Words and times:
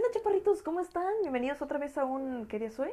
onda, 0.00 0.12
chaparritos? 0.14 0.62
¿Cómo 0.62 0.80
están? 0.80 1.12
Bienvenidos 1.20 1.60
otra 1.60 1.78
vez 1.78 1.98
a 1.98 2.06
un 2.06 2.46
¿Qué 2.46 2.58
día 2.58 2.70
soy? 2.70 2.90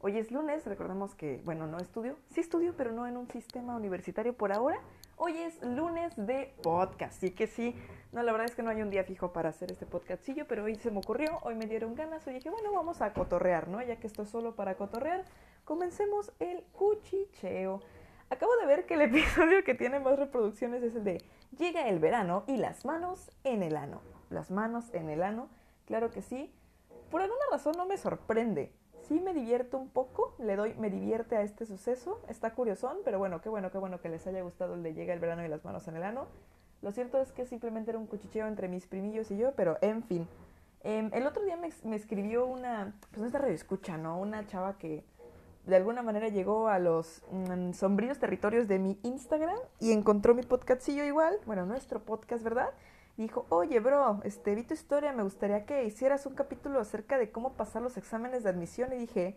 Hoy 0.00 0.16
es 0.16 0.30
lunes, 0.30 0.64
recordemos 0.64 1.16
que, 1.16 1.40
bueno, 1.44 1.66
no 1.66 1.78
estudio, 1.78 2.16
sí 2.32 2.38
estudio, 2.38 2.74
pero 2.76 2.92
no 2.92 3.08
en 3.08 3.16
un 3.16 3.28
sistema 3.28 3.74
universitario 3.74 4.32
por 4.32 4.52
ahora. 4.52 4.78
Hoy 5.16 5.36
es 5.38 5.60
lunes 5.60 6.12
de 6.16 6.54
podcast, 6.62 7.16
así 7.16 7.32
que 7.32 7.48
sí, 7.48 7.74
no, 8.12 8.22
la 8.22 8.30
verdad 8.30 8.46
es 8.48 8.54
que 8.54 8.62
no 8.62 8.70
hay 8.70 8.80
un 8.80 8.90
día 8.90 9.02
fijo 9.02 9.32
para 9.32 9.48
hacer 9.48 9.72
este 9.72 9.86
podcastillo, 9.86 10.46
pero 10.46 10.62
hoy 10.62 10.76
se 10.76 10.92
me 10.92 10.98
ocurrió, 10.98 11.40
hoy 11.42 11.56
me 11.56 11.66
dieron 11.66 11.96
ganas, 11.96 12.24
hoy 12.28 12.34
dije, 12.34 12.48
bueno, 12.48 12.70
vamos 12.72 13.02
a 13.02 13.12
cotorrear, 13.12 13.66
¿no? 13.66 13.82
Ya 13.82 13.96
que 13.96 14.06
estoy 14.06 14.26
solo 14.26 14.54
para 14.54 14.76
cotorrear, 14.76 15.24
comencemos 15.64 16.32
el 16.38 16.62
cuchicheo. 16.70 17.80
Acabo 18.28 18.54
de 18.58 18.66
ver 18.66 18.86
que 18.86 18.94
el 18.94 19.00
episodio 19.12 19.64
que 19.64 19.74
tiene 19.74 19.98
más 19.98 20.16
reproducciones 20.16 20.80
es 20.84 20.94
el 20.94 21.02
de 21.02 21.24
Llega 21.58 21.88
el 21.88 21.98
verano 21.98 22.44
y 22.46 22.56
las 22.56 22.84
manos 22.84 23.32
en 23.42 23.64
el 23.64 23.76
ano. 23.76 24.00
Las 24.28 24.52
manos 24.52 24.94
en 24.94 25.10
el 25.10 25.24
ano, 25.24 25.48
claro 25.90 26.12
que 26.12 26.22
sí. 26.22 26.54
Por 27.10 27.20
alguna 27.20 27.42
razón 27.50 27.74
no 27.76 27.84
me 27.84 27.98
sorprende. 27.98 28.72
Sí 29.08 29.18
me 29.18 29.34
divierto 29.34 29.76
un 29.76 29.88
poco, 29.88 30.36
le 30.38 30.54
doy, 30.54 30.72
me 30.74 30.88
divierte 30.88 31.36
a 31.36 31.42
este 31.42 31.66
suceso. 31.66 32.20
Está 32.28 32.54
curiosón, 32.54 32.98
pero 33.04 33.18
bueno, 33.18 33.40
qué 33.40 33.48
bueno, 33.48 33.72
qué 33.72 33.78
bueno 33.78 34.00
que 34.00 34.08
les 34.08 34.24
haya 34.28 34.40
gustado 34.40 34.74
el 34.74 34.84
de 34.84 34.94
Llega 34.94 35.12
el 35.12 35.18
verano 35.18 35.44
y 35.44 35.48
las 35.48 35.64
manos 35.64 35.88
en 35.88 35.96
el 35.96 36.04
ano. 36.04 36.28
Lo 36.80 36.92
cierto 36.92 37.20
es 37.20 37.32
que 37.32 37.44
simplemente 37.44 37.90
era 37.90 37.98
un 37.98 38.06
cuchicheo 38.06 38.46
entre 38.46 38.68
mis 38.68 38.86
primillos 38.86 39.32
y 39.32 39.36
yo, 39.36 39.52
pero 39.56 39.78
en 39.80 40.04
fin. 40.04 40.28
Em, 40.84 41.10
el 41.12 41.26
otro 41.26 41.44
día 41.44 41.56
me, 41.56 41.96
escribió 41.96 42.46
una, 42.46 42.94
pues 43.10 43.26
esta 43.26 43.38
radio 43.38 43.54
escucha, 43.54 43.98
¿no? 43.98 44.16
Una 44.16 44.46
chava 44.46 44.78
que 44.78 45.02
de 45.66 45.74
alguna 45.74 46.02
manera 46.02 46.28
llegó 46.28 46.68
a 46.68 46.78
los 46.78 47.24
mm, 47.32 47.72
sombríos 47.72 48.20
territorios 48.20 48.68
de 48.68 48.78
mi 48.78 48.96
Instagram 49.02 49.58
y 49.80 49.90
encontró 49.90 50.36
mi 50.36 50.44
podcastillo 50.44 51.02
igual, 51.02 51.36
bueno, 51.46 51.66
nuestro 51.66 51.98
podcast, 51.98 52.44
¿verdad? 52.44 52.70
Dijo, 53.16 53.46
oye, 53.50 53.80
bro, 53.80 54.20
este, 54.24 54.54
vi 54.54 54.62
tu 54.62 54.74
historia, 54.74 55.12
me 55.12 55.22
gustaría 55.22 55.66
que 55.66 55.84
hicieras 55.84 56.24
un 56.26 56.34
capítulo 56.34 56.80
acerca 56.80 57.18
de 57.18 57.30
cómo 57.30 57.52
pasar 57.52 57.82
los 57.82 57.96
exámenes 57.96 58.44
de 58.44 58.50
admisión 58.50 58.92
y 58.92 58.96
dije, 58.96 59.36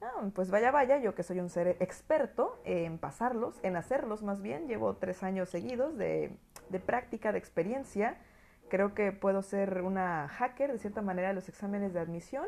ah, 0.00 0.30
pues 0.34 0.50
vaya, 0.50 0.70
vaya, 0.70 0.98
yo 0.98 1.14
que 1.14 1.22
soy 1.22 1.40
un 1.40 1.50
ser 1.50 1.76
experto 1.80 2.58
en 2.64 2.98
pasarlos, 2.98 3.58
en 3.62 3.76
hacerlos 3.76 4.22
más 4.22 4.40
bien, 4.40 4.66
llevo 4.66 4.96
tres 4.96 5.22
años 5.22 5.50
seguidos 5.50 5.98
de, 5.98 6.36
de 6.70 6.80
práctica, 6.80 7.32
de 7.32 7.38
experiencia, 7.38 8.16
creo 8.68 8.94
que 8.94 9.12
puedo 9.12 9.42
ser 9.42 9.82
una 9.82 10.28
hacker 10.28 10.72
de 10.72 10.78
cierta 10.78 11.02
manera 11.02 11.28
de 11.28 11.34
los 11.34 11.48
exámenes 11.48 11.92
de 11.92 12.00
admisión 12.00 12.46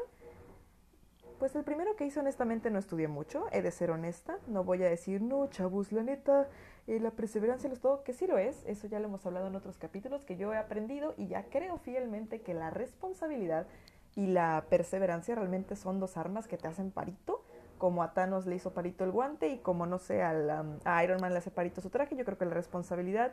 pues 1.40 1.56
el 1.56 1.64
primero 1.64 1.96
que 1.96 2.04
hice 2.04 2.20
honestamente 2.20 2.70
no 2.70 2.78
estudié 2.78 3.08
mucho, 3.08 3.46
he 3.50 3.62
de 3.62 3.70
ser 3.70 3.90
honesta, 3.90 4.38
no 4.46 4.62
voy 4.62 4.82
a 4.82 4.90
decir, 4.90 5.22
no, 5.22 5.46
chavos, 5.46 5.90
la 5.90 6.02
neta, 6.02 6.48
eh, 6.86 7.00
la 7.00 7.12
perseverancia 7.12 7.72
es 7.72 7.80
todo, 7.80 8.04
que 8.04 8.12
sí 8.12 8.26
lo 8.26 8.36
es, 8.36 8.62
eso 8.66 8.86
ya 8.86 9.00
lo 9.00 9.06
hemos 9.06 9.24
hablado 9.24 9.46
en 9.46 9.56
otros 9.56 9.78
capítulos, 9.78 10.26
que 10.26 10.36
yo 10.36 10.52
he 10.52 10.58
aprendido 10.58 11.14
y 11.16 11.28
ya 11.28 11.44
creo 11.44 11.78
fielmente 11.78 12.42
que 12.42 12.52
la 12.52 12.68
responsabilidad 12.68 13.66
y 14.14 14.26
la 14.26 14.66
perseverancia 14.68 15.34
realmente 15.34 15.76
son 15.76 15.98
dos 15.98 16.18
armas 16.18 16.46
que 16.46 16.58
te 16.58 16.68
hacen 16.68 16.90
parito, 16.90 17.42
como 17.78 18.02
a 18.02 18.12
Thanos 18.12 18.44
le 18.44 18.56
hizo 18.56 18.74
parito 18.74 19.04
el 19.04 19.10
guante 19.10 19.48
y 19.48 19.60
como 19.60 19.86
no 19.86 19.98
sé, 19.98 20.22
al, 20.22 20.78
a 20.84 21.04
Iron 21.04 21.22
Man 21.22 21.32
le 21.32 21.38
hace 21.38 21.50
parito 21.50 21.80
su 21.80 21.88
traje, 21.88 22.16
yo 22.16 22.26
creo 22.26 22.36
que 22.36 22.44
la 22.44 22.52
responsabilidad 22.52 23.32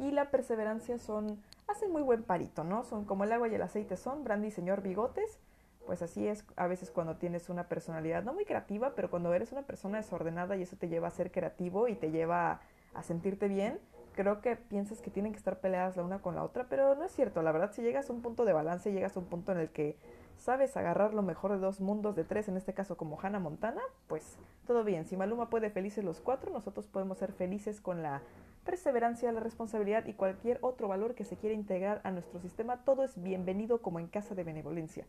y 0.00 0.10
la 0.10 0.32
perseverancia 0.32 0.98
son, 0.98 1.40
hacen 1.68 1.92
muy 1.92 2.02
buen 2.02 2.24
parito, 2.24 2.64
¿no? 2.64 2.82
Son 2.82 3.04
como 3.04 3.22
el 3.22 3.32
agua 3.32 3.46
y 3.46 3.54
el 3.54 3.62
aceite 3.62 3.96
son, 3.96 4.24
Brandy 4.24 4.50
señor 4.50 4.82
bigotes, 4.82 5.38
pues 5.86 6.02
así 6.02 6.26
es 6.26 6.44
a 6.56 6.66
veces 6.66 6.90
cuando 6.90 7.16
tienes 7.16 7.48
una 7.48 7.68
personalidad 7.68 8.22
no 8.22 8.32
muy 8.34 8.44
creativa, 8.44 8.94
pero 8.94 9.10
cuando 9.10 9.32
eres 9.34 9.52
una 9.52 9.62
persona 9.62 9.98
desordenada 9.98 10.56
y 10.56 10.62
eso 10.62 10.76
te 10.76 10.88
lleva 10.88 11.08
a 11.08 11.10
ser 11.10 11.30
creativo 11.30 11.88
y 11.88 11.94
te 11.94 12.10
lleva 12.10 12.60
a 12.94 13.02
sentirte 13.02 13.48
bien, 13.48 13.78
creo 14.14 14.40
que 14.40 14.56
piensas 14.56 15.00
que 15.00 15.10
tienen 15.10 15.32
que 15.32 15.38
estar 15.38 15.58
peleadas 15.58 15.96
la 15.96 16.04
una 16.04 16.20
con 16.20 16.34
la 16.34 16.44
otra, 16.44 16.66
pero 16.68 16.94
no 16.94 17.04
es 17.04 17.12
cierto. 17.12 17.42
La 17.42 17.52
verdad, 17.52 17.72
si 17.72 17.82
llegas 17.82 18.08
a 18.08 18.12
un 18.12 18.22
punto 18.22 18.44
de 18.44 18.52
balance, 18.52 18.92
llegas 18.92 19.16
a 19.16 19.20
un 19.20 19.26
punto 19.26 19.52
en 19.52 19.58
el 19.58 19.70
que 19.70 19.96
sabes 20.36 20.76
agarrar 20.76 21.14
lo 21.14 21.22
mejor 21.22 21.52
de 21.52 21.58
dos 21.58 21.80
mundos, 21.80 22.16
de 22.16 22.24
tres, 22.24 22.48
en 22.48 22.56
este 22.56 22.74
caso 22.74 22.96
como 22.96 23.18
Hannah 23.20 23.40
Montana, 23.40 23.80
pues 24.08 24.36
todo 24.66 24.84
bien. 24.84 25.06
Si 25.06 25.16
Maluma 25.16 25.50
puede 25.50 25.70
felices 25.70 26.04
los 26.04 26.20
cuatro, 26.20 26.52
nosotros 26.52 26.86
podemos 26.86 27.18
ser 27.18 27.32
felices 27.32 27.80
con 27.80 28.02
la 28.02 28.22
perseverancia, 28.64 29.30
la 29.32 29.40
responsabilidad 29.40 30.06
y 30.06 30.14
cualquier 30.14 30.58
otro 30.62 30.88
valor 30.88 31.14
que 31.14 31.24
se 31.24 31.36
quiera 31.36 31.54
integrar 31.54 32.00
a 32.04 32.10
nuestro 32.10 32.40
sistema. 32.40 32.78
Todo 32.84 33.04
es 33.04 33.22
bienvenido 33.22 33.82
como 33.82 34.00
en 34.00 34.06
casa 34.06 34.34
de 34.34 34.44
benevolencia. 34.44 35.06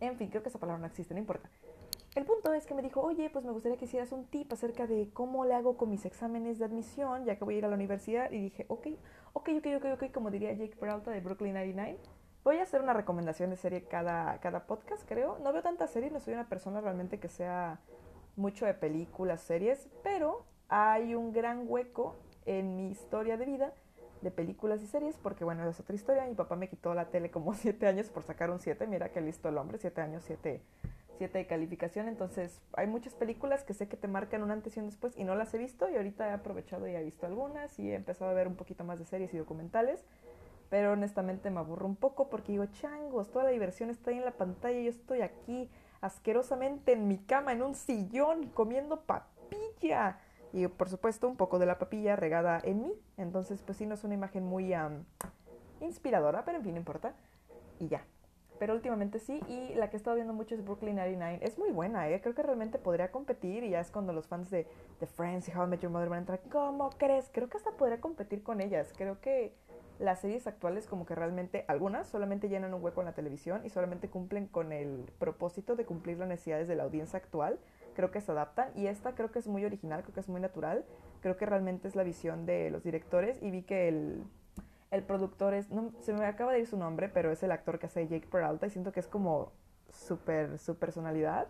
En 0.00 0.16
fin, 0.16 0.28
creo 0.28 0.42
que 0.42 0.48
esa 0.48 0.58
palabra 0.58 0.80
no 0.80 0.86
existe, 0.86 1.14
no 1.14 1.20
importa. 1.20 1.50
El 2.14 2.24
punto 2.24 2.52
es 2.52 2.66
que 2.66 2.74
me 2.74 2.82
dijo, 2.82 3.00
oye, 3.00 3.30
pues 3.30 3.44
me 3.44 3.52
gustaría 3.52 3.76
que 3.76 3.84
hicieras 3.84 4.12
un 4.12 4.24
tip 4.24 4.52
acerca 4.52 4.86
de 4.86 5.10
cómo 5.12 5.44
le 5.44 5.54
hago 5.54 5.76
con 5.76 5.90
mis 5.90 6.04
exámenes 6.04 6.58
de 6.58 6.64
admisión, 6.64 7.24
ya 7.24 7.36
que 7.36 7.44
voy 7.44 7.54
a 7.54 7.58
ir 7.58 7.64
a 7.64 7.68
la 7.68 7.74
universidad. 7.74 8.30
Y 8.32 8.40
dije, 8.40 8.64
ok, 8.68 8.88
ok, 9.34 9.48
ok, 9.58 9.66
ok, 9.76 9.84
ok, 9.94 10.12
como 10.12 10.30
diría 10.30 10.52
Jake 10.52 10.76
Peralta 10.76 11.10
de 11.10 11.20
Brooklyn 11.20 11.54
99. 11.54 11.98
Voy 12.44 12.56
a 12.58 12.62
hacer 12.62 12.80
una 12.80 12.92
recomendación 12.92 13.50
de 13.50 13.56
serie 13.56 13.84
cada, 13.84 14.40
cada 14.40 14.66
podcast, 14.66 15.06
creo. 15.06 15.38
No 15.40 15.52
veo 15.52 15.62
tantas 15.62 15.90
series, 15.90 16.12
no 16.12 16.20
soy 16.20 16.34
una 16.34 16.48
persona 16.48 16.80
realmente 16.80 17.20
que 17.20 17.28
sea 17.28 17.80
mucho 18.36 18.66
de 18.66 18.74
películas, 18.74 19.40
series, 19.42 19.88
pero 20.02 20.44
hay 20.68 21.14
un 21.14 21.32
gran 21.32 21.64
hueco 21.66 22.16
en 22.46 22.74
mi 22.76 22.88
historia 22.88 23.36
de 23.36 23.44
vida 23.44 23.74
de 24.20 24.30
películas 24.30 24.82
y 24.82 24.86
series, 24.86 25.16
porque 25.16 25.44
bueno, 25.44 25.68
es 25.68 25.78
otra 25.80 25.94
historia. 25.94 26.24
Mi 26.26 26.34
papá 26.34 26.56
me 26.56 26.68
quitó 26.68 26.94
la 26.94 27.06
tele 27.06 27.30
como 27.30 27.54
siete 27.54 27.86
años 27.86 28.10
por 28.10 28.22
sacar 28.22 28.50
un 28.50 28.58
7. 28.58 28.86
Mira 28.86 29.10
que 29.10 29.20
listo 29.20 29.48
el 29.48 29.58
hombre, 29.58 29.78
siete 29.78 30.00
años, 30.00 30.22
siete, 30.26 30.62
de 31.18 31.46
calificación. 31.46 32.08
Entonces, 32.08 32.60
hay 32.74 32.86
muchas 32.86 33.14
películas 33.14 33.64
que 33.64 33.74
sé 33.74 33.88
que 33.88 33.96
te 33.96 34.06
marcan 34.06 34.42
un 34.42 34.50
antes 34.50 34.76
y 34.76 34.80
un 34.80 34.86
después 34.86 35.16
y 35.16 35.24
no 35.24 35.34
las 35.34 35.52
he 35.54 35.58
visto. 35.58 35.88
Y 35.88 35.96
ahorita 35.96 36.28
he 36.28 36.32
aprovechado 36.32 36.86
y 36.86 36.94
he 36.94 37.02
visto 37.02 37.26
algunas 37.26 37.78
y 37.78 37.90
he 37.90 37.94
empezado 37.94 38.30
a 38.30 38.34
ver 38.34 38.46
un 38.46 38.54
poquito 38.54 38.84
más 38.84 38.98
de 38.98 39.04
series 39.04 39.34
y 39.34 39.38
documentales. 39.38 40.04
Pero 40.70 40.92
honestamente 40.92 41.50
me 41.50 41.60
aburro 41.60 41.86
un 41.86 41.96
poco 41.96 42.28
porque 42.28 42.52
digo, 42.52 42.66
changos, 42.66 43.30
toda 43.30 43.46
la 43.46 43.50
diversión 43.50 43.90
está 43.90 44.10
ahí 44.10 44.18
en 44.18 44.24
la 44.24 44.32
pantalla 44.32 44.78
yo 44.78 44.90
estoy 44.90 45.22
aquí 45.22 45.70
asquerosamente 46.00 46.92
en 46.92 47.08
mi 47.08 47.18
cama, 47.18 47.52
en 47.52 47.62
un 47.62 47.74
sillón, 47.74 48.48
comiendo 48.50 49.00
papilla 49.00 50.20
y 50.52 50.66
por 50.68 50.88
supuesto 50.88 51.28
un 51.28 51.36
poco 51.36 51.58
de 51.58 51.66
la 51.66 51.78
papilla 51.78 52.16
regada 52.16 52.60
en 52.62 52.82
mí. 52.82 52.92
Entonces, 53.16 53.62
pues 53.62 53.78
sí, 53.78 53.86
no 53.86 53.94
es 53.94 54.04
una 54.04 54.14
imagen 54.14 54.44
muy 54.44 54.74
inspiradora, 55.80 56.44
pero 56.44 56.58
en 56.58 56.64
fin, 56.64 56.74
no 56.74 56.78
importa. 56.78 57.14
Y 57.78 57.88
ya. 57.88 58.04
Pero 58.58 58.74
últimamente 58.74 59.20
sí, 59.20 59.40
y 59.46 59.74
la 59.76 59.88
que 59.88 59.96
he 59.96 59.98
estado 59.98 60.16
viendo 60.16 60.32
mucho 60.32 60.54
es 60.54 60.64
Brooklyn 60.64 60.96
99. 60.96 61.38
Es 61.42 61.58
muy 61.58 61.70
buena, 61.70 62.08
¿eh? 62.08 62.20
Creo 62.20 62.34
que 62.34 62.42
realmente 62.42 62.78
podría 62.78 63.12
competir 63.12 63.62
y 63.62 63.70
ya 63.70 63.80
es 63.80 63.90
cuando 63.92 64.12
los 64.12 64.26
fans 64.26 64.50
de, 64.50 64.66
de 64.98 65.06
Friends 65.06 65.48
y 65.48 65.56
How 65.56 65.64
I 65.64 65.66
Met 65.68 65.80
Your 65.80 65.92
Mother 65.92 66.08
van 66.08 66.16
a 66.16 66.20
entrar. 66.20 66.40
¿Cómo 66.50 66.90
crees? 66.90 67.30
Creo 67.32 67.48
que 67.48 67.56
hasta 67.56 67.70
podría 67.72 68.00
competir 68.00 68.42
con 68.42 68.60
ellas. 68.60 68.92
Creo 68.96 69.20
que 69.20 69.54
las 70.00 70.20
series 70.20 70.46
actuales 70.46 70.86
como 70.86 71.06
que 71.06 71.14
realmente, 71.14 71.64
algunas 71.68 72.08
solamente 72.08 72.48
llenan 72.48 72.74
un 72.74 72.82
hueco 72.82 73.00
en 73.00 73.06
la 73.06 73.14
televisión 73.14 73.64
y 73.64 73.70
solamente 73.70 74.08
cumplen 74.08 74.46
con 74.46 74.72
el 74.72 75.10
propósito 75.18 75.76
de 75.76 75.84
cumplir 75.84 76.18
las 76.18 76.28
necesidades 76.28 76.68
de 76.68 76.76
la 76.76 76.84
audiencia 76.84 77.18
actual 77.18 77.58
creo 77.98 78.12
que 78.12 78.20
se 78.20 78.30
adaptan 78.30 78.70
y 78.76 78.86
esta 78.86 79.16
creo 79.16 79.32
que 79.32 79.40
es 79.40 79.48
muy 79.48 79.64
original, 79.64 80.02
creo 80.02 80.14
que 80.14 80.20
es 80.20 80.28
muy 80.28 80.40
natural, 80.40 80.84
creo 81.20 81.36
que 81.36 81.46
realmente 81.46 81.88
es 81.88 81.96
la 81.96 82.04
visión 82.04 82.46
de 82.46 82.70
los 82.70 82.84
directores 82.84 83.42
y 83.42 83.50
vi 83.50 83.62
que 83.62 83.88
el, 83.88 84.22
el 84.92 85.02
productor 85.02 85.52
es, 85.52 85.68
no, 85.72 85.90
se 85.98 86.12
me 86.12 86.24
acaba 86.24 86.52
de 86.52 86.60
ir 86.60 86.68
su 86.68 86.76
nombre, 86.76 87.08
pero 87.08 87.32
es 87.32 87.42
el 87.42 87.50
actor 87.50 87.80
que 87.80 87.86
hace 87.86 88.06
Jake 88.06 88.28
Peralta 88.30 88.68
y 88.68 88.70
siento 88.70 88.92
que 88.92 89.00
es 89.00 89.08
como 89.08 89.50
super, 89.92 90.60
su 90.60 90.76
personalidad, 90.76 91.48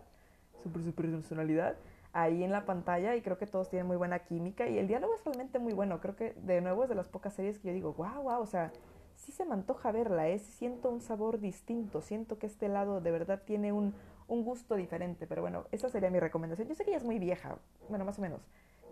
super, 0.63 0.81
super 0.81 1.11
personalidad 1.11 1.75
ahí 2.13 2.43
en 2.43 2.51
la 2.51 2.65
pantalla 2.65 3.15
y 3.15 3.21
creo 3.21 3.37
que 3.37 3.45
todos 3.45 3.69
tienen 3.69 3.85
muy 3.85 3.97
buena 3.97 4.17
química 4.17 4.67
y 4.67 4.79
el 4.79 4.87
diálogo 4.87 5.13
es 5.13 5.23
realmente 5.23 5.59
muy 5.59 5.73
bueno, 5.73 5.99
creo 6.01 6.15
que 6.15 6.33
de 6.33 6.61
nuevo 6.61 6.81
es 6.81 6.89
de 6.89 6.95
las 6.95 7.09
pocas 7.09 7.35
series 7.35 7.59
que 7.59 7.67
yo 7.67 7.73
digo, 7.75 7.93
wow, 7.93 8.23
wow, 8.23 8.41
o 8.41 8.47
sea, 8.47 8.71
sí 9.13 9.31
se 9.31 9.45
me 9.45 9.53
antoja 9.53 9.91
verla, 9.91 10.29
¿eh? 10.29 10.39
siento 10.39 10.89
un 10.89 11.01
sabor 11.01 11.39
distinto, 11.39 12.01
siento 12.01 12.39
que 12.39 12.47
este 12.47 12.69
lado 12.69 13.01
de 13.01 13.11
verdad 13.11 13.43
tiene 13.45 13.71
un, 13.71 13.93
un 14.29 14.45
gusto 14.45 14.75
diferente. 14.75 15.27
Pero 15.27 15.41
bueno, 15.41 15.65
esa 15.71 15.89
sería 15.89 16.09
mi 16.09 16.19
recomendación. 16.21 16.69
Yo 16.69 16.75
sé 16.75 16.85
que 16.85 16.91
ella 16.91 16.97
es 16.99 17.03
muy 17.03 17.19
vieja, 17.19 17.57
bueno, 17.89 18.05
más 18.05 18.17
o 18.17 18.21
menos, 18.21 18.39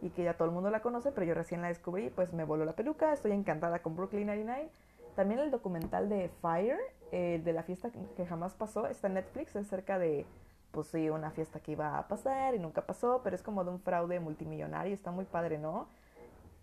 y 0.01 0.09
que 0.09 0.23
ya 0.23 0.33
todo 0.35 0.49
el 0.49 0.53
mundo 0.53 0.69
la 0.69 0.81
conoce, 0.81 1.13
pero 1.13 1.25
yo 1.25 1.33
recién 1.33 1.61
la 1.61 1.69
descubrí, 1.69 2.09
pues 2.09 2.33
me 2.33 2.43
voló 2.43 2.65
la 2.65 2.73
peluca, 2.73 3.13
estoy 3.13 3.31
encantada 3.31 3.79
con 3.79 3.95
Brooklyn 3.95 4.27
99. 4.27 4.69
También 5.15 5.39
el 5.39 5.49
documental 5.49 6.09
de 6.09 6.29
Fire, 6.41 6.77
de 7.11 7.53
la 7.53 7.63
fiesta 7.63 7.89
que 8.15 8.25
jamás 8.25 8.53
pasó, 8.53 8.85
está 8.85 9.07
en 9.07 9.15
Netflix, 9.15 9.55
es 9.55 9.67
cerca 9.67 9.97
de, 9.97 10.27
pues 10.71 10.87
sí, 10.87 11.09
una 11.09 11.31
fiesta 11.31 11.59
que 11.59 11.71
iba 11.71 11.97
a 11.97 12.07
pasar 12.07 12.53
y 12.53 12.59
nunca 12.59 12.85
pasó, 12.85 13.21
pero 13.23 13.35
es 13.35 13.41
como 13.41 13.63
de 13.63 13.71
un 13.71 13.79
fraude 13.79 14.19
multimillonario, 14.19 14.93
está 14.93 15.09
muy 15.09 15.25
padre, 15.25 15.57
¿no? 15.57 15.87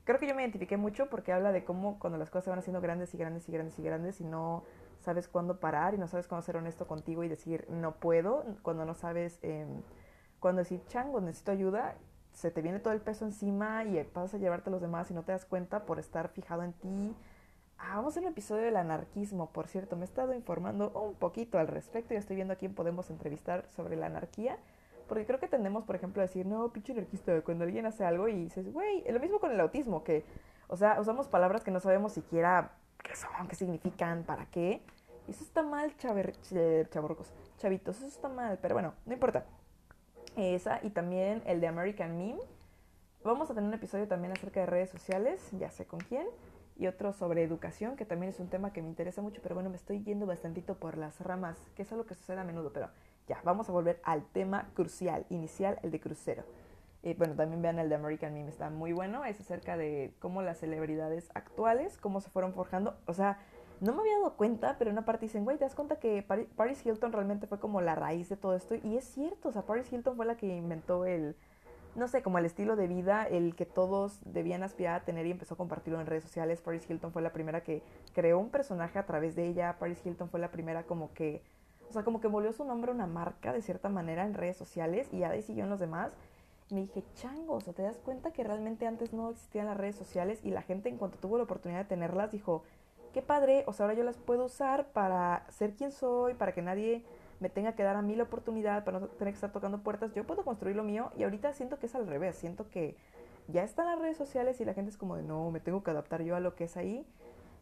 Creo 0.04 0.20
que 0.20 0.28
yo 0.28 0.34
me 0.34 0.42
identifiqué 0.42 0.76
mucho 0.76 1.08
porque 1.08 1.32
habla 1.32 1.50
de 1.50 1.64
cómo 1.64 1.98
cuando 1.98 2.18
las 2.18 2.30
cosas 2.30 2.44
se 2.44 2.50
van 2.50 2.58
haciendo 2.58 2.80
grandes 2.80 3.14
y 3.14 3.16
grandes 3.16 3.48
y 3.48 3.52
grandes 3.52 3.78
y 3.78 3.82
grandes 3.82 4.20
y 4.20 4.24
no 4.24 4.62
sabes 5.04 5.28
cuándo 5.28 5.60
parar 5.60 5.94
y 5.94 5.98
no 5.98 6.08
sabes 6.08 6.26
cuándo 6.26 6.44
ser 6.44 6.56
honesto 6.56 6.86
contigo 6.86 7.22
y 7.22 7.28
decir 7.28 7.66
no 7.68 7.94
puedo, 7.96 8.44
cuando 8.62 8.84
no 8.84 8.94
sabes 8.94 9.38
eh, 9.42 9.66
cuándo 10.40 10.60
decir 10.60 10.82
chango, 10.86 11.20
necesito 11.20 11.52
ayuda, 11.52 11.94
se 12.32 12.50
te 12.50 12.62
viene 12.62 12.80
todo 12.80 12.92
el 12.92 13.00
peso 13.00 13.24
encima 13.24 13.84
y 13.84 14.02
pasas 14.04 14.34
a 14.34 14.38
llevarte 14.38 14.70
a 14.70 14.72
los 14.72 14.80
demás 14.80 15.10
y 15.10 15.14
no 15.14 15.22
te 15.22 15.32
das 15.32 15.44
cuenta 15.44 15.84
por 15.84 15.98
estar 15.98 16.28
fijado 16.28 16.62
en 16.62 16.72
ti. 16.72 17.14
Ah, 17.78 17.96
vamos 17.96 18.16
a 18.16 18.20
un 18.20 18.26
episodio 18.26 18.64
del 18.64 18.76
anarquismo, 18.76 19.50
por 19.50 19.68
cierto, 19.68 19.94
me 19.96 20.02
he 20.02 20.04
estado 20.06 20.34
informando 20.34 20.90
un 20.90 21.14
poquito 21.14 21.58
al 21.58 21.68
respecto 21.68 22.14
y 22.14 22.16
estoy 22.16 22.36
viendo 22.36 22.54
a 22.54 22.56
quién 22.56 22.74
podemos 22.74 23.10
entrevistar 23.10 23.66
sobre 23.70 23.96
la 23.96 24.06
anarquía. 24.06 24.58
Porque 25.06 25.26
creo 25.26 25.38
que 25.38 25.48
tendemos, 25.48 25.84
por 25.84 25.96
ejemplo, 25.96 26.22
a 26.22 26.26
decir, 26.26 26.46
no, 26.46 26.72
pinche 26.72 26.92
anarquista, 26.92 27.42
cuando 27.42 27.64
alguien 27.64 27.84
hace 27.84 28.04
algo 28.06 28.26
y 28.28 28.34
dices, 28.34 28.72
güey, 28.72 29.04
lo 29.10 29.20
mismo 29.20 29.38
con 29.38 29.52
el 29.52 29.60
autismo, 29.60 30.02
que, 30.02 30.24
o 30.68 30.76
sea, 30.76 30.98
usamos 30.98 31.28
palabras 31.28 31.62
que 31.62 31.70
no 31.70 31.78
sabemos 31.78 32.12
siquiera 32.12 32.72
qué 33.02 33.14
son, 33.14 33.46
qué 33.48 33.54
significan, 33.54 34.24
para 34.24 34.46
qué. 34.46 34.82
Eso 35.26 35.42
está 35.42 35.62
mal, 35.62 35.96
chaver, 35.96 36.34
chavorcos, 36.90 37.32
chavitos, 37.56 37.96
eso 37.96 38.06
está 38.06 38.28
mal, 38.28 38.58
pero 38.60 38.74
bueno, 38.74 38.94
no 39.06 39.12
importa. 39.14 39.46
Esa 40.36 40.80
y 40.82 40.90
también 40.90 41.42
el 41.46 41.60
de 41.60 41.66
American 41.66 42.16
Meme. 42.18 42.40
Vamos 43.24 43.50
a 43.50 43.54
tener 43.54 43.68
un 43.68 43.74
episodio 43.74 44.06
también 44.06 44.32
acerca 44.32 44.60
de 44.60 44.66
redes 44.66 44.90
sociales, 44.90 45.48
ya 45.52 45.70
sé 45.70 45.86
con 45.86 46.00
quién, 46.00 46.26
y 46.76 46.88
otro 46.88 47.14
sobre 47.14 47.42
educación, 47.42 47.96
que 47.96 48.04
también 48.04 48.30
es 48.30 48.40
un 48.40 48.48
tema 48.48 48.74
que 48.74 48.82
me 48.82 48.88
interesa 48.88 49.22
mucho, 49.22 49.40
pero 49.42 49.54
bueno, 49.54 49.70
me 49.70 49.76
estoy 49.76 50.02
yendo 50.02 50.26
bastantito 50.26 50.74
por 50.74 50.98
las 50.98 51.18
ramas, 51.20 51.56
que 51.74 51.82
es 51.82 51.92
algo 51.92 52.04
que 52.04 52.14
sucede 52.14 52.40
a 52.40 52.44
menudo, 52.44 52.72
pero 52.74 52.90
ya, 53.26 53.40
vamos 53.44 53.70
a 53.70 53.72
volver 53.72 54.00
al 54.02 54.26
tema 54.26 54.68
crucial, 54.74 55.24
inicial, 55.30 55.78
el 55.82 55.90
de 55.90 56.00
crucero. 56.00 56.44
Y 57.02 57.14
bueno, 57.14 57.34
también 57.34 57.62
vean 57.62 57.78
el 57.78 57.88
de 57.88 57.94
American 57.94 58.34
Meme, 58.34 58.50
está 58.50 58.68
muy 58.68 58.92
bueno, 58.92 59.24
es 59.24 59.40
acerca 59.40 59.78
de 59.78 60.12
cómo 60.18 60.42
las 60.42 60.58
celebridades 60.58 61.30
actuales, 61.32 61.96
cómo 61.96 62.20
se 62.20 62.28
fueron 62.28 62.52
forjando, 62.52 62.98
o 63.06 63.14
sea, 63.14 63.38
no 63.84 63.92
me 63.92 64.00
había 64.00 64.18
dado 64.18 64.36
cuenta, 64.36 64.76
pero 64.78 64.90
en 64.90 64.96
una 64.96 65.04
parte 65.04 65.26
dicen, 65.26 65.44
güey, 65.44 65.58
¿te 65.58 65.64
das 65.64 65.74
cuenta 65.74 65.96
que 65.96 66.22
Paris 66.22 66.84
Hilton 66.84 67.12
realmente 67.12 67.46
fue 67.46 67.60
como 67.60 67.80
la 67.80 67.94
raíz 67.94 68.28
de 68.28 68.36
todo 68.36 68.54
esto? 68.54 68.74
Y 68.74 68.96
es 68.96 69.04
cierto, 69.04 69.50
o 69.50 69.52
sea, 69.52 69.62
Paris 69.62 69.92
Hilton 69.92 70.16
fue 70.16 70.24
la 70.24 70.36
que 70.36 70.46
inventó 70.46 71.04
el, 71.04 71.36
no 71.94 72.08
sé, 72.08 72.22
como 72.22 72.38
el 72.38 72.46
estilo 72.46 72.76
de 72.76 72.88
vida, 72.88 73.24
el 73.24 73.54
que 73.54 73.66
todos 73.66 74.20
debían 74.24 74.62
aspirar 74.62 75.02
a 75.02 75.04
tener 75.04 75.26
y 75.26 75.30
empezó 75.30 75.54
a 75.54 75.56
compartirlo 75.58 76.00
en 76.00 76.06
redes 76.06 76.24
sociales. 76.24 76.62
Paris 76.62 76.88
Hilton 76.88 77.12
fue 77.12 77.20
la 77.20 77.32
primera 77.32 77.62
que 77.62 77.82
creó 78.14 78.38
un 78.38 78.48
personaje 78.48 78.98
a 78.98 79.04
través 79.04 79.36
de 79.36 79.46
ella. 79.46 79.76
Paris 79.78 80.04
Hilton 80.04 80.30
fue 80.30 80.40
la 80.40 80.50
primera 80.50 80.84
como 80.84 81.12
que, 81.12 81.42
o 81.90 81.92
sea, 81.92 82.04
como 82.04 82.22
que 82.22 82.28
volvió 82.28 82.52
su 82.52 82.64
nombre 82.64 82.90
una 82.90 83.06
marca 83.06 83.52
de 83.52 83.60
cierta 83.60 83.90
manera 83.90 84.24
en 84.24 84.32
redes 84.32 84.56
sociales 84.56 85.08
y 85.12 85.18
ya 85.18 85.28
de 85.28 85.36
ahí 85.36 85.42
siguió 85.42 85.64
en 85.64 85.70
los 85.70 85.80
demás. 85.80 86.12
Y 86.70 86.74
me 86.74 86.80
dije, 86.80 87.04
changos, 87.14 87.58
o 87.58 87.60
sea, 87.60 87.74
te 87.74 87.82
das 87.82 87.98
cuenta 87.98 88.32
que 88.32 88.42
realmente 88.42 88.86
antes 88.86 89.12
no 89.12 89.28
existían 89.30 89.66
las 89.66 89.76
redes 89.76 89.96
sociales 89.96 90.40
y 90.42 90.50
la 90.50 90.62
gente 90.62 90.88
en 90.88 90.96
cuanto 90.96 91.18
tuvo 91.18 91.36
la 91.36 91.44
oportunidad 91.44 91.80
de 91.80 91.84
tenerlas 91.84 92.32
dijo, 92.32 92.62
qué 93.14 93.22
padre, 93.22 93.62
o 93.66 93.72
sea, 93.72 93.86
ahora 93.86 93.96
yo 93.96 94.04
las 94.04 94.18
puedo 94.18 94.44
usar 94.44 94.88
para 94.88 95.46
ser 95.48 95.74
quien 95.74 95.92
soy, 95.92 96.34
para 96.34 96.52
que 96.52 96.60
nadie 96.60 97.04
me 97.38 97.48
tenga 97.48 97.74
que 97.74 97.84
dar 97.84 97.96
a 97.96 98.02
mí 98.02 98.16
la 98.16 98.24
oportunidad, 98.24 98.84
para 98.84 98.98
no 98.98 99.06
tener 99.06 99.32
que 99.32 99.36
estar 99.36 99.52
tocando 99.52 99.78
puertas, 99.78 100.12
yo 100.14 100.26
puedo 100.26 100.44
construir 100.44 100.76
lo 100.76 100.82
mío 100.82 101.10
y 101.16 101.22
ahorita 101.22 101.52
siento 101.52 101.78
que 101.78 101.86
es 101.86 101.94
al 101.94 102.08
revés, 102.08 102.36
siento 102.36 102.68
que 102.68 102.96
ya 103.46 103.62
están 103.62 103.86
las 103.86 104.00
redes 104.00 104.16
sociales 104.16 104.60
y 104.60 104.64
la 104.64 104.74
gente 104.74 104.90
es 104.90 104.96
como 104.96 105.16
de, 105.16 105.22
no, 105.22 105.50
me 105.52 105.60
tengo 105.60 105.84
que 105.84 105.92
adaptar 105.92 106.22
yo 106.22 106.34
a 106.34 106.40
lo 106.40 106.56
que 106.56 106.64
es 106.64 106.76
ahí. 106.76 107.06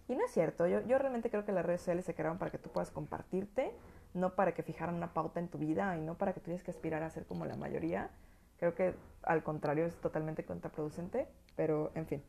Y 0.08 0.16
no 0.16 0.25
es 0.25 0.32
cierto, 0.32 0.66
yo, 0.66 0.81
yo 0.87 0.99
realmente 0.99 1.31
creo 1.31 1.44
que 1.44 1.52
las 1.52 1.64
redes 1.64 1.82
sociales 1.82 2.06
se 2.06 2.14
crearon 2.14 2.38
para 2.38 2.50
que 2.50 2.58
tú 2.58 2.70
puedas 2.70 2.90
compartirte, 2.90 3.72
no 4.14 4.34
para 4.34 4.52
que 4.55 4.62
fijaran 4.62 4.94
una 4.94 5.12
pauta 5.12 5.38
en 5.38 5.48
tu 5.48 5.58
vida 5.58 5.96
y 5.98 6.00
no 6.00 6.16
para 6.16 6.32
que 6.32 6.40
tuvieras 6.40 6.64
que 6.64 6.70
aspirar 6.70 7.02
a 7.02 7.10
ser 7.10 7.26
como 7.26 7.44
la 7.44 7.56
mayoría. 7.56 8.10
Creo 8.58 8.75
que 8.75 8.94
al 9.22 9.43
contrario 9.43 9.84
es 9.84 9.96
totalmente 9.96 10.44
contraproducente, 10.44 11.28
pero 11.56 11.93
en 11.94 12.06
fin. 12.06 12.22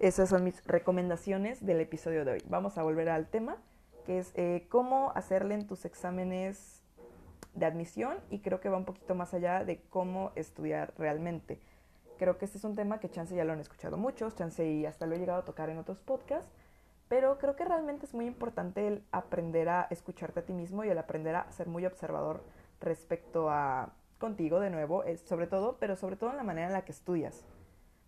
Esas 0.00 0.30
son 0.30 0.44
mis 0.44 0.64
recomendaciones 0.64 1.66
del 1.66 1.78
episodio 1.78 2.24
de 2.24 2.32
hoy. 2.32 2.42
Vamos 2.48 2.78
a 2.78 2.82
volver 2.82 3.10
al 3.10 3.28
tema, 3.28 3.58
que 4.06 4.18
es 4.18 4.32
eh, 4.34 4.66
cómo 4.70 5.12
hacerle 5.14 5.54
en 5.54 5.66
tus 5.66 5.84
exámenes 5.84 6.82
de 7.52 7.66
admisión 7.66 8.16
y 8.30 8.38
creo 8.38 8.60
que 8.60 8.70
va 8.70 8.78
un 8.78 8.86
poquito 8.86 9.14
más 9.14 9.34
allá 9.34 9.62
de 9.62 9.82
cómo 9.90 10.32
estudiar 10.36 10.94
realmente. 10.96 11.60
Creo 12.16 12.38
que 12.38 12.46
este 12.46 12.56
es 12.56 12.64
un 12.64 12.76
tema 12.76 12.98
que 12.98 13.10
chance 13.10 13.36
ya 13.36 13.44
lo 13.44 13.52
han 13.52 13.60
escuchado 13.60 13.98
muchos, 13.98 14.34
chance 14.36 14.66
y 14.66 14.86
hasta 14.86 15.04
lo 15.04 15.16
he 15.16 15.18
llegado 15.18 15.40
a 15.40 15.44
tocar 15.44 15.68
en 15.68 15.76
otros 15.76 16.00
podcasts, 16.00 16.50
pero 17.08 17.36
creo 17.36 17.54
que 17.54 17.66
realmente 17.66 18.06
es 18.06 18.14
muy 18.14 18.24
importante 18.24 18.88
el 18.88 19.04
aprender 19.12 19.68
a 19.68 19.86
escucharte 19.90 20.40
a 20.40 20.46
ti 20.46 20.54
mismo 20.54 20.82
y 20.82 20.88
el 20.88 20.96
aprender 20.96 21.34
a 21.36 21.52
ser 21.52 21.68
muy 21.68 21.84
observador 21.84 22.42
respecto 22.80 23.50
a 23.50 23.92
contigo 24.16 24.60
de 24.60 24.70
nuevo, 24.70 25.04
sobre 25.26 25.46
todo, 25.46 25.76
pero 25.78 25.94
sobre 25.94 26.16
todo 26.16 26.30
en 26.30 26.38
la 26.38 26.42
manera 26.42 26.68
en 26.68 26.72
la 26.72 26.86
que 26.86 26.92
estudias. 26.92 27.44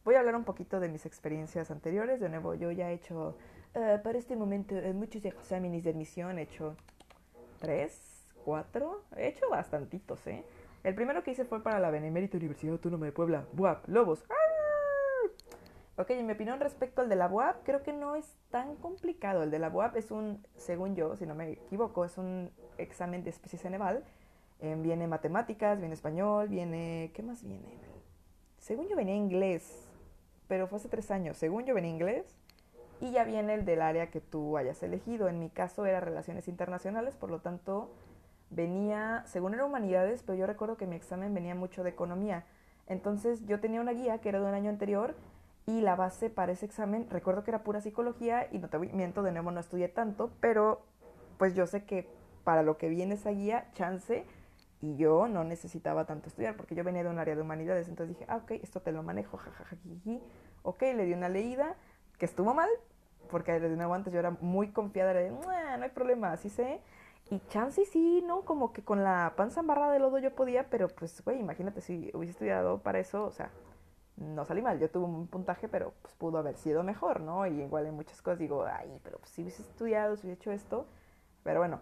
Voy 0.04 0.16
a 0.16 0.20
hablar 0.20 0.34
un 0.34 0.44
poquito 0.44 0.80
de 0.80 0.88
mis 0.88 1.06
experiencias 1.06 1.70
anteriores. 1.70 2.18
De 2.18 2.28
nuevo, 2.28 2.54
yo 2.54 2.72
ya 2.72 2.90
he 2.90 2.94
hecho, 2.94 3.36
uh, 3.74 4.02
para 4.02 4.18
este 4.18 4.34
momento, 4.34 4.76
en 4.76 4.98
muchos 4.98 5.24
exámenes 5.24 5.84
de 5.84 5.90
admisión, 5.90 6.38
he 6.38 6.42
hecho 6.42 6.76
tres, 7.60 8.26
cuatro, 8.44 9.04
he 9.16 9.28
hecho 9.28 9.48
bastantitos, 9.48 10.26
¿eh? 10.26 10.44
El 10.82 10.96
primero 10.96 11.22
que 11.22 11.30
hice 11.30 11.44
fue 11.44 11.62
para 11.62 11.78
la 11.78 11.90
Benemérita 11.90 12.36
Universidad 12.36 12.72
Autónoma 12.72 13.06
de 13.06 13.12
Puebla, 13.12 13.46
BUAP, 13.52 13.88
Lobos. 13.88 14.24
¡Ah! 14.28 14.34
Ok, 15.98 16.10
en 16.10 16.26
mi 16.26 16.32
opinión 16.32 16.58
respecto 16.58 17.02
al 17.02 17.08
de 17.08 17.14
la 17.14 17.28
BUAP, 17.28 17.62
creo 17.62 17.84
que 17.84 17.92
no 17.92 18.16
es 18.16 18.36
tan 18.50 18.74
complicado. 18.76 19.44
El 19.44 19.52
de 19.52 19.60
la 19.60 19.68
BUAP 19.68 19.96
es 19.96 20.10
un, 20.10 20.44
según 20.56 20.96
yo, 20.96 21.14
si 21.14 21.26
no 21.26 21.36
me 21.36 21.52
equivoco, 21.52 22.04
es 22.04 22.18
un 22.18 22.50
examen 22.78 23.22
de 23.22 23.30
especies 23.30 23.62
Ceneval. 23.62 24.02
Eh, 24.58 24.74
viene 24.78 25.06
matemáticas, 25.06 25.78
viene 25.78 25.94
español, 25.94 26.48
viene... 26.48 27.12
¿Qué 27.14 27.22
más 27.22 27.44
viene? 27.44 27.78
Según 28.58 28.88
yo 28.88 28.96
venía 28.96 29.14
inglés, 29.14 29.91
pero 30.48 30.66
fue 30.66 30.78
hace 30.78 30.88
tres 30.88 31.10
años. 31.10 31.36
Según 31.36 31.64
yo 31.64 31.74
venía 31.74 31.90
inglés 31.90 32.24
y 33.00 33.10
ya 33.10 33.24
viene 33.24 33.54
el 33.54 33.64
del 33.64 33.82
área 33.82 34.10
que 34.10 34.20
tú 34.20 34.56
hayas 34.56 34.82
elegido. 34.82 35.28
En 35.28 35.38
mi 35.38 35.50
caso 35.50 35.86
era 35.86 36.00
relaciones 36.00 36.48
internacionales, 36.48 37.16
por 37.16 37.30
lo 37.30 37.40
tanto 37.40 37.90
venía, 38.50 39.24
según 39.26 39.54
era 39.54 39.64
humanidades, 39.64 40.22
pero 40.22 40.38
yo 40.38 40.46
recuerdo 40.46 40.76
que 40.76 40.86
mi 40.86 40.96
examen 40.96 41.34
venía 41.34 41.54
mucho 41.54 41.82
de 41.82 41.90
economía. 41.90 42.44
Entonces 42.86 43.44
yo 43.46 43.60
tenía 43.60 43.80
una 43.80 43.92
guía 43.92 44.18
que 44.18 44.28
era 44.28 44.40
de 44.40 44.46
un 44.46 44.54
año 44.54 44.70
anterior 44.70 45.14
y 45.66 45.80
la 45.80 45.96
base 45.96 46.28
para 46.28 46.52
ese 46.52 46.66
examen, 46.66 47.08
recuerdo 47.08 47.44
que 47.44 47.50
era 47.50 47.62
pura 47.62 47.80
psicología 47.80 48.48
y 48.50 48.58
no 48.58 48.68
te 48.68 48.78
miento, 48.78 49.22
de 49.22 49.32
nuevo 49.32 49.50
no 49.50 49.60
estudié 49.60 49.88
tanto, 49.88 50.30
pero 50.40 50.82
pues 51.38 51.54
yo 51.54 51.66
sé 51.66 51.84
que 51.84 52.08
para 52.44 52.62
lo 52.62 52.78
que 52.78 52.88
viene 52.88 53.14
esa 53.14 53.30
guía, 53.30 53.68
chance, 53.74 54.24
y 54.82 54.96
yo 54.96 55.28
no 55.28 55.44
necesitaba 55.44 56.04
tanto 56.04 56.28
estudiar 56.28 56.56
porque 56.56 56.74
yo 56.74 56.82
venía 56.82 57.04
de 57.04 57.08
un 57.08 57.18
área 57.18 57.36
de 57.36 57.40
humanidades, 57.40 57.88
entonces 57.88 58.18
dije, 58.18 58.28
ah, 58.28 58.38
ok, 58.38 58.50
esto 58.62 58.80
te 58.80 58.90
lo 58.90 59.02
manejo, 59.04 59.38
jajajajiji. 59.38 60.20
Ok, 60.64 60.82
le 60.82 61.04
di 61.04 61.14
una 61.14 61.28
leída 61.28 61.76
que 62.18 62.26
estuvo 62.26 62.52
mal, 62.52 62.68
porque 63.30 63.58
de 63.60 63.76
nuevo 63.76 63.94
antes 63.94 64.12
yo 64.12 64.18
era 64.18 64.32
muy 64.40 64.72
confiada, 64.72 65.12
era 65.12 65.20
de, 65.20 65.30
no 65.30 65.48
hay 65.48 65.90
problema, 65.90 66.32
así 66.32 66.50
sé. 66.50 66.80
Y 67.30 67.40
chance 67.48 67.84
sí, 67.86 68.22
¿no? 68.26 68.42
Como 68.42 68.72
que 68.72 68.82
con 68.82 69.04
la 69.04 69.34
panza 69.36 69.60
embarrada 69.60 69.92
de 69.92 70.00
lodo 70.00 70.18
yo 70.18 70.34
podía, 70.34 70.68
pero 70.68 70.88
pues, 70.88 71.24
güey, 71.24 71.38
imagínate 71.38 71.80
si 71.80 72.10
hubiese 72.12 72.32
estudiado 72.32 72.78
para 72.78 72.98
eso, 72.98 73.24
o 73.24 73.30
sea, 73.30 73.50
no 74.16 74.44
salí 74.44 74.62
mal. 74.62 74.80
Yo 74.80 74.90
tuve 74.90 75.04
un 75.04 75.28
puntaje, 75.28 75.68
pero 75.68 75.94
pues 76.02 76.12
pudo 76.14 76.38
haber 76.38 76.56
sido 76.56 76.82
mejor, 76.82 77.20
¿no? 77.20 77.46
Y 77.46 77.62
igual 77.62 77.86
en 77.86 77.94
muchas 77.94 78.20
cosas 78.20 78.40
digo, 78.40 78.64
ay, 78.64 79.00
pero 79.04 79.18
pues 79.18 79.30
si 79.30 79.42
hubiese 79.42 79.62
estudiado, 79.62 80.16
si 80.16 80.26
hubiese 80.26 80.40
hecho 80.40 80.52
esto. 80.52 80.86
Pero 81.44 81.60
bueno, 81.60 81.80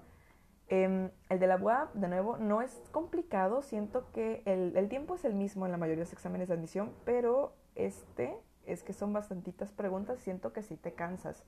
Em, 0.72 1.10
el 1.28 1.40
de 1.40 1.48
la 1.48 1.56
UAP, 1.56 1.94
de 1.94 2.06
nuevo, 2.06 2.36
no 2.36 2.62
es 2.62 2.80
complicado. 2.92 3.60
Siento 3.60 4.06
que 4.12 4.40
el, 4.44 4.76
el, 4.76 4.88
tiempo 4.88 5.16
es 5.16 5.24
el 5.24 5.34
mismo 5.34 5.66
en 5.66 5.72
la 5.72 5.78
mayoría 5.78 5.96
de 5.96 6.04
los 6.04 6.12
exámenes 6.12 6.46
de 6.46 6.54
admisión, 6.54 6.92
pero 7.04 7.52
este 7.74 8.36
es 8.66 8.84
que 8.84 8.92
son 8.92 9.12
bastantitas 9.12 9.72
preguntas. 9.72 10.20
Siento 10.20 10.52
que 10.52 10.62
sí 10.62 10.76
te 10.76 10.92
cansas. 10.92 11.42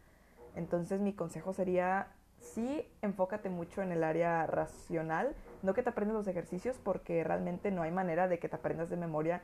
Entonces, 0.56 1.00
mi 1.00 1.12
consejo 1.12 1.52
sería: 1.52 2.08
sí, 2.40 2.84
enfócate 3.00 3.48
mucho 3.48 3.80
en 3.80 3.92
el 3.92 4.02
área 4.02 4.44
racional. 4.48 5.36
No 5.62 5.72
que 5.72 5.84
te 5.84 5.90
aprendas 5.90 6.16
los 6.16 6.26
ejercicios, 6.26 6.80
porque 6.82 7.22
realmente 7.22 7.70
no 7.70 7.82
hay 7.82 7.92
manera 7.92 8.26
de 8.26 8.40
que 8.40 8.48
te 8.48 8.56
aprendas 8.56 8.90
de 8.90 8.96
memoria 8.96 9.40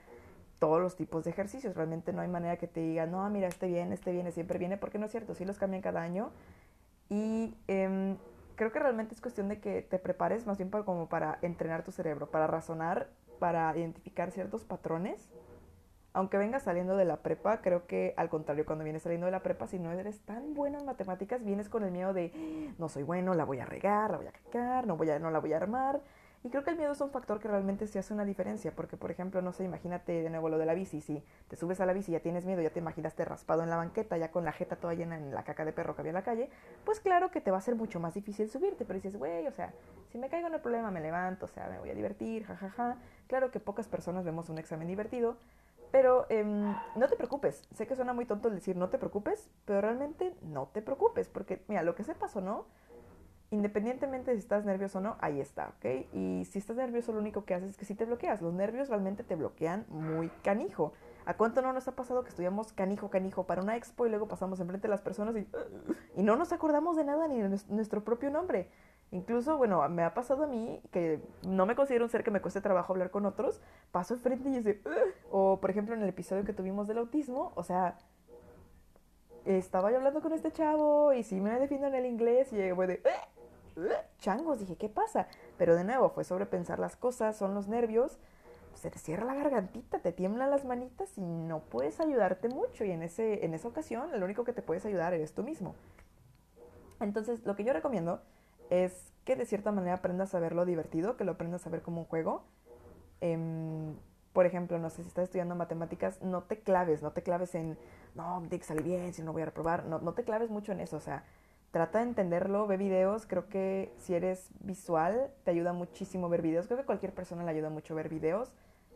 todos 0.59 0.81
los 0.81 0.97
tipos 0.97 1.23
de 1.23 1.31
ejercicios. 1.31 1.77
Realmente 1.77 2.13
no 2.13 2.21
hay 2.21 2.29
manera 2.29 2.57
que 2.57 2.67
te 2.67 2.81
diga, 2.81 3.07
no, 3.07 3.31
mira, 3.31 3.47
este 3.47 3.69
viene, 3.69 3.95
este 3.95 4.11
viene, 4.11 4.33
siempre 4.33 4.59
viene, 4.59 4.77
porque 4.77 4.99
no 4.99 5.07
es 5.07 5.13
cierto. 5.13 5.37
Sí 5.37 5.45
los 5.45 5.57
cambian 5.57 5.83
cada 5.83 6.03
año. 6.03 6.33
Y. 7.09 7.55
Eh, 7.69 8.17
creo 8.59 8.73
que 8.73 8.81
realmente 8.81 9.15
es 9.15 9.21
cuestión 9.21 9.49
de 9.49 9.61
que 9.61 9.83
te 9.83 9.99
prepares 9.99 10.45
más 10.45 10.59
bien 10.59 10.69
para, 10.69 10.85
como 10.85 11.09
para 11.09 11.39
entrenar 11.43 11.85
tu 11.85 11.93
cerebro, 11.93 12.31
para 12.31 12.49
razonar, 12.49 13.09
para 13.39 13.75
identificar 13.79 14.33
ciertos 14.33 14.65
patrones. 14.65 15.31
Aunque 16.13 16.39
vengas 16.39 16.65
saliendo 16.65 16.97
de 16.97 17.05
la 17.05 17.19
prepa, 17.19 17.61
creo 17.61 17.87
que 17.87 18.15
al 18.17 18.29
contrario, 18.29 18.67
cuando 18.67 18.83
vienes 18.83 19.03
saliendo 19.03 19.27
de 19.27 19.31
la 19.31 19.43
prepa, 19.45 19.69
si 19.69 19.79
no 19.79 19.93
eres 19.93 20.21
tan 20.23 20.55
bueno 20.55 20.79
en 20.79 20.87
matemáticas, 20.87 21.45
vienes 21.45 21.69
con 21.69 21.85
el 21.85 21.93
miedo 21.93 22.13
de 22.13 22.33
no 22.79 22.89
soy 22.89 23.05
bueno, 23.05 23.35
la 23.35 23.45
voy 23.45 23.61
a 23.61 23.65
regar, 23.65 24.11
la 24.11 24.17
voy 24.17 24.27
a 24.27 24.33
cagar, 24.33 24.87
no, 24.87 24.97
voy 24.97 25.11
a, 25.11 25.19
no 25.21 25.31
la 25.31 25.39
voy 25.39 25.53
a 25.53 25.59
armar. 25.59 26.01
Y 26.45 26.51
creo 26.51 26.63
que 26.63 26.71
el 26.71 26.77
miedo 26.77 26.93
es 26.93 27.01
un 27.01 27.11
factor 27.11 27.41
que 27.41 27.49
realmente 27.49 27.87
se 27.87 27.99
hace 27.99 28.15
una 28.15 28.25
diferencia, 28.25 28.73
porque 28.75 28.97
por 28.97 29.11
ejemplo, 29.11 29.43
no 29.43 29.53
sé, 29.53 29.65
imagínate 29.65 30.23
de 30.23 30.31
nuevo 30.31 30.49
lo 30.49 30.59
de 30.59 30.67
la 30.67 30.75
bici, 30.75 31.01
si 31.01 31.23
te 31.49 31.57
subes 31.57 31.81
a 31.81 31.87
la 31.87 31.93
bici 31.93 32.13
y 32.13 32.15
ya 32.15 32.21
tienes 32.21 32.45
miedo, 32.45 32.63
ya 32.63 32.71
te 32.71 32.79
imaginaste 32.79 33.25
raspado 33.25 33.65
en 33.65 33.71
la 33.71 33.77
banqueta, 33.77 34.17
ya 34.17 34.31
con 34.31 34.45
la 34.45 34.53
jeta 34.53 34.77
toda 34.77 34.95
llena 34.95 35.17
en 35.17 35.35
la 35.35 35.43
caca 35.43 35.65
de 35.65 35.73
perro 35.73 35.95
que 35.95 36.03
había 36.03 36.11
en 36.11 36.15
la 36.15 36.23
calle, 36.23 36.49
pues 36.85 37.01
claro 37.01 37.31
que 37.31 37.41
te 37.41 37.51
va 37.51 37.59
a 37.59 37.61
ser 37.61 37.75
mucho 37.75 37.99
más 37.99 38.15
difícil 38.15 38.49
subirte, 38.49 38.85
pero 38.85 38.99
dices, 38.99 39.17
güey, 39.17 39.47
o 39.49 39.53
sea, 39.53 39.73
si 40.13 40.19
me 40.19 40.29
caigo 40.29 40.49
no 40.49 40.55
hay 40.55 40.61
problema, 40.61 40.91
me 40.93 41.01
levanto, 41.01 41.47
o 41.47 41.49
sea, 41.49 41.69
me 41.69 41.79
voy 41.81 41.91
a 41.91 41.95
divertir, 41.95 42.45
jajaja. 42.45 42.71
Ja, 42.71 42.95
ja. 42.95 42.99
Claro 43.27 43.51
que 43.51 43.61
pocas 43.61 43.89
personas 43.89 44.25
vemos 44.25 44.49
un 44.49 44.59
examen 44.59 44.87
divertido, 44.87 45.37
pero 45.91 46.27
em, 46.29 46.75
no 46.97 47.09
te 47.09 47.17
preocupes, 47.17 47.63
sé 47.75 47.87
que 47.87 47.97
suena 47.97 48.13
muy 48.13 48.27
tonto 48.27 48.49
el 48.49 48.55
decir 48.55 48.77
no 48.77 48.89
te 48.91 48.99
preocupes, 48.99 49.51
pero 49.65 49.81
realmente 49.81 50.35
no 50.43 50.69
te 50.73 50.83
preocupes, 50.83 51.29
porque 51.29 51.63
mira, 51.69 51.83
lo 51.83 51.95
que 51.95 52.05
sepas 52.05 52.37
o 52.37 52.41
no, 52.41 52.67
independientemente 53.51 54.33
si 54.33 54.39
estás 54.39 54.65
nervioso 54.65 54.99
o 54.99 55.01
no, 55.01 55.17
ahí 55.21 55.41
está, 55.41 55.69
¿ok? 55.79 56.07
Y 56.13 56.45
si 56.45 56.59
estás 56.59 56.77
nervioso, 56.77 57.13
lo 57.13 57.21
único 57.21 57.45
que 57.45 57.55
haces 57.55 57.71
es 57.71 57.77
que 57.77 57.85
sí 57.85 57.95
te 57.95 58.05
bloqueas. 58.05 58.43
Los 58.43 58.53
nervios 58.53 58.89
realmente 58.89 59.25
te 59.25 59.37
bloquean 59.37 59.87
muy 59.89 60.29
canijo. 60.43 60.93
¿A 61.25 61.37
cuánto 61.37 61.61
no 61.61 61.73
nos 61.73 61.87
ha 61.89 61.93
pasado 61.93 62.23
que 62.23 62.31
estudiamos 62.31 62.73
canijo, 62.73 63.11
canijo 63.11 63.45
para 63.45 63.63
una 63.63 63.77
expo 63.77 64.07
y 64.07 64.11
luego 64.11 64.29
pasamos 64.29 64.61
enfrente 64.61 64.89
de 64.89 64.91
las 64.91 65.03
personas 65.03 65.37
y, 65.37 65.47
y 66.17 66.23
no 66.23 66.37
nos 66.37 66.53
acordamos 66.53 66.97
de 66.97 67.05
nada 67.05 67.29
ni 67.29 67.41
de 67.41 67.61
nuestro 67.69 68.03
propio 68.03 68.31
nombre? 68.31 68.71
Incluso, 69.11 69.57
bueno, 69.57 69.87
me 69.89 70.03
ha 70.03 70.13
pasado 70.13 70.45
a 70.45 70.47
mí 70.47 70.83
que 70.91 71.21
no 71.47 71.65
me 71.65 71.75
considero 71.75 72.05
un 72.05 72.11
ser 72.11 72.23
que 72.23 72.31
me 72.31 72.43
cueste 72.43 72.61
trabajo 72.61 72.93
hablar 72.93 73.11
con 73.11 73.25
otros, 73.25 73.63
paso 73.91 74.15
enfrente 74.15 74.49
y 74.51 74.53
dice, 74.53 74.83
o 75.31 75.61
por 75.61 75.71
ejemplo 75.71 75.95
en 75.95 76.03
el 76.03 76.09
episodio 76.11 76.45
que 76.45 76.53
tuvimos 76.53 76.87
del 76.87 76.99
autismo, 76.99 77.53
o 77.55 77.63
sea, 77.63 77.97
estaba 79.47 79.91
yo 79.91 79.97
hablando 79.97 80.21
con 80.21 80.35
este 80.35 80.53
chavo 80.53 81.15
y 81.15 81.23
sí 81.23 81.41
me 81.41 81.59
defiendo 81.59 81.87
en 81.87 81.95
el 81.95 82.05
inglés 82.05 82.53
y 82.53 82.71
fue 82.75 82.87
de, 82.87 83.03
changos, 84.19 84.59
dije, 84.59 84.77
¿qué 84.77 84.89
pasa? 84.89 85.29
Pero 85.57 85.77
de 85.77 85.85
nuevo, 85.85 86.11
fue 86.11 86.25
sobrepensar 86.25 86.79
las 86.79 86.97
cosas, 86.97 87.37
son 87.37 87.55
los 87.55 87.69
nervios, 87.69 88.19
se 88.75 88.91
te 88.91 88.99
cierra 88.99 89.25
la 89.25 89.35
gargantita, 89.35 89.99
te 89.99 90.13
tiemblan 90.13 90.51
las 90.51 90.65
manitas 90.65 91.17
y 91.19 91.23
no 91.23 91.61
puedes 91.61 92.01
ayudarte 92.01 92.49
mucho. 92.49 92.85
Y 92.85 92.93
en, 92.93 93.03
ese, 93.03 93.45
en 93.45 93.55
esa 93.55 93.69
ocasión, 93.69 94.09
lo 94.19 94.25
único 94.25 94.45
que 94.45 94.53
te 94.53 94.63
puedes 94.63 94.87
ayudar 94.87 95.15
eres 95.15 95.33
tú 95.33 95.43
mismo. 95.43 95.75
Entonces, 97.01 97.45
lo 97.45 97.57
que 97.57 97.65
yo 97.65 97.73
recomiendo 97.73 98.21
es 98.71 99.13
que 99.25 99.37
de 99.37 99.47
cierta 99.47 99.73
manera 99.73 99.97
aprendas 99.97 100.35
a 100.35 100.41
verlo 100.41 100.65
divertido, 100.65 101.17
que 101.17 101.25
lo 101.25 101.33
aprendas 101.33 101.67
a 101.67 101.71
ver 101.71 101.83
como 101.83 102.01
un 102.01 102.07
juego. 102.07 102.45
Em, 103.21 103.97
por 104.33 104.47
ejemplo, 104.47 104.79
no 104.79 104.91
sé, 104.91 105.03
si 105.03 105.09
estás 105.09 105.25
estudiando 105.25 105.57
matemáticas, 105.57 106.23
no 106.23 106.45
te 106.45 106.61
claves, 106.61 107.03
no 107.03 107.11
te 107.11 107.23
claves 107.23 107.55
en, 107.55 107.77
no, 108.15 108.39
tiene 108.43 108.59
que 108.61 108.65
salir 108.65 108.85
bien, 108.85 109.13
si 109.13 109.23
no 109.23 109.33
voy 109.33 109.43
a 109.43 109.47
reprobar, 109.47 109.85
no, 109.87 109.99
no 109.99 110.13
te 110.13 110.23
claves 110.23 110.51
mucho 110.51 110.71
en 110.71 110.81
eso, 110.81 110.97
o 110.97 111.01
sea, 111.01 111.25
trata 111.71 111.99
de 111.99 112.05
entenderlo, 112.05 112.67
ve 112.67 112.77
videos, 112.77 113.27
creo 113.27 113.49
que 113.49 113.93
si 113.99 114.15
eres 114.15 114.51
visual, 114.61 115.31
te 115.45 115.51
ayuda 115.51 115.73
muchísimo 115.73 116.29
ver 116.29 116.43
videos, 116.43 116.67
creo 116.67 116.79
que 116.79 116.87
cualquier 116.87 117.13
persona 117.13 117.45
le 117.45 117.51
ayuda 117.51 117.71
mucho 117.71 117.95
ver 117.95 118.09
videos. 118.09 118.53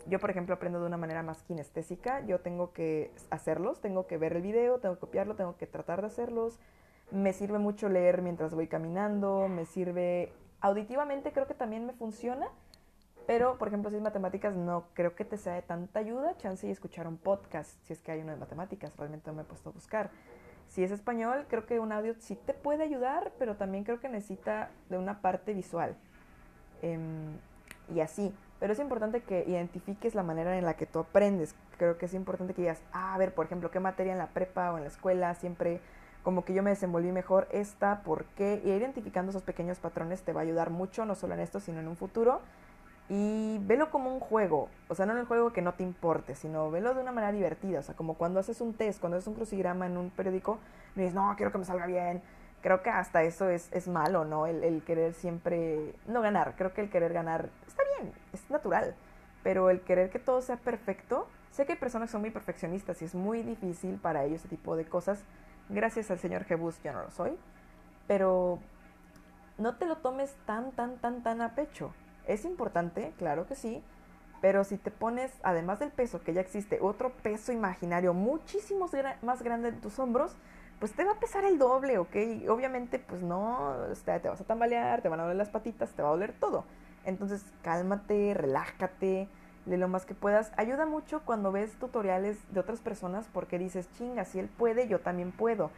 Yo, 0.06 0.18
por 0.18 0.30
ejemplo, 0.30 0.54
aprendo 0.54 0.80
de 0.80 0.86
una 0.86 0.96
manera 0.96 1.22
más 1.22 1.42
kinestésica, 1.42 2.24
yo 2.26 2.40
tengo 2.40 2.72
que 2.72 3.12
hacerlos, 3.30 3.80
tengo 3.80 4.06
que 4.06 4.18
ver 4.18 4.32
el 4.34 4.42
video, 4.42 4.78
tengo 4.78 4.96
que 4.96 5.00
copiarlo, 5.00 5.36
tengo 5.36 5.56
que 5.56 5.66
tratar 5.66 6.00
de 6.00 6.08
hacerlos. 6.08 6.58
Me 7.10 7.32
sirve 7.32 7.58
mucho 7.58 7.88
leer 7.88 8.22
mientras 8.22 8.54
voy 8.54 8.66
caminando, 8.66 9.48
me 9.48 9.64
sirve 9.64 10.32
auditivamente, 10.60 11.32
creo 11.32 11.46
que 11.46 11.54
también 11.54 11.86
me 11.86 11.92
funciona, 11.92 12.48
pero, 13.26 13.58
por 13.58 13.68
ejemplo, 13.68 13.90
si 13.90 13.96
es 13.96 14.02
matemáticas, 14.02 14.56
no 14.56 14.84
creo 14.94 15.14
que 15.14 15.24
te 15.24 15.36
sea 15.36 15.54
de 15.54 15.62
tanta 15.62 16.00
ayuda. 16.00 16.36
Chance 16.38 16.66
y 16.66 16.70
escuchar 16.70 17.06
un 17.06 17.18
podcast, 17.18 17.70
si 17.84 17.92
es 17.92 18.02
que 18.02 18.12
hay 18.12 18.20
uno 18.20 18.32
de 18.32 18.38
matemáticas, 18.38 18.96
realmente 18.96 19.30
no 19.30 19.36
me 19.36 19.42
he 19.42 19.44
puesto 19.44 19.70
a 19.70 19.72
buscar. 19.72 20.10
Si 20.72 20.82
es 20.82 20.90
español, 20.90 21.44
creo 21.50 21.66
que 21.66 21.80
un 21.80 21.92
audio 21.92 22.14
sí 22.18 22.34
te 22.34 22.54
puede 22.54 22.82
ayudar, 22.82 23.30
pero 23.38 23.56
también 23.56 23.84
creo 23.84 24.00
que 24.00 24.08
necesita 24.08 24.70
de 24.88 24.96
una 24.96 25.20
parte 25.20 25.52
visual. 25.52 25.94
Em, 26.80 27.36
y 27.94 28.00
así. 28.00 28.34
Pero 28.58 28.72
es 28.72 28.78
importante 28.78 29.20
que 29.20 29.44
identifiques 29.46 30.14
la 30.14 30.22
manera 30.22 30.56
en 30.56 30.64
la 30.64 30.72
que 30.72 30.86
tú 30.86 31.00
aprendes. 31.00 31.54
Creo 31.76 31.98
que 31.98 32.06
es 32.06 32.14
importante 32.14 32.54
que 32.54 32.62
digas, 32.62 32.80
ah, 32.94 33.12
a 33.12 33.18
ver, 33.18 33.34
por 33.34 33.44
ejemplo, 33.44 33.70
qué 33.70 33.80
materia 33.80 34.12
en 34.12 34.18
la 34.18 34.28
prepa 34.28 34.72
o 34.72 34.78
en 34.78 34.84
la 34.84 34.88
escuela 34.88 35.34
siempre 35.34 35.80
como 36.22 36.44
que 36.44 36.54
yo 36.54 36.62
me 36.62 36.70
desenvolví 36.70 37.12
mejor 37.12 37.48
esta, 37.52 38.02
por 38.02 38.24
qué. 38.36 38.62
Y 38.64 38.70
identificando 38.70 39.28
esos 39.28 39.42
pequeños 39.42 39.78
patrones 39.78 40.22
te 40.22 40.32
va 40.32 40.40
a 40.40 40.44
ayudar 40.44 40.70
mucho, 40.70 41.04
no 41.04 41.14
solo 41.16 41.34
en 41.34 41.40
esto, 41.40 41.60
sino 41.60 41.80
en 41.80 41.88
un 41.88 41.96
futuro 41.96 42.40
y 43.14 43.58
velo 43.58 43.90
como 43.90 44.10
un 44.10 44.20
juego, 44.20 44.70
o 44.88 44.94
sea, 44.94 45.04
no 45.04 45.14
el 45.18 45.26
juego 45.26 45.52
que 45.52 45.60
no 45.60 45.74
te 45.74 45.82
importe, 45.82 46.34
sino 46.34 46.70
velo 46.70 46.94
de 46.94 47.02
una 47.02 47.12
manera 47.12 47.30
divertida, 47.30 47.80
o 47.80 47.82
sea, 47.82 47.94
como 47.94 48.14
cuando 48.14 48.40
haces 48.40 48.62
un 48.62 48.72
test, 48.72 49.00
cuando 49.00 49.18
haces 49.18 49.28
un 49.28 49.34
crucigrama 49.34 49.84
en 49.84 49.98
un 49.98 50.08
periódico, 50.08 50.58
dices, 50.94 51.12
no, 51.12 51.34
quiero 51.36 51.52
que 51.52 51.58
me 51.58 51.66
salga 51.66 51.84
bien, 51.84 52.22
creo 52.62 52.82
que 52.82 52.88
hasta 52.88 53.22
eso 53.22 53.50
es, 53.50 53.70
es 53.70 53.86
malo, 53.86 54.24
¿no? 54.24 54.46
El, 54.46 54.64
el, 54.64 54.82
querer 54.82 55.12
siempre, 55.12 55.94
no 56.06 56.22
ganar, 56.22 56.54
creo 56.56 56.72
que 56.72 56.80
el 56.80 56.88
querer 56.88 57.12
ganar 57.12 57.50
está 57.66 57.82
bien, 57.98 58.14
es 58.32 58.48
natural, 58.48 58.94
pero 59.42 59.68
el 59.68 59.82
querer 59.82 60.08
que 60.08 60.18
todo 60.18 60.40
sea 60.40 60.56
perfecto, 60.56 61.28
sé 61.50 61.66
que 61.66 61.72
hay 61.72 61.78
personas 61.78 62.08
que 62.08 62.12
son 62.12 62.22
muy 62.22 62.30
perfeccionistas 62.30 63.02
y 63.02 63.04
es 63.04 63.14
muy 63.14 63.42
difícil 63.42 63.96
para 63.96 64.24
ellos 64.24 64.40
ese 64.40 64.48
tipo 64.48 64.74
de 64.74 64.86
cosas, 64.86 65.22
gracias 65.68 66.10
al 66.10 66.18
señor 66.18 66.44
Jebus 66.44 66.82
yo 66.82 66.94
no 66.94 67.02
lo 67.02 67.10
soy, 67.10 67.36
pero 68.06 68.58
no 69.58 69.76
te 69.76 69.84
lo 69.84 69.96
tomes 69.96 70.34
tan, 70.46 70.72
tan, 70.72 70.96
tan, 70.96 71.22
tan 71.22 71.42
a 71.42 71.54
pecho 71.54 71.92
es 72.26 72.44
importante, 72.44 73.12
claro 73.18 73.46
que 73.46 73.54
sí, 73.54 73.82
pero 74.40 74.64
si 74.64 74.76
te 74.76 74.90
pones, 74.90 75.32
además 75.42 75.78
del 75.78 75.90
peso 75.90 76.22
que 76.22 76.34
ya 76.34 76.40
existe, 76.40 76.78
otro 76.80 77.10
peso 77.10 77.52
imaginario 77.52 78.12
muchísimo 78.12 78.88
más 79.22 79.42
grande 79.42 79.68
en 79.68 79.80
tus 79.80 79.98
hombros, 79.98 80.36
pues 80.80 80.92
te 80.92 81.04
va 81.04 81.12
a 81.12 81.20
pesar 81.20 81.44
el 81.44 81.58
doble, 81.58 81.98
¿ok? 81.98 82.16
Obviamente, 82.48 82.98
pues 82.98 83.22
no, 83.22 83.76
te 84.04 84.28
vas 84.28 84.40
a 84.40 84.44
tambalear, 84.44 85.00
te 85.00 85.08
van 85.08 85.20
a 85.20 85.22
doler 85.22 85.36
las 85.36 85.50
patitas, 85.50 85.92
te 85.92 86.02
va 86.02 86.08
a 86.08 86.12
doler 86.12 86.32
todo. 86.32 86.64
Entonces, 87.04 87.44
cálmate, 87.62 88.34
relájate, 88.34 89.28
de 89.66 89.76
lo 89.76 89.88
más 89.88 90.06
que 90.06 90.14
puedas. 90.14 90.52
Ayuda 90.56 90.86
mucho 90.86 91.22
cuando 91.24 91.52
ves 91.52 91.72
tutoriales 91.78 92.38
de 92.52 92.60
otras 92.60 92.80
personas 92.80 93.28
porque 93.32 93.58
dices, 93.58 93.88
chinga, 93.92 94.24
si 94.24 94.38
él 94.38 94.48
puede, 94.48 94.88
yo 94.88 95.00
también 95.00 95.32
puedo. 95.32 95.70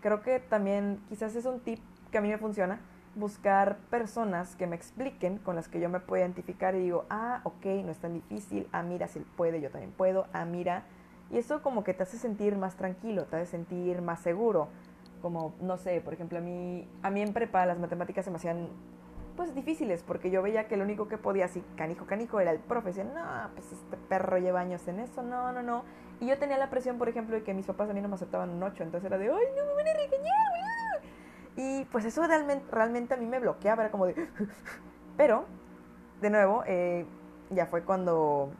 Creo 0.00 0.22
que 0.22 0.38
también 0.38 1.00
quizás 1.08 1.34
es 1.34 1.46
un 1.46 1.60
tip 1.60 1.80
que 2.10 2.18
a 2.18 2.20
mí 2.20 2.28
me 2.28 2.38
funciona 2.38 2.78
buscar 3.14 3.78
personas 3.90 4.56
que 4.56 4.66
me 4.66 4.76
expliquen, 4.76 5.38
con 5.38 5.56
las 5.56 5.68
que 5.68 5.80
yo 5.80 5.88
me 5.88 6.00
pueda 6.00 6.24
identificar 6.24 6.74
y 6.74 6.80
digo, 6.80 7.06
ah, 7.10 7.40
ok, 7.44 7.66
no 7.84 7.90
es 7.90 7.98
tan 7.98 8.14
difícil, 8.14 8.68
ah, 8.72 8.82
mira, 8.82 9.08
si 9.08 9.20
él 9.20 9.26
puede, 9.36 9.60
yo 9.60 9.70
también 9.70 9.92
puedo, 9.92 10.26
ah, 10.32 10.44
mira. 10.44 10.84
Y 11.30 11.38
eso 11.38 11.62
como 11.62 11.84
que 11.84 11.94
te 11.94 12.02
hace 12.02 12.18
sentir 12.18 12.56
más 12.56 12.76
tranquilo, 12.76 13.24
te 13.24 13.36
hace 13.36 13.46
sentir 13.46 14.02
más 14.02 14.20
seguro. 14.20 14.68
Como, 15.22 15.54
no 15.60 15.78
sé, 15.78 16.00
por 16.00 16.12
ejemplo, 16.12 16.38
a 16.38 16.42
mí, 16.42 16.86
a 17.02 17.10
mí 17.10 17.22
en 17.22 17.32
prepa 17.32 17.64
las 17.64 17.78
matemáticas 17.78 18.24
se 18.24 18.30
me 18.30 18.36
hacían 18.36 18.68
pues 19.36 19.54
difíciles, 19.54 20.02
porque 20.02 20.30
yo 20.30 20.42
veía 20.42 20.68
que 20.68 20.76
lo 20.76 20.84
único 20.84 21.08
que 21.08 21.18
podía 21.18 21.46
así, 21.46 21.64
canijo, 21.76 22.06
canijo, 22.06 22.38
era 22.40 22.52
el 22.52 22.60
profe. 22.60 22.92
No, 23.04 23.50
pues 23.54 23.72
este 23.72 23.96
perro 23.96 24.38
lleva 24.38 24.60
años 24.60 24.86
en 24.86 25.00
eso, 25.00 25.22
no, 25.22 25.50
no, 25.52 25.62
no. 25.62 25.82
Y 26.20 26.26
yo 26.26 26.38
tenía 26.38 26.56
la 26.58 26.70
presión, 26.70 26.98
por 26.98 27.08
ejemplo, 27.08 27.34
de 27.34 27.42
que 27.42 27.52
mis 27.52 27.66
papás 27.66 27.90
a 27.90 27.94
mí 27.94 28.00
no 28.00 28.08
me 28.08 28.14
aceptaban 28.14 28.50
un 28.50 28.62
8, 28.62 28.84
entonces 28.84 29.06
era 29.06 29.18
de, 29.18 29.26
ay, 29.26 29.46
no 29.56 29.66
me 29.66 29.74
van 29.74 29.88
a 29.88 29.92
regañar, 29.94 30.53
y 31.56 31.84
pues 31.86 32.04
eso 32.04 32.26
realmente, 32.26 32.64
realmente 32.70 33.14
a 33.14 33.16
mí 33.16 33.26
me 33.26 33.38
bloqueaba, 33.38 33.84
era 33.84 33.90
como 33.90 34.06
de... 34.06 34.14
Pero, 35.16 35.44
de 36.20 36.30
nuevo, 36.30 36.64
eh, 36.66 37.06
ya 37.50 37.66
fue 37.66 37.82
cuando 37.82 38.50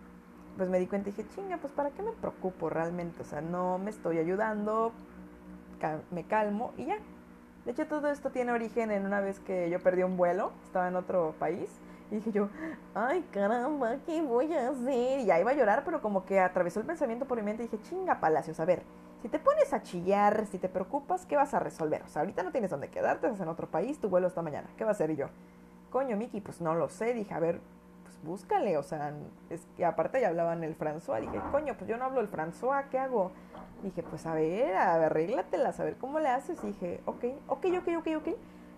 pues 0.56 0.68
me 0.68 0.78
di 0.78 0.86
cuenta 0.86 1.08
y 1.08 1.12
dije, 1.12 1.28
chinga, 1.34 1.56
pues 1.56 1.72
para 1.72 1.90
qué 1.90 2.02
me 2.02 2.12
preocupo 2.12 2.70
realmente, 2.70 3.22
o 3.22 3.24
sea, 3.24 3.40
no 3.40 3.78
me 3.78 3.90
estoy 3.90 4.18
ayudando, 4.18 4.92
me 6.10 6.24
calmo 6.24 6.72
y 6.76 6.86
ya. 6.86 6.98
De 7.64 7.72
hecho, 7.72 7.86
todo 7.86 8.10
esto 8.10 8.30
tiene 8.30 8.52
origen 8.52 8.90
en 8.90 9.06
una 9.06 9.20
vez 9.20 9.40
que 9.40 9.70
yo 9.70 9.80
perdí 9.80 10.02
un 10.02 10.16
vuelo, 10.16 10.52
estaba 10.64 10.88
en 10.88 10.96
otro 10.96 11.34
país, 11.38 11.80
y 12.10 12.16
dije 12.16 12.32
yo, 12.32 12.48
ay 12.94 13.24
caramba, 13.32 13.96
¿qué 14.06 14.20
voy 14.22 14.52
a 14.52 14.68
hacer? 14.68 15.20
Y 15.20 15.26
ya 15.26 15.40
iba 15.40 15.50
a 15.50 15.54
llorar, 15.54 15.82
pero 15.84 16.02
como 16.02 16.24
que 16.24 16.38
atravesó 16.38 16.80
el 16.80 16.86
pensamiento 16.86 17.26
por 17.26 17.38
mi 17.38 17.44
mente 17.44 17.64
y 17.64 17.68
dije, 17.68 17.82
chinga, 17.82 18.20
Palacios, 18.20 18.60
a 18.60 18.64
ver, 18.64 18.82
si 19.24 19.30
te 19.30 19.38
pones 19.38 19.72
a 19.72 19.82
chillar, 19.82 20.44
si 20.44 20.58
te 20.58 20.68
preocupas, 20.68 21.24
¿qué 21.24 21.34
vas 21.34 21.54
a 21.54 21.58
resolver? 21.58 22.02
O 22.02 22.08
sea, 22.08 22.20
ahorita 22.20 22.42
no 22.42 22.52
tienes 22.52 22.70
dónde 22.70 22.90
quedarte, 22.90 23.26
estás 23.26 23.40
en 23.40 23.48
otro 23.48 23.66
país, 23.70 23.98
tu 23.98 24.10
vuelo 24.10 24.26
está 24.26 24.42
mañana. 24.42 24.68
¿Qué 24.76 24.84
va 24.84 24.90
a 24.90 24.92
hacer? 24.92 25.08
Y 25.08 25.16
yo, 25.16 25.28
coño, 25.88 26.14
Miki, 26.18 26.42
pues 26.42 26.60
no 26.60 26.74
lo 26.74 26.90
sé. 26.90 27.14
Dije, 27.14 27.32
a 27.32 27.38
ver, 27.38 27.58
pues 28.02 28.22
búscale. 28.22 28.76
O 28.76 28.82
sea, 28.82 29.14
es 29.48 29.66
que 29.78 29.86
aparte 29.86 30.20
ya 30.20 30.28
hablaban 30.28 30.62
el 30.62 30.76
François. 30.76 31.22
Dije, 31.22 31.40
coño, 31.50 31.74
pues 31.74 31.88
yo 31.88 31.96
no 31.96 32.04
hablo 32.04 32.20
el 32.20 32.30
François, 32.30 32.86
¿qué 32.90 32.98
hago? 32.98 33.32
Dije, 33.82 34.02
pues 34.02 34.26
a 34.26 34.34
ver, 34.34 34.76
a 34.76 34.98
ver, 34.98 35.06
arréglatelas, 35.06 35.80
a 35.80 35.84
ver 35.84 35.96
cómo 35.96 36.20
le 36.20 36.28
haces. 36.28 36.60
Dije, 36.60 37.00
ok, 37.06 37.24
ok, 37.48 37.64
ok, 37.78 37.88
ok, 38.00 38.08
ok. 38.18 38.28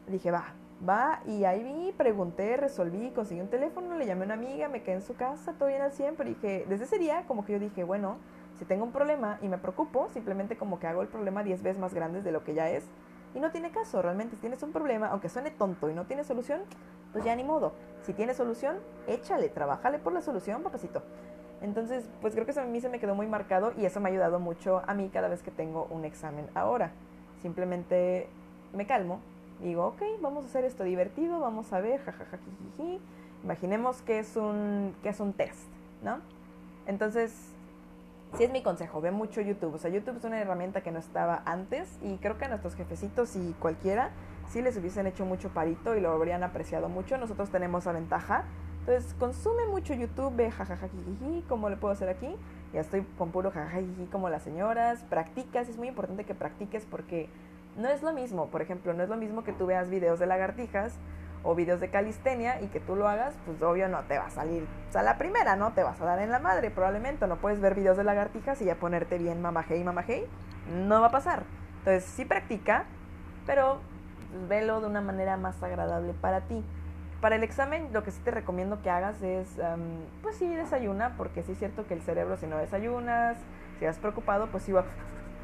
Dije, 0.07 0.31
va, 0.31 0.55
va. 0.89 1.23
Y 1.27 1.43
ahí 1.43 1.65
vi, 1.65 1.91
pregunté, 1.91 2.57
resolví, 2.57 3.11
conseguí 3.11 3.41
un 3.41 3.51
teléfono, 3.51 3.97
le 3.97 4.07
llamé 4.07 4.23
a 4.23 4.25
una 4.27 4.35
amiga, 4.35 4.69
me 4.69 4.85
quedé 4.85 4.95
en 4.95 5.03
su 5.03 5.17
casa, 5.17 5.55
todo 5.55 5.71
bien 5.71 5.83
al 5.83 5.91
100. 5.91 6.15
Pero 6.15 6.29
dije, 6.29 6.67
desde 6.69 6.85
ese 6.85 6.99
día, 7.01 7.25
como 7.27 7.45
que 7.45 7.55
yo 7.55 7.59
dije, 7.59 7.83
bueno 7.83 8.19
si 8.59 8.65
tengo 8.65 8.85
un 8.85 8.93
problema 8.93 9.39
y 9.43 9.49
me 9.49 9.59
preocupo, 9.59 10.09
simplemente 10.13 10.57
como 10.57 10.79
que 10.79 10.87
hago 10.87 11.03
el 11.03 11.09
problema 11.09 11.43
10 11.43 11.63
veces 11.63 11.81
más 11.81 11.95
grande 11.95 12.23
de 12.23 12.33
lo 12.33 12.45
que 12.45 12.55
ya 12.55 12.71
es. 12.71 12.85
Y 13.35 13.41
no 13.41 13.51
tiene 13.51 13.71
caso, 13.71 14.01
realmente 14.01 14.37
si 14.37 14.41
tienes 14.41 14.63
un 14.63 14.73
problema, 14.73 15.09
aunque 15.09 15.29
suene 15.29 15.51
tonto 15.51 15.91
y 15.91 15.95
no 15.95 16.07
tiene 16.07 16.25
solución, 16.25 16.63
pues 17.13 17.25
ya 17.25 17.37
ni 17.37 17.45
modo. 17.45 17.73
Si 18.03 18.13
tiene 18.15 18.35
solución, 18.35 18.79
échale, 19.07 19.49
trabájale 19.49 19.99
por 19.99 20.13
la 20.13 20.23
solución, 20.23 20.63
papacito. 20.63 21.03
Entonces, 21.61 22.09
pues 22.21 22.35
creo 22.35 22.45
que 22.45 22.53
eso 22.53 22.61
a 22.61 22.65
mí 22.65 22.81
se 22.81 22.89
me 22.89 22.99
quedó 22.99 23.15
muy 23.15 23.27
marcado 23.27 23.73
y 23.77 23.85
eso 23.85 24.01
me 24.01 24.09
ha 24.09 24.13
ayudado 24.13 24.41
mucho 24.41 24.83
a 24.87 24.95
mí 24.95 25.11
cada 25.13 25.29
vez 25.29 25.43
que 25.43 25.51
tengo 25.51 25.87
un 25.91 26.05
examen 26.05 26.49
ahora. 26.55 26.93
Simplemente 27.43 28.29
me 28.73 28.87
calmo, 28.87 29.21
digo, 29.61 29.87
ok, 29.87 30.03
vamos 30.21 30.45
a 30.45 30.47
hacer 30.49 30.65
esto 30.65 30.85
divertido, 30.85 31.41
vamos 31.41 31.73
a 31.73 31.81
ver, 31.81 32.01
jajaja, 32.01 32.39
Imaginemos 33.45 34.03
que 34.03 34.19
es 34.19 34.37
un, 34.37 34.95
que 35.03 35.11
es 35.11 35.21
un 35.21 35.33
test, 35.33 35.69
¿no? 36.03 36.19
Entonces, 36.87 37.55
sí 38.37 38.45
es 38.45 38.51
mi 38.51 38.63
consejo, 38.63 39.01
ve 39.01 39.11
mucho 39.11 39.41
YouTube. 39.41 39.75
O 39.75 39.79
sea, 39.79 39.91
YouTube 39.91 40.17
es 40.17 40.25
una 40.25 40.41
herramienta 40.41 40.81
que 40.81 40.91
no 40.91 40.99
estaba 40.99 41.43
antes 41.45 41.99
y 42.03 42.17
creo 42.19 42.39
que 42.39 42.45
a 42.45 42.49
nuestros 42.49 42.75
jefecitos 42.75 43.37
y 43.37 43.55
cualquiera 43.59 44.11
sí 44.49 44.63
les 44.63 44.77
hubiesen 44.77 45.07
hecho 45.07 45.25
mucho 45.25 45.51
parito 45.51 45.97
y 45.97 46.01
lo 46.01 46.11
habrían 46.13 46.43
apreciado 46.43 46.89
mucho. 46.89 47.19
Nosotros 47.19 47.51
tenemos 47.51 47.87
la 47.87 47.93
ventaja. 47.93 48.45
Entonces, 48.81 49.15
consume 49.15 49.67
mucho 49.67 49.95
YouTube, 49.95 50.37
ve 50.37 50.51
jajajajiji, 50.51 51.45
como 51.49 51.69
le 51.69 51.77
puedo 51.77 51.93
hacer 51.93 52.09
aquí. 52.09 52.37
Ya 52.73 52.81
estoy 52.81 53.05
con 53.19 53.31
puro 53.31 53.51
jajajajiji 53.51 54.07
como 54.07 54.29
las 54.29 54.43
señoras. 54.43 55.03
Practicas, 55.09 55.69
es 55.69 55.77
muy 55.77 55.89
importante 55.89 56.25
que 56.25 56.35
practiques 56.35 56.87
porque 56.89 57.29
no 57.77 57.89
es 57.89 58.03
lo 58.03 58.13
mismo. 58.13 58.47
Por 58.47 58.63
ejemplo, 58.63 58.95
no 58.95 59.03
es 59.03 59.09
lo 59.09 59.17
mismo 59.17 59.43
que 59.43 59.53
tú 59.53 59.67
veas 59.67 59.91
videos 59.91 60.19
de 60.19 60.27
lagartijas 60.27 60.95
o 61.47 61.55
videos 61.55 61.81
de 61.81 61.89
calistenia 61.89 62.61
y 62.61 62.67
que 62.67 62.81
tú 62.81 62.97
lo 62.97 63.09
hagas, 63.09 63.35
pues 63.47 63.63
obvio 63.63 63.89
no 63.89 64.01
te 64.01 64.19
va 64.19 64.27
a 64.27 64.31
salir. 64.31 64.67
O 64.89 64.93
sea, 64.93 65.03
la 65.03 65.17
primera, 65.17 65.55
¿no? 65.55 65.73
Te 65.73 65.85
vas 65.85 66.01
a 66.01 66.05
dar 66.05 66.19
en 66.19 66.31
la 66.31 66.41
madre, 66.41 66.71
probablemente. 66.71 67.27
No 67.29 67.37
puedes 67.37 67.61
ver 67.61 67.77
videos 67.77 67.97
de 67.97 68.05
lagartijas 68.05 68.61
y 68.61 68.65
ya 68.65 68.75
ponerte 68.75 69.17
bien 69.17 69.41
mamajey, 69.41 69.85
mamajey. 69.85 70.27
No 70.75 71.01
va 71.01 71.07
a 71.07 71.11
pasar. 71.11 71.45
Entonces, 71.79 72.05
sí 72.05 72.25
practica, 72.25 72.85
pero 73.47 73.81
pues, 74.31 74.49
velo 74.49 74.81
de 74.81 74.89
una 74.89 75.01
manera 75.01 75.37
más 75.37 75.63
agradable 75.63 76.15
para 76.15 76.41
ti. 76.43 76.65
Para 77.21 77.37
el 77.37 77.45
examen, 77.45 77.91
lo 77.93 78.03
que 78.03 78.11
sí 78.11 78.21
te 78.25 78.33
recomiendo 78.33 78.83
que 78.83 78.91
hagas 78.91 79.23
es, 79.23 79.49
pues 80.23 80.37
sí, 80.37 80.55
desayuna, 80.55 81.15
porque 81.17 81.43
sí 81.45 81.53
es 81.53 81.59
cierto 81.59 81.87
que 81.87 81.95
el 81.95 82.03
cerebro, 82.03 82.37
si 82.37 82.47
no 82.47 82.59
desayunas, 82.59 83.37
si 83.79 83.87
vas 83.87 83.99
preocupado, 83.99 84.49
pues 84.49 84.65
sí 84.65 84.73
va 84.73 84.85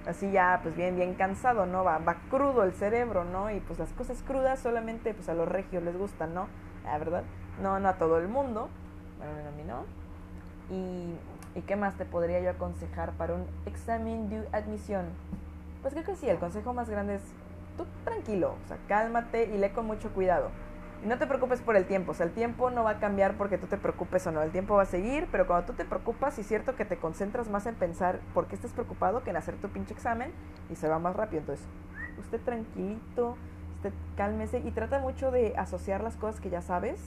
así 0.06 0.30
ya 0.30 0.61
pues 0.62 0.76
bien, 0.76 0.97
bien 0.97 1.14
cansado, 1.14 1.66
¿no? 1.66 1.85
Va, 1.85 1.99
va 1.99 2.16
crudo 2.30 2.64
el 2.64 2.73
cerebro, 2.73 3.25
¿no? 3.25 3.50
Y 3.50 3.61
pues 3.61 3.78
las 3.78 3.92
cosas 3.92 4.23
crudas 4.23 4.61
solamente 4.61 5.14
pues 5.14 5.28
a 5.28 5.35
los 5.35 5.49
regios 5.49 5.82
les 5.82 5.97
gustan, 5.97 6.35
¿no? 6.35 6.49
La 6.85 6.99
verdad, 6.99 7.23
no, 7.61 7.78
no 7.78 7.88
a 7.88 7.94
todo 7.94 8.18
el 8.18 8.28
mundo, 8.28 8.68
bueno, 9.18 9.49
a 9.49 9.52
mí 9.52 9.62
no. 9.64 9.85
Y, 10.75 11.59
¿Y 11.59 11.62
qué 11.62 11.76
más 11.76 11.94
te 11.97 12.04
podría 12.04 12.40
yo 12.40 12.50
aconsejar 12.50 13.12
para 13.12 13.35
un 13.35 13.47
examen 13.66 14.28
de 14.30 14.49
admisión? 14.52 15.06
Pues 15.82 15.94
creo 15.94 16.04
que 16.04 16.16
sí, 16.16 16.28
el 16.28 16.38
consejo 16.38 16.73
más 16.73 16.88
grande 16.88 17.16
es 17.16 17.23
tú 17.76 17.85
tranquilo, 18.04 18.56
o 18.64 18.68
sea, 18.68 18.78
cálmate 18.88 19.44
y 19.47 19.59
lee 19.59 19.71
con 19.71 19.87
mucho 19.87 20.11
cuidado. 20.12 20.50
Y 21.02 21.09
no 21.09 21.18
te 21.18 21.26
preocupes 21.26 21.61
por 21.61 21.75
el 21.75 21.85
tiempo, 21.85 22.12
o 22.12 22.14
sea, 22.14 22.26
el 22.26 22.32
tiempo 22.32 22.71
no 22.71 22.85
va 22.85 22.90
a 22.90 22.99
cambiar 23.00 23.37
porque 23.37 23.59
tú 23.59 23.66
te 23.66 23.76
preocupes 23.76 24.25
o 24.28 24.30
no, 24.30 24.40
el 24.40 24.52
tiempo 24.52 24.76
va 24.76 24.82
a 24.82 24.87
seguir, 24.87 25.26
pero 25.32 25.49
cuando 25.49 25.66
tú 25.66 25.73
te 25.73 25.85
preocupas, 25.85 26.35
sí 26.35 26.42
es 26.42 26.47
cierto 26.47 26.76
que 26.76 26.85
te 26.85 26.97
concentras 26.97 27.50
más 27.50 27.66
en 27.66 27.75
pensar 27.75 28.21
por 28.35 28.47
qué 28.47 28.54
estás 28.54 28.73
preocupado 28.73 29.25
que 29.25 29.30
en 29.30 29.37
hacer 29.37 29.56
tu 29.56 29.68
pinche 29.68 29.92
examen 29.92 30.30
y 30.71 30.76
se 30.76 30.88
va 30.88 31.00
más 31.00 31.16
rápido. 31.16 31.40
Entonces, 31.40 31.66
usted 32.21 32.40
tranquilito, 32.40 33.37
usted 33.76 33.92
cálmese 34.16 34.61
y 34.61 34.71
trata 34.71 35.00
mucho 35.00 35.32
de 35.32 35.54
asociar 35.56 36.04
las 36.04 36.16
cosas 36.16 36.40
que 36.40 36.50
ya 36.50 36.62
sabes 36.62 37.00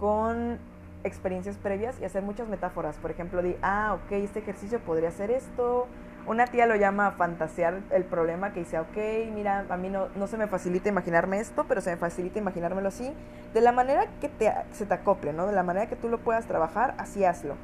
con 0.00 0.58
experiencias 1.04 1.56
previas 1.56 2.00
y 2.00 2.04
hacer 2.04 2.22
muchas 2.22 2.48
metáforas. 2.48 2.96
Por 2.96 3.12
ejemplo, 3.12 3.42
di, 3.42 3.56
ah, 3.62 3.94
ok, 3.94 4.12
este 4.12 4.40
ejercicio 4.40 4.80
podría 4.80 5.12
ser 5.12 5.30
esto, 5.30 5.86
una 6.30 6.46
tía 6.46 6.66
lo 6.66 6.76
llama 6.76 7.10
fantasear 7.10 7.80
el 7.90 8.04
problema, 8.04 8.52
que 8.52 8.60
dice, 8.60 8.78
ok, 8.78 8.96
mira, 9.34 9.66
a 9.68 9.76
mí 9.76 9.90
no, 9.90 10.06
no 10.14 10.28
se 10.28 10.38
me 10.38 10.46
facilita 10.46 10.88
imaginarme 10.88 11.40
esto, 11.40 11.64
pero 11.66 11.80
se 11.80 11.90
me 11.90 11.96
facilita 11.96 12.38
imaginármelo 12.38 12.86
así, 12.86 13.12
de 13.52 13.60
la 13.60 13.72
manera 13.72 14.06
que 14.20 14.28
te, 14.28 14.48
se 14.70 14.86
te 14.86 14.94
acople, 14.94 15.32
¿no? 15.32 15.48
De 15.48 15.52
la 15.52 15.64
manera 15.64 15.88
que 15.88 15.96
tú 15.96 16.08
lo 16.08 16.18
puedas 16.18 16.46
trabajar, 16.46 16.94
así 16.98 17.24
hazlo. 17.24 17.56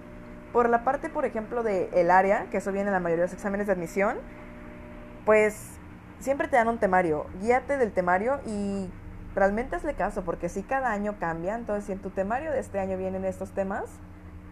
Por 0.52 0.68
la 0.68 0.82
parte, 0.82 1.08
por 1.08 1.24
ejemplo, 1.24 1.62
del 1.62 1.90
el 1.94 2.10
área, 2.10 2.46
que 2.50 2.56
eso 2.56 2.72
viene 2.72 2.88
en 2.88 2.94
la 2.94 2.98
mayoría 2.98 3.22
de 3.22 3.28
los 3.28 3.34
exámenes 3.34 3.68
de 3.68 3.74
admisión, 3.74 4.16
pues 5.24 5.78
siempre 6.18 6.48
te 6.48 6.56
dan 6.56 6.66
un 6.66 6.78
temario. 6.78 7.26
Guíate 7.40 7.76
del 7.76 7.92
temario 7.92 8.40
y 8.46 8.90
realmente 9.36 9.76
hazle 9.76 9.94
caso, 9.94 10.24
porque 10.24 10.48
si 10.48 10.64
cada 10.64 10.90
año 10.90 11.14
cambia, 11.20 11.54
entonces 11.54 11.84
si 11.84 11.92
en 11.92 12.00
tu 12.00 12.10
temario 12.10 12.50
de 12.50 12.58
este 12.58 12.80
año 12.80 12.96
vienen 12.96 13.24
estos 13.24 13.52
temas, 13.52 13.84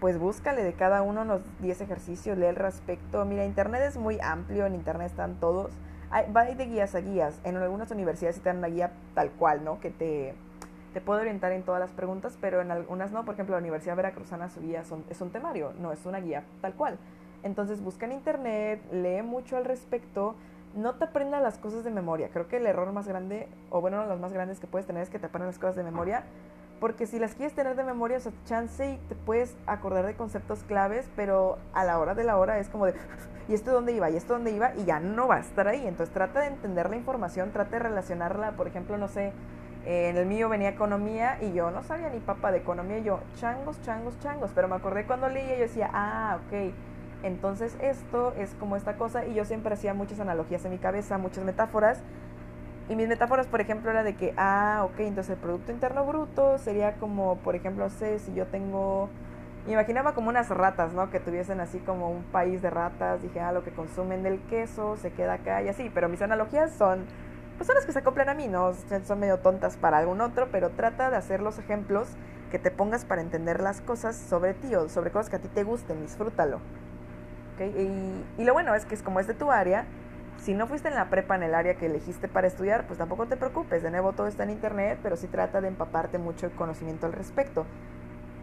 pues 0.01 0.19
búscale 0.19 0.63
de 0.63 0.73
cada 0.75 1.03
uno 1.03 1.23
unos 1.23 1.41
10 1.61 1.81
ejercicios, 1.81 2.37
lee 2.39 2.47
al 2.47 2.57
respecto. 2.57 3.25
Mira, 3.25 3.45
Internet 3.45 3.83
es 3.83 3.97
muy 3.97 4.19
amplio, 4.21 4.67
en 4.67 4.75
Internet 4.75 5.11
están 5.11 5.37
todos. 5.41 5.73
Hay, 6.11 6.31
va 6.31 6.45
de 6.45 6.67
guías 6.67 6.95
a 6.95 7.01
guías. 7.01 7.41
En 7.45 7.57
algunas 7.57 7.91
universidades 7.91 8.37
sí 8.37 8.43
te 8.43 8.49
dan 8.49 8.59
una 8.59 8.69
guía 8.69 8.93
tal 9.15 9.31
cual, 9.31 9.65
¿no? 9.65 9.81
Que 9.81 9.91
te, 9.91 10.35
te 10.93 11.01
puede 11.01 11.23
orientar 11.23 11.53
en 11.53 11.63
todas 11.63 11.81
las 11.81 11.91
preguntas, 11.91 12.39
pero 12.41 12.61
en 12.61 12.71
algunas 12.71 13.13
no. 13.13 13.25
Por 13.25 13.35
ejemplo, 13.35 13.55
la 13.55 13.61
Universidad 13.61 13.97
Veracruzana 13.97 14.49
su 14.49 14.61
guía 14.61 14.85
son, 14.85 15.05
es 15.11 15.21
un 15.21 15.31
temario, 15.31 15.73
no 15.81 15.93
es 15.93 16.05
una 16.07 16.21
guía 16.21 16.45
tal 16.61 16.75
cual. 16.75 16.99
Entonces 17.43 17.83
busca 17.83 18.07
en 18.07 18.13
Internet, 18.13 18.83
lee 18.93 19.23
mucho 19.23 19.57
al 19.57 19.65
respecto. 19.65 20.35
No 20.75 20.95
te 20.95 21.05
aprendas 21.05 21.41
las 21.41 21.59
cosas 21.59 21.85
de 21.85 21.91
memoria. 21.91 22.31
Creo 22.33 22.49
que 22.49 22.57
el 22.57 22.67
error 22.67 22.91
más 22.93 23.07
grande, 23.07 23.49
o 23.71 23.81
bueno, 23.81 23.99
uno 23.99 24.07
de 24.07 24.13
los 24.13 24.21
más 24.21 24.33
grandes 24.33 24.59
que 24.59 24.67
puedes 24.67 24.87
tener 24.87 25.03
es 25.03 25.11
que 25.11 25.19
te 25.19 25.27
aprendas 25.27 25.55
las 25.55 25.61
cosas 25.61 25.77
de 25.77 25.85
memoria 25.85 26.25
porque 26.85 27.07
si 27.07 27.19
las 27.19 27.35
quieres 27.35 27.55
tener 27.55 27.77
de 27.77 27.83
memoria, 27.83 28.19
o 28.19 28.21
sea, 28.21 28.31
chance 28.45 28.87
y 28.87 28.99
te 29.09 29.15
puedes 29.15 29.57
acordar 29.65 30.05
de 30.05 30.17
conceptos 30.17 30.65
claves, 30.65 31.09
pero 31.17 31.57
a 31.73 31.83
la 31.83 31.99
hora 31.99 32.15
de 32.15 32.25
la 32.25 32.37
hora 32.37 32.59
es 32.59 32.69
como 32.69 32.85
de, 32.85 32.93
¿y 33.49 33.55
esto 33.55 33.73
dónde 33.73 33.93
iba? 33.93 34.11
¿Y 34.11 34.19
esto 34.19 34.35
dónde 34.35 34.51
iba? 34.51 34.75
Y 34.77 34.85
ya 34.85 35.01
no 35.01 35.27
va 35.27 35.37
a 35.37 35.41
estar 35.41 35.67
ahí. 35.67 35.87
Entonces 35.87 36.13
trata 36.13 36.41
de 36.41 36.49
entender 36.49 36.91
la 36.91 36.97
información, 36.97 37.53
trata 37.53 37.71
de 37.71 37.85
relacionarla. 37.85 38.51
Por 38.51 38.69
ejemplo, 38.69 38.99
no 38.99 39.09
sé, 39.09 39.33
en 39.87 40.19
el 40.19 40.27
mío 40.27 40.51
venía 40.51 40.69
economía 40.69 41.39
y 41.41 41.55
yo 41.55 41.71
no 41.71 41.83
sabía 41.85 42.11
ni 42.11 42.21
papa 42.21 42.53
de 42.53 42.59
economía. 42.59 42.99
Yo, 42.99 43.21
changos, 43.37 43.81
changos, 43.81 44.19
changos. 44.19 44.51
Pero 44.55 44.69
me 44.69 44.77
acordé 44.77 45.07
cuando 45.07 45.31
leía 45.31 45.55
y 45.55 45.61
yo 45.61 45.63
decía, 45.63 45.89
ah, 45.91 46.39
ok. 46.45 46.75
Entonces 47.23 47.79
esto 47.81 48.35
es 48.37 48.53
como 48.61 48.77
esta 48.77 48.99
cosa. 48.99 49.25
Y 49.25 49.33
yo 49.33 49.47
siempre 49.47 49.73
hacía 49.73 49.95
muchas 49.95 50.21
analogías 50.21 50.63
en 50.67 50.73
mi 50.73 50.79
cabeza, 50.79 51.17
muchas 51.17 51.45
metáforas. 51.45 52.03
Y 52.89 52.97
mis 52.97 53.09
metáforas, 53.09 53.47
por 53.47 53.63
ejemplo, 53.63 53.91
era 53.91 54.03
de 54.03 54.15
que, 54.15 54.35
ah, 54.37 54.83
ok, 54.85 55.01
entonces 55.01 55.31
el 55.33 55.39
Producto 55.39 55.73
Interno 55.73 56.05
Bruto 56.05 56.59
sería 56.59 56.95
como, 56.95 57.37
por 57.37 57.55
ejemplo, 57.55 57.89
sé 57.89 58.19
si 58.19 58.35
yo 58.35 58.47
tengo, 58.47 59.09
me 59.67 59.73
imaginaba 59.73 60.13
como 60.13 60.29
unas 60.29 60.51
ratas, 60.51 60.93
¿no? 60.93 61.11
Que 61.11 61.19
tuviesen 61.19 61.61
así 61.61 61.79
como 61.79 62.11
un 62.11 62.25
país 62.25 62.61
de 62.61 62.69
ratas, 62.69 63.23
dije, 63.23 63.41
ah, 63.41 63.53
lo 63.53 63.65
que 63.65 63.71
consumen 63.71 64.23
del 64.23 64.39
queso 64.43 64.99
se 64.99 65.13
queda 65.13 65.35
acá 65.35 65.63
y 65.63 65.69
así, 65.69 65.91
pero 65.95 66.11
mis 66.11 66.21
analogías 66.21 66.73
son, 66.73 67.07
pues 67.57 67.67
son 67.67 67.75
las 67.75 67.87
que 67.87 67.93
se 67.93 68.01
acoplan 68.01 68.29
a 68.29 68.35
mí, 68.35 68.49
¿no? 68.49 68.75
Son 69.07 69.19
medio 69.19 69.39
tontas 69.39 69.79
para 69.79 69.97
algún 69.97 70.21
otro, 70.21 70.49
pero 70.53 70.69
trata 70.69 71.09
de 71.09 71.17
hacer 71.17 71.41
los 71.41 71.59
ejemplos 71.59 72.09
que 72.51 72.59
te 72.59 72.71
pongas 72.71 73.07
para 73.07 73.23
entender 73.23 73.61
las 73.61 73.81
cosas 73.81 74.15
sobre 74.15 74.53
ti 74.53 74.75
o 74.75 74.91
sobre 74.91 75.11
cosas 75.11 75.31
que 75.31 75.37
a 75.37 75.39
ti 75.39 75.49
te 75.49 75.65
gusten, 75.65 76.03
disfrútalo. 76.03 76.61
¿Okay? 77.55 77.71
Y, 78.39 78.43
y 78.43 78.45
lo 78.45 78.53
bueno 78.53 78.75
es 78.75 78.85
que 78.85 78.95
es 78.95 79.03
como 79.03 79.21
es 79.21 79.27
de 79.27 79.35
tu 79.35 79.51
área, 79.51 79.87
si 80.45 80.53
no 80.53 80.67
fuiste 80.67 80.89
en 80.89 80.95
la 80.95 81.09
prepa 81.09 81.37
en 81.37 81.43
el 81.43 81.55
área 81.55 81.77
que 81.77 81.87
elegiste 81.87 82.29
para 82.29 82.47
estudiar, 82.47 82.87
pues 82.87 82.99
tampoco 82.99 83.25
te 83.25 83.39
preocupes. 83.39 83.83
De 83.83 83.91
nuevo, 83.91 84.13
todo 84.13 84.27
está 84.27 84.43
en 84.43 84.51
internet, 84.51 84.99
pero 85.03 85.17
sí 85.17 85.27
trata 85.27 85.63
de 85.63 85.69
empaparte 85.69 86.19
mucho 86.19 86.51
de 86.51 86.55
conocimiento 86.55 87.07
al 87.07 87.15
respecto. 87.15 87.65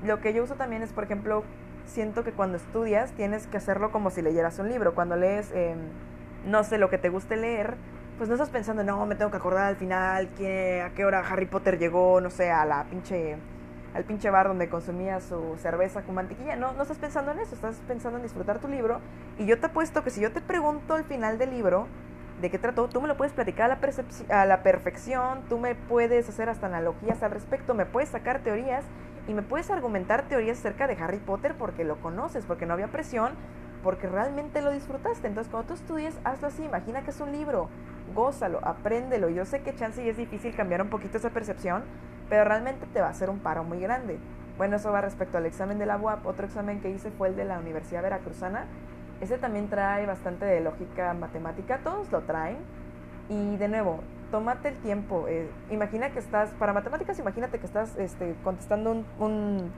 Lo 0.03 0.19
que 0.19 0.33
yo 0.33 0.43
uso 0.43 0.55
también 0.55 0.81
es, 0.81 0.93
por 0.93 1.03
ejemplo, 1.03 1.43
siento 1.85 2.23
que 2.23 2.31
cuando 2.31 2.57
estudias 2.57 3.11
tienes 3.11 3.45
que 3.45 3.57
hacerlo 3.57 3.91
como 3.91 4.09
si 4.09 4.23
leyeras 4.23 4.57
un 4.57 4.69
libro. 4.69 4.95
Cuando 4.95 5.15
lees, 5.15 5.51
em, 5.51 5.77
no 6.47 6.63
sé, 6.63 6.79
lo 6.79 6.89
que 6.89 6.97
te 6.97 7.09
guste 7.09 7.37
leer, 7.37 7.75
pues 8.17 8.27
no 8.29 8.33
estás 8.33 8.49
pensando, 8.49 8.83
no, 8.83 9.05
me 9.05 9.13
tengo 9.13 9.29
que 9.29 9.37
acordar 9.37 9.67
al 9.67 9.75
final 9.75 10.29
que, 10.29 10.81
a 10.81 10.89
qué 10.95 11.05
hora 11.05 11.19
Harry 11.19 11.45
Potter 11.45 11.77
llegó, 11.77 12.19
no 12.19 12.31
sé, 12.31 12.49
a 12.49 12.65
la 12.65 12.83
pinche 12.85 13.37
al 13.93 14.03
pinche 14.03 14.29
bar 14.29 14.47
donde 14.47 14.69
consumía 14.69 15.19
su 15.19 15.57
cerveza 15.57 16.01
con 16.03 16.15
mantequilla. 16.15 16.55
No, 16.55 16.73
no 16.73 16.81
estás 16.81 16.97
pensando 16.97 17.31
en 17.31 17.39
eso, 17.39 17.55
estás 17.55 17.81
pensando 17.87 18.17
en 18.17 18.23
disfrutar 18.23 18.59
tu 18.59 18.67
libro. 18.67 18.99
Y 19.37 19.45
yo 19.45 19.59
te 19.59 19.67
apuesto 19.67 20.03
que 20.03 20.09
si 20.09 20.21
yo 20.21 20.31
te 20.31 20.41
pregunto 20.41 20.95
al 20.95 21.03
final 21.03 21.37
del 21.37 21.51
libro 21.51 21.87
de 22.41 22.49
qué 22.49 22.57
trató, 22.57 22.87
tú 22.87 23.01
me 23.01 23.07
lo 23.07 23.17
puedes 23.17 23.33
platicar 23.33 23.71
a 23.71 23.77
la, 23.79 24.41
a 24.41 24.45
la 24.45 24.63
perfección, 24.63 25.41
tú 25.47 25.59
me 25.59 25.75
puedes 25.75 26.27
hacer 26.27 26.49
hasta 26.49 26.67
analogías 26.67 27.21
al 27.21 27.31
respecto, 27.31 27.73
me 27.73 27.85
puedes 27.85 28.09
sacar 28.09 28.39
teorías 28.39 28.83
y 29.27 29.33
me 29.33 29.43
puedes 29.43 29.69
argumentar 29.69 30.23
teorías 30.23 30.57
acerca 30.57 30.87
de 30.87 30.93
Harry 30.95 31.19
Potter 31.19 31.55
porque 31.57 31.83
lo 31.83 31.97
conoces, 32.01 32.45
porque 32.45 32.65
no 32.65 32.73
había 32.73 32.87
presión, 32.87 33.33
porque 33.83 34.07
realmente 34.07 34.61
lo 34.61 34.71
disfrutaste. 34.71 35.27
Entonces, 35.27 35.51
cuando 35.51 35.67
tú 35.67 35.73
estudies, 35.75 36.17
hazlo 36.23 36.47
así. 36.47 36.63
Imagina 36.63 37.03
que 37.03 37.11
es 37.11 37.21
un 37.21 37.31
libro, 37.31 37.69
gózalo, 38.15 38.59
apréndelo. 38.63 39.29
Yo 39.29 39.45
sé 39.45 39.61
que 39.61 39.75
chance 39.75 40.03
y 40.03 40.09
es 40.09 40.17
difícil 40.17 40.55
cambiar 40.55 40.81
un 40.81 40.89
poquito 40.89 41.17
esa 41.17 41.29
percepción, 41.29 41.83
pero 42.31 42.45
realmente 42.45 42.85
te 42.93 43.01
va 43.01 43.07
a 43.07 43.09
hacer 43.09 43.29
un 43.29 43.39
paro 43.39 43.65
muy 43.65 43.81
grande. 43.81 44.17
Bueno, 44.57 44.77
eso 44.77 44.89
va 44.89 45.01
respecto 45.01 45.37
al 45.37 45.45
examen 45.45 45.77
de 45.79 45.85
la 45.85 45.97
UAP. 45.97 46.25
Otro 46.25 46.45
examen 46.45 46.79
que 46.79 46.89
hice 46.89 47.11
fue 47.11 47.27
el 47.27 47.35
de 47.35 47.43
la 47.43 47.59
Universidad 47.59 48.03
Veracruzana. 48.03 48.67
Ese 49.19 49.37
también 49.37 49.67
trae 49.67 50.05
bastante 50.05 50.45
de 50.45 50.61
lógica 50.61 51.13
matemática, 51.13 51.79
todos 51.83 52.09
lo 52.09 52.21
traen. 52.21 52.59
Y 53.27 53.57
de 53.57 53.67
nuevo, 53.67 53.99
tómate 54.31 54.69
el 54.69 54.77
tiempo. 54.77 55.25
Eh, 55.27 55.49
imagina 55.71 56.11
que 56.11 56.19
estás, 56.19 56.51
para 56.51 56.71
matemáticas, 56.71 57.19
imagínate 57.19 57.59
que 57.59 57.65
estás 57.65 57.97
este, 57.97 58.33
contestando 58.45 59.03
un, 59.19 59.69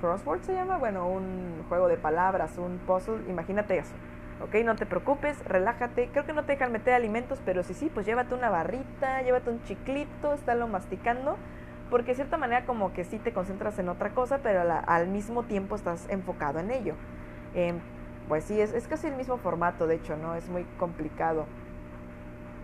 crossword, 0.00 0.42
se 0.42 0.54
llama, 0.54 0.78
bueno, 0.78 1.08
un 1.08 1.64
juego 1.68 1.86
de 1.86 1.98
palabras, 1.98 2.58
un 2.58 2.78
puzzle. 2.78 3.20
Imagínate 3.28 3.78
eso. 3.78 3.94
¿ok? 4.42 4.56
No 4.64 4.74
te 4.74 4.86
preocupes, 4.86 5.38
relájate. 5.44 6.08
Creo 6.10 6.26
que 6.26 6.32
no 6.32 6.42
te 6.42 6.54
dejan 6.54 6.72
meter 6.72 6.94
alimentos, 6.94 7.40
pero 7.44 7.62
si 7.62 7.74
sí, 7.74 7.92
pues 7.94 8.06
llévate 8.06 8.34
una 8.34 8.50
barrita, 8.50 9.22
llévate 9.22 9.50
un 9.50 9.62
chiclito, 9.62 10.32
estálo 10.32 10.66
masticando 10.66 11.36
porque 11.90 12.12
de 12.12 12.16
cierta 12.16 12.36
manera 12.36 12.64
como 12.64 12.92
que 12.92 13.04
sí 13.04 13.18
te 13.18 13.32
concentras 13.32 13.78
en 13.78 13.88
otra 13.88 14.10
cosa, 14.10 14.38
pero 14.42 14.62
al 14.86 15.08
mismo 15.08 15.44
tiempo 15.44 15.76
estás 15.76 16.08
enfocado 16.08 16.58
en 16.58 16.70
ello. 16.70 16.94
Em, 17.54 17.78
pues 18.28 18.44
sí, 18.44 18.60
es, 18.60 18.72
es, 18.72 18.88
casi 18.88 19.06
el 19.06 19.14
mismo 19.14 19.36
formato, 19.36 19.86
de 19.86 19.96
hecho, 19.96 20.16
¿no? 20.16 20.34
Es 20.34 20.48
muy 20.48 20.64
complicado. 20.78 21.46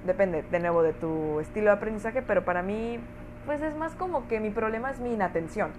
Depende, 0.04 0.42
de 0.42 0.58
nuevo, 0.58 0.82
de 0.82 0.92
tu 0.92 1.38
estilo 1.38 1.66
de 1.66 1.76
aprendizaje, 1.76 2.22
pero 2.22 2.44
para 2.44 2.62
mí, 2.62 2.98
pues 3.46 3.62
es 3.62 3.76
más 3.76 3.94
como 3.94 4.26
que 4.26 4.40
mi 4.40 4.50
problema 4.50 4.90
es 4.90 4.98
mi 4.98 5.12
inatención. 5.12 5.70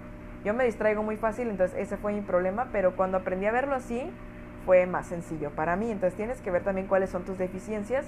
Yo 0.44 0.54
me 0.54 0.64
distraigo 0.64 1.02
muy 1.02 1.16
fácil, 1.16 1.48
entonces 1.48 1.78
ese 1.78 1.96
fue 1.98 2.12
mi 2.12 2.22
problema, 2.22 2.68
pero 2.72 2.96
cuando 2.96 3.18
aprendí 3.18 3.46
a 3.46 3.52
verlo 3.52 3.74
así, 3.74 4.10
fue 4.64 4.86
más 4.86 5.06
sencillo 5.06 5.50
para 5.50 5.76
mí. 5.76 5.90
Entonces 5.90 6.16
tienes 6.16 6.40
que 6.40 6.50
ver 6.50 6.62
también 6.62 6.86
cuáles 6.86 7.10
son 7.10 7.24
tus 7.24 7.36
deficiencias 7.36 8.06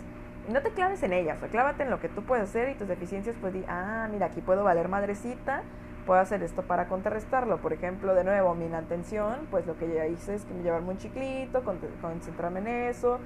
no 0.48 0.62
te 0.62 0.70
claves 0.70 1.02
en 1.02 1.12
ellas, 1.12 1.38
clávate 1.50 1.82
en 1.82 1.90
lo 1.90 2.00
que 2.00 2.08
tú 2.08 2.22
puedes 2.22 2.48
hacer 2.48 2.68
y 2.70 2.74
tus 2.74 2.88
deficiencias, 2.88 3.36
pues 3.40 3.52
di, 3.52 3.64
ah, 3.68 4.08
mira, 4.10 4.26
aquí 4.26 4.40
puedo 4.40 4.64
valer 4.64 4.88
madrecita, 4.88 5.62
puedo 6.04 6.20
hacer 6.20 6.42
esto 6.42 6.62
para 6.62 6.86
contrarrestarlo. 6.86 7.58
Por 7.58 7.72
ejemplo, 7.72 8.14
de 8.14 8.24
nuevo, 8.24 8.54
mi 8.54 8.66
inattención, 8.66 9.46
pues 9.50 9.66
lo 9.66 9.76
que 9.76 9.92
ya 9.92 10.06
hice 10.06 10.34
es 10.34 10.44
que 10.44 10.54
me 10.54 10.62
llevarme 10.62 10.90
un 10.90 10.98
chiclito, 10.98 11.62
concentrarme 12.00 12.60
en 12.60 12.68
eso, 12.68 13.18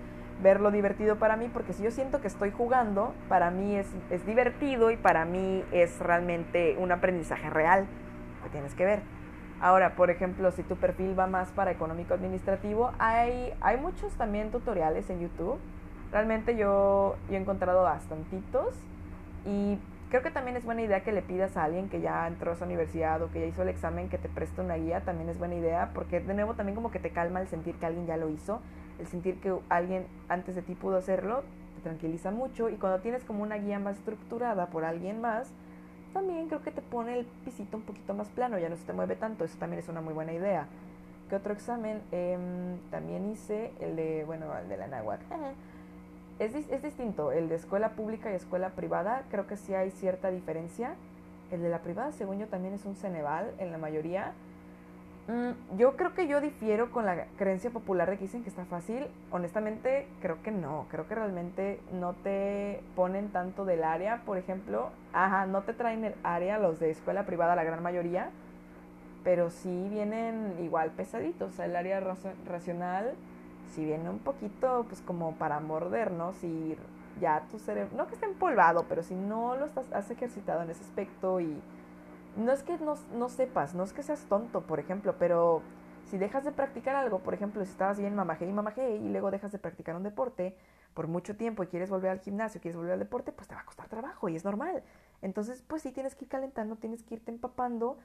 verlo 0.43 0.71
divertido 0.71 1.17
para 1.17 1.37
mí, 1.37 1.51
porque 1.53 1.75
si 1.75 1.83
yo 1.83 1.91
siento 1.91 2.21
que 2.21 2.29
estoy 2.29 2.51
jugando, 2.51 3.13
para 3.29 3.51
mí 3.51 3.77
es, 3.77 3.89
es 4.09 4.25
divertido 4.25 4.91
y 4.91 4.97
para 4.97 5.25
mí 5.27 5.63
es 5.73 5.99
realmente 5.99 6.77
un 6.79 6.91
aprendizaje 6.91 7.51
real 7.51 7.87
que 8.43 8.49
tienes 8.49 8.75
que 8.75 8.87
ver. 8.87 9.03
Ahora, 9.61 9.95
por 9.95 10.09
ejemplo, 10.09 10.51
si 10.53 10.63
tu 10.63 10.77
perfil 10.77 11.19
va 11.19 11.27
más 11.27 11.51
para 11.51 11.71
económico 11.71 12.15
administrativo, 12.15 12.93
hay, 12.99 13.53
hay 13.61 13.77
muchos 13.77 14.15
también 14.15 14.51
tutoriales 14.51 15.11
en 15.11 15.21
YouTube 15.21 15.59
Realmente 16.13 16.57
yo, 16.57 17.17
he 17.31 17.37
encontrado 17.37 17.83
bastantitos 17.83 18.75
y 19.47 19.79
creo 20.11 20.23
que 20.23 20.31
también 20.31 20.57
es 20.57 20.65
buena 20.65 20.83
idea 20.83 21.05
que 21.05 21.13
le 21.13 21.23
pidas 21.23 21.57
a 21.57 21.65
alguien 21.65 21.89
que 21.89 22.01
ya 22.01 22.27
entró 22.27 22.51
a 22.51 22.55
esa 22.55 22.65
universidad 22.65 23.23
o 23.23 23.31
que 23.31 23.41
ya 23.41 23.47
hizo 23.47 23.63
el 23.63 23.69
examen 23.69 24.09
que 24.09 24.19
te 24.19 24.29
preste 24.29 24.61
una 24.61 24.75
guía, 24.75 25.03
también 25.03 25.29
es 25.29 25.39
buena 25.39 25.55
idea 25.55 25.91
porque 25.95 26.21
de 26.21 26.35
nuevo 26.35 26.55
también 26.55 26.75
como 26.75 26.91
que 26.91 26.99
te 26.99 27.11
calma 27.11 27.41
el 27.41 27.47
sentir 27.47 27.77
que 27.77 27.87
alguien 27.87 28.07
ya 28.07 28.17
lo 28.17 28.29
hizo. 28.29 28.61
el 28.99 29.07
sentir 29.07 29.41
que 29.41 29.55
alguien 29.71 30.07
antes 30.29 30.55
de 30.57 30.63
ti 30.63 30.75
pudo 30.75 30.97
hacerlo, 30.97 31.43
te 31.77 31.83
tranquiliza 31.83 32.31
mucho 32.31 32.69
y 32.69 32.75
cuando 32.75 32.99
tienes 32.99 33.25
como 33.25 33.43
una 33.43 33.57
guía 33.57 33.79
más 33.79 33.97
estructurada 33.97 34.67
por 34.67 34.85
alguien 34.85 35.21
más, 35.21 35.51
también 36.13 36.49
creo 36.49 36.63
que 36.63 36.73
te 36.73 36.83
pone 36.83 37.19
el 37.21 37.25
pisito 37.45 37.77
un 37.77 37.85
poquito 37.85 38.15
más 38.15 38.29
plano, 38.29 38.59
ya 38.59 38.69
no 38.69 38.77
se 38.77 38.85
te 38.85 38.93
mueve 38.93 39.15
tanto, 39.17 39.45
eso 39.45 39.57
también 39.59 39.81
es 39.81 39.89
una 39.89 40.01
muy 40.01 40.13
buena 40.13 40.33
idea. 40.33 40.67
¿Qué 41.31 41.37
otro 41.37 41.53
examen? 41.53 42.03
Em, 42.11 42.79
también 42.91 43.31
hice 43.31 43.73
el 43.79 43.95
de, 43.95 44.25
bueno, 44.25 44.47
el 44.59 44.69
de 44.69 44.77
la 44.77 44.89
náhuatl. 44.89 45.25
Es, 46.41 46.55
es 46.55 46.83
distinto, 46.83 47.33
el 47.33 47.51
de 47.51 47.57
escuela 47.57 47.91
pública 47.91 48.33
y 48.33 48.35
escuela 48.35 48.71
privada, 48.71 49.25
creo 49.31 49.47
que 49.47 49.59
sí 49.59 49.75
hay 49.75 49.91
cierta 49.91 50.31
diferencia. 50.31 50.95
El 51.51 51.61
de 51.61 51.69
la 51.69 51.81
privada, 51.81 52.13
según 52.13 52.39
yo, 52.39 52.47
también 52.47 52.73
es 52.73 52.87
un 52.87 52.97
Ceneval 52.97 53.53
en 53.59 53.71
la 53.71 53.77
mayoría. 53.77 54.33
Mm, 55.29 55.77
yo 55.77 55.99
creo 55.99 56.15
que 56.15 56.27
yo 56.29 56.41
difiero 56.41 56.93
con 56.93 57.05
la 57.05 57.27
creencia 57.37 57.69
popular 57.69 58.09
de 58.09 58.17
que 58.17 58.25
dicen 58.25 58.43
que 58.43 58.49
está 58.49 58.65
fácil. 58.65 59.07
Honestamente, 59.31 60.07
creo 60.23 60.43
que 60.43 60.51
no. 60.51 60.87
Creo 60.91 61.07
que 61.07 61.15
realmente 61.15 61.79
no 61.93 62.15
te 62.15 62.83
ponen 62.97 63.29
tanto 63.29 63.67
del 63.67 63.85
área, 63.85 64.23
por 64.25 64.39
ejemplo. 64.39 64.89
Ajá, 65.13 65.45
no 65.45 65.61
te 65.61 65.75
traen 65.75 66.05
el 66.05 66.15
área 66.23 66.59
los 66.59 66.81
de 66.81 66.91
escuela 66.91 67.27
privada, 67.27 67.55
la 67.55 67.65
gran 67.65 67.83
mayoría. 67.83 68.31
Pero 69.25 69.51
sí 69.51 69.89
vienen 69.91 70.57
igual 70.63 70.91
pesaditos. 70.93 71.53
O 71.53 71.53
sea, 71.53 71.67
el 71.67 71.77
área 71.77 72.01
racional 72.47 73.13
sí 73.71 73.85
viene 73.85 74.11
un 74.11 74.19
poquito, 74.19 74.85
pues 74.89 75.01
como 75.03 75.35
para 75.37 75.61
morder, 75.61 76.13
¿no? 76.13 76.33
Si 76.35 76.77
ya 77.21 77.47
tu 77.51 77.59
cerebro, 77.59 77.97
no 77.97 78.07
que 78.07 78.15
esté 78.15 78.27
empolvado, 78.27 78.87
pero 78.89 79.03
si 79.03 79.15
no 79.15 79.57
lo 79.57 79.67
estás, 79.67 79.93
has 79.93 80.11
ejercitado 80.11 80.63
en 80.63 80.71
ese 80.71 80.83
aspecto 80.83 81.41
y 81.41 81.61
no 82.37 82.53
es 82.53 82.63
que 82.63 82.79
no, 82.79 82.95
no, 83.15 83.29
sepas, 83.29 83.75
no 83.75 83.83
es 83.83 83.93
que 83.93 84.03
seas 84.03 84.25
tonto, 84.29 84.63
por 84.63 84.81
ejemplo, 84.81 85.17
pero 85.19 85.63
si 86.07 86.19
dejas 86.19 86.45
de 86.45 86.53
practicar 86.53 86.97
algo, 86.97 87.21
por 87.21 87.35
ejemplo, 87.35 87.65
si 87.65 87.71
estabas 87.71 87.99
bien 87.99 88.15
mamaje 88.15 88.47
y 88.47 88.53
mamaje 88.53 88.97
y 88.97 89.09
luego 89.09 89.31
dejas 89.31 89.53
de 89.53 89.59
practicar 89.59 89.97
un 89.97 90.03
deporte 90.03 90.57
por 90.95 91.07
mucho 91.07 91.37
tiempo 91.37 91.63
y 91.63 91.67
quieres 91.67 91.91
volver 91.91 92.11
al 92.11 92.21
gimnasio, 92.21 92.61
quieres 92.61 92.77
volver 92.77 92.93
al 92.95 92.99
deporte, 92.99 93.33
pues 93.33 93.49
te 93.49 93.55
va 93.55 93.61
a 93.61 93.65
costar 93.65 93.89
trabajo 93.89 94.29
y 94.29 94.37
es 94.37 94.45
normal. 94.45 94.83
Entonces, 95.23 95.63
pues 95.67 95.83
sí 95.83 95.93
tienes 95.93 96.15
que 96.15 96.25
ir 96.25 96.31
calentando, 96.31 96.77
tienes 96.77 97.03
que 97.03 97.15
irte 97.15 97.31
empapando. 97.31 97.99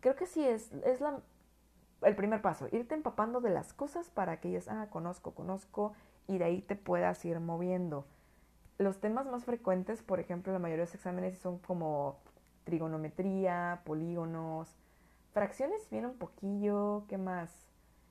Creo 0.00 0.14
que 0.16 0.26
sí 0.26 0.46
es, 0.46 0.72
es 0.84 1.00
la, 1.00 1.20
el 2.02 2.16
primer 2.16 2.42
paso, 2.42 2.68
irte 2.72 2.94
empapando 2.94 3.40
de 3.40 3.50
las 3.50 3.72
cosas 3.72 4.10
para 4.10 4.40
que 4.40 4.48
ellas, 4.48 4.68
ah, 4.68 4.88
conozco, 4.90 5.32
conozco, 5.34 5.92
y 6.26 6.38
de 6.38 6.44
ahí 6.44 6.62
te 6.62 6.76
puedas 6.76 7.24
ir 7.24 7.40
moviendo. 7.40 8.06
Los 8.78 9.00
temas 9.00 9.26
más 9.26 9.44
frecuentes, 9.44 10.02
por 10.02 10.20
ejemplo, 10.20 10.52
la 10.52 10.58
mayoría 10.58 10.84
de 10.84 10.86
los 10.86 10.94
exámenes 10.94 11.38
son 11.38 11.58
como 11.58 12.18
trigonometría, 12.64 13.82
polígonos, 13.84 14.74
fracciones 15.32 15.88
viene 15.90 16.06
un 16.06 16.16
poquillo, 16.16 17.04
¿qué 17.08 17.18
más? 17.18 17.50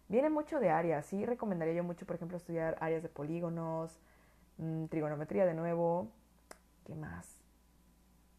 Viene 0.07 0.29
mucho 0.29 0.59
de 0.59 0.69
áreas, 0.69 1.05
sí 1.05 1.25
recomendaría 1.25 1.75
yo 1.75 1.83
mucho, 1.83 2.05
por 2.05 2.15
ejemplo, 2.15 2.37
estudiar 2.37 2.77
áreas 2.81 3.03
de 3.03 3.09
polígonos, 3.09 3.99
mm, 4.57 4.85
trigonometría 4.85 5.45
de 5.45 5.53
nuevo, 5.53 6.09
¿qué 6.85 6.95
más? 6.95 7.37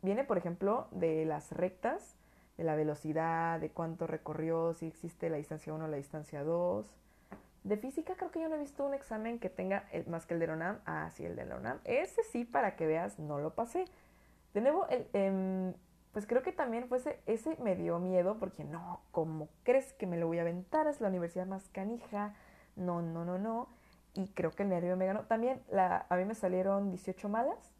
Viene, 0.03 0.25
por 0.25 0.39
ejemplo, 0.39 0.89
de 0.91 1.25
las 1.25 1.53
rectas, 1.53 2.17
de 2.61 2.65
la 2.67 2.77
velocidad, 2.77 3.59
de 3.59 3.71
cuánto 3.71 4.07
recorrió, 4.07 4.75
si 4.75 4.87
existe 4.87 5.31
la 5.31 5.39
distancia 5.39 5.73
1 5.73 5.83
o 5.83 5.89
la 5.89 5.97
distancia 5.97 6.45
2. 6.45 6.95
De 7.65 7.79
física 7.79 8.17
creo 8.17 8.31
que 8.31 8.39
yo 8.39 8.51
no 8.51 8.57
he 8.57 8.59
visto 8.59 8.85
un 8.85 8.93
examen 8.93 9.39
que 9.39 9.49
tenga 9.49 9.89
más 10.09 10.27
que 10.27 10.35
el 10.35 10.41
de 10.41 10.47
la 10.47 10.79
Ah, 10.85 11.09
sí, 11.11 11.25
el 11.25 11.37
de 11.37 11.47
la 11.47 11.81
Ese 11.85 12.23
sí, 12.23 12.45
para 12.45 12.77
que 12.77 12.87
veas, 12.87 13.19
no 13.19 13.39
lo 13.39 13.55
pasé. 13.55 13.87
De 14.53 14.61
nuevo, 14.61 14.87
el, 14.89 15.07
em, 15.15 15.73
pues 16.13 16.27
creo 16.27 16.43
que 16.43 16.53
también 16.53 16.87
fue 16.87 16.99
ese, 17.25 17.57
me 17.63 17.77
dio 17.77 17.99
miedo 17.99 18.37
porque 18.39 18.63
no, 18.63 19.01
¿cómo 19.11 19.49
crees 19.63 19.95
que 19.95 20.07
me 20.07 20.19
lo 20.19 20.27
voy 20.27 20.37
a 20.37 20.43
aventar? 20.43 20.87
Es 20.87 21.01
la 21.01 21.09
universidad 21.09 21.47
más 21.47 21.67
canija. 21.71 22.35
No, 22.77 23.01
no, 23.01 23.25
no, 23.25 23.39
no. 23.39 23.69
Y 24.13 24.29
creo 24.35 24.51
que 24.51 24.65
el 24.65 24.69
nervio 24.69 24.99
me 24.99 25.07
ganó. 25.07 25.23
También 25.23 25.63
la, 25.71 26.05
a 26.11 26.17
mí 26.17 26.27
me 26.27 26.35
salieron 26.35 26.91
18 26.91 27.27
malas. 27.31 27.73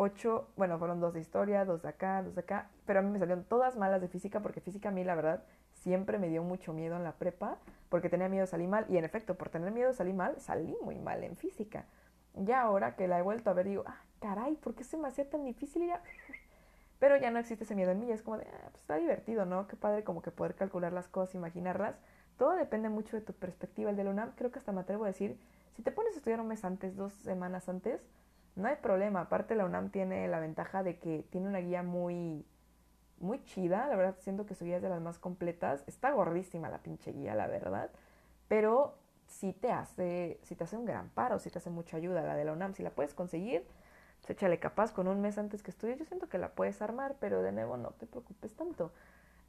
8, 0.00 0.50
bueno, 0.56 0.78
fueron 0.78 1.00
dos 1.00 1.12
de 1.12 1.20
historia, 1.20 1.64
dos 1.64 1.82
de 1.82 1.88
acá, 1.88 2.22
dos 2.22 2.36
de 2.36 2.42
acá. 2.42 2.70
Pero 2.86 3.00
a 3.00 3.02
mí 3.02 3.10
me 3.10 3.18
salieron 3.18 3.42
todas 3.42 3.76
malas 3.76 4.00
de 4.00 4.06
física 4.06 4.40
porque 4.40 4.60
física 4.60 4.90
a 4.90 4.92
mí, 4.92 5.02
la 5.02 5.16
verdad, 5.16 5.42
siempre 5.72 6.18
me 6.18 6.28
dio 6.28 6.44
mucho 6.44 6.72
miedo 6.72 6.96
en 6.96 7.02
la 7.02 7.12
prepa 7.12 7.58
porque 7.88 8.08
tenía 8.08 8.28
miedo 8.28 8.42
de 8.42 8.46
salir 8.46 8.68
mal. 8.68 8.86
Y 8.88 8.96
en 8.96 9.04
efecto, 9.04 9.34
por 9.34 9.48
tener 9.48 9.72
miedo 9.72 9.88
de 9.88 9.94
salir 9.94 10.14
mal, 10.14 10.40
salí 10.40 10.76
muy 10.82 11.00
mal 11.00 11.24
en 11.24 11.36
física. 11.36 11.84
Ya 12.34 12.62
ahora 12.62 12.94
que 12.94 13.08
la 13.08 13.18
he 13.18 13.22
vuelto 13.22 13.50
a 13.50 13.54
ver, 13.54 13.66
digo, 13.66 13.82
ah, 13.86 14.00
caray, 14.20 14.54
¿por 14.54 14.76
qué 14.76 14.84
se 14.84 14.96
me 14.96 15.08
hacía 15.08 15.28
tan 15.28 15.44
difícil? 15.44 15.90
Pero 17.00 17.16
ya 17.16 17.32
no 17.32 17.40
existe 17.40 17.64
ese 17.64 17.74
miedo 17.74 17.90
en 17.90 17.98
mí, 17.98 18.12
es 18.12 18.22
como 18.22 18.38
de, 18.38 18.44
ah, 18.44 18.68
pues 18.70 18.82
está 18.82 18.96
divertido, 18.96 19.46
¿no? 19.46 19.66
Qué 19.66 19.74
padre 19.74 20.04
como 20.04 20.22
que 20.22 20.30
poder 20.30 20.54
calcular 20.54 20.92
las 20.92 21.08
cosas, 21.08 21.34
imaginarlas. 21.34 21.96
Todo 22.36 22.54
depende 22.54 22.88
mucho 22.88 23.16
de 23.16 23.22
tu 23.22 23.32
perspectiva. 23.32 23.90
El 23.90 23.96
de 23.96 24.04
la 24.04 24.10
UNAM, 24.10 24.30
creo 24.36 24.52
que 24.52 24.60
hasta 24.60 24.70
me 24.70 24.82
atrevo 24.82 25.02
a 25.02 25.08
decir, 25.08 25.40
si 25.74 25.82
te 25.82 25.90
pones 25.90 26.14
a 26.14 26.18
estudiar 26.18 26.40
un 26.40 26.46
mes 26.46 26.64
antes, 26.64 26.94
dos 26.94 27.12
semanas 27.14 27.68
antes, 27.68 28.00
no 28.58 28.68
hay 28.68 28.76
problema. 28.76 29.22
Aparte 29.22 29.54
la 29.54 29.64
UNAM 29.64 29.90
tiene 29.90 30.28
la 30.28 30.40
ventaja 30.40 30.82
de 30.82 30.98
que 30.98 31.24
tiene 31.30 31.48
una 31.48 31.60
guía 31.60 31.82
muy, 31.82 32.44
muy 33.20 33.42
chida. 33.44 33.86
La 33.86 33.96
verdad, 33.96 34.16
siento 34.20 34.46
que 34.46 34.54
su 34.54 34.64
guía 34.64 34.76
es 34.76 34.82
de 34.82 34.88
las 34.88 35.00
más 35.00 35.18
completas. 35.18 35.84
Está 35.86 36.10
gordísima 36.10 36.68
la 36.68 36.78
pinche 36.78 37.12
guía, 37.12 37.34
la 37.34 37.46
verdad. 37.46 37.90
Pero 38.48 38.98
sí 39.26 39.52
te 39.52 39.70
hace, 39.70 40.40
sí 40.42 40.54
te 40.56 40.64
hace 40.64 40.76
un 40.76 40.84
gran 40.84 41.08
paro, 41.10 41.38
sí 41.38 41.50
te 41.50 41.58
hace 41.58 41.70
mucha 41.70 41.96
ayuda 41.96 42.22
la 42.22 42.34
de 42.34 42.44
la 42.44 42.52
UNAM. 42.52 42.74
Si 42.74 42.82
la 42.82 42.90
puedes 42.90 43.14
conseguir, 43.14 43.64
échale 44.28 44.58
capaz 44.58 44.92
con 44.92 45.08
un 45.08 45.20
mes 45.20 45.38
antes 45.38 45.62
que 45.62 45.70
estudies, 45.70 45.98
yo 45.98 46.04
siento 46.04 46.28
que 46.28 46.38
la 46.38 46.50
puedes 46.50 46.82
armar, 46.82 47.16
pero 47.20 47.42
de 47.42 47.52
nuevo 47.52 47.76
no 47.76 47.90
te 47.90 48.06
preocupes 48.06 48.54
tanto. 48.54 48.92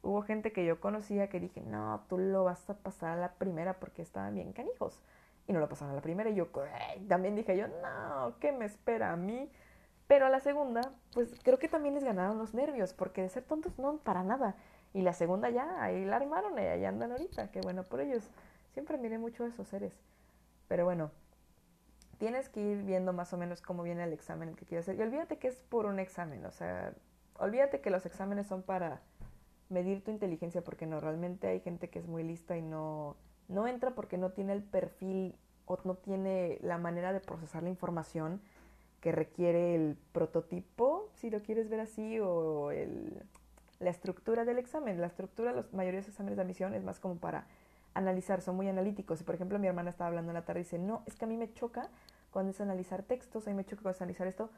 Hubo 0.02 0.22
gente 0.22 0.52
que 0.52 0.64
yo 0.64 0.80
conocía 0.80 1.28
que 1.28 1.40
dije, 1.40 1.60
no, 1.60 2.04
tú 2.08 2.16
lo 2.16 2.44
vas 2.44 2.70
a 2.70 2.74
pasar 2.74 3.18
a 3.18 3.20
la 3.20 3.32
primera 3.34 3.74
porque 3.74 4.02
estaban 4.02 4.34
bien 4.34 4.52
canijos. 4.52 5.02
Y 5.50 5.52
no 5.52 5.58
lo 5.58 5.68
pasaron 5.68 5.90
a 5.90 5.96
la 5.96 6.00
primera 6.00 6.30
y 6.30 6.36
yo 6.36 6.46
también 7.08 7.34
dije 7.34 7.56
yo, 7.56 7.66
no, 7.66 8.38
¿qué 8.38 8.52
me 8.52 8.66
espera 8.66 9.10
a 9.10 9.16
mí? 9.16 9.50
Pero 10.06 10.26
a 10.26 10.30
la 10.30 10.38
segunda, 10.38 10.92
pues 11.12 11.34
creo 11.42 11.58
que 11.58 11.66
también 11.66 11.96
les 11.96 12.04
ganaron 12.04 12.38
los 12.38 12.54
nervios, 12.54 12.94
porque 12.94 13.22
de 13.22 13.30
ser 13.30 13.42
tontos 13.42 13.76
no, 13.76 13.96
para 13.96 14.22
nada. 14.22 14.54
Y 14.94 15.02
la 15.02 15.12
segunda 15.12 15.50
ya, 15.50 15.82
ahí 15.82 16.04
la 16.04 16.18
armaron 16.18 16.56
y 16.56 16.60
ahí 16.60 16.84
andan 16.84 17.10
ahorita, 17.10 17.50
qué 17.50 17.60
bueno 17.62 17.82
por 17.82 18.00
ellos. 18.00 18.30
Siempre 18.74 18.96
miré 18.96 19.18
mucho 19.18 19.42
a 19.42 19.48
esos 19.48 19.66
seres. 19.66 19.92
Pero 20.68 20.84
bueno, 20.84 21.10
tienes 22.18 22.48
que 22.48 22.60
ir 22.60 22.84
viendo 22.84 23.12
más 23.12 23.32
o 23.32 23.36
menos 23.36 23.60
cómo 23.60 23.82
viene 23.82 24.04
el 24.04 24.12
examen 24.12 24.54
que 24.54 24.66
quieres 24.66 24.84
hacer. 24.84 25.00
Y 25.00 25.02
olvídate 25.02 25.38
que 25.38 25.48
es 25.48 25.56
por 25.56 25.86
un 25.86 25.98
examen, 25.98 26.46
o 26.46 26.52
sea, 26.52 26.94
olvídate 27.40 27.80
que 27.80 27.90
los 27.90 28.06
exámenes 28.06 28.46
son 28.46 28.62
para 28.62 29.00
medir 29.68 30.04
tu 30.04 30.12
inteligencia, 30.12 30.62
porque 30.62 30.86
no, 30.86 31.00
realmente 31.00 31.48
hay 31.48 31.58
gente 31.58 31.90
que 31.90 31.98
es 31.98 32.06
muy 32.06 32.22
lista 32.22 32.56
y 32.56 32.62
no, 32.62 33.16
no 33.50 33.66
entra 33.66 33.90
porque 33.90 34.16
no 34.16 34.30
tiene 34.30 34.52
el 34.52 34.62
perfil 34.62 35.34
o 35.70 35.78
no 35.84 35.94
tiene 35.94 36.58
la 36.62 36.78
manera 36.78 37.12
de 37.12 37.20
procesar 37.20 37.62
la 37.62 37.68
información 37.68 38.40
que 39.00 39.12
requiere 39.12 39.76
el 39.76 39.96
prototipo, 40.12 41.08
si 41.14 41.30
lo 41.30 41.40
quieres 41.42 41.70
ver 41.70 41.80
así, 41.80 42.18
o 42.18 42.72
el, 42.72 43.22
la 43.78 43.90
estructura 43.90 44.44
del 44.44 44.58
examen. 44.58 45.00
La 45.00 45.06
estructura 45.06 45.52
los 45.52 45.72
mayores 45.72 46.08
exámenes 46.08 46.36
de 46.36 46.42
admisión 46.42 46.74
es 46.74 46.82
más 46.82 46.98
como 46.98 47.16
para 47.16 47.46
analizar, 47.94 48.42
son 48.42 48.56
muy 48.56 48.68
analíticos. 48.68 49.22
Por 49.22 49.36
ejemplo, 49.36 49.58
mi 49.60 49.68
hermana 49.68 49.90
estaba 49.90 50.08
hablando 50.08 50.30
en 50.30 50.34
la 50.34 50.44
tarde 50.44 50.60
y 50.60 50.64
dice, 50.64 50.78
no, 50.78 51.02
es 51.06 51.14
que 51.14 51.24
a 51.24 51.28
mí 51.28 51.36
me 51.36 51.52
choca 51.52 51.88
cuando 52.32 52.50
es 52.50 52.60
analizar 52.60 53.04
textos, 53.04 53.46
a 53.46 53.50
mí 53.50 53.56
me 53.56 53.64
choca 53.64 53.82
cuando 53.82 53.96
es 53.96 54.02
analizar 54.02 54.26
esto, 54.26 54.50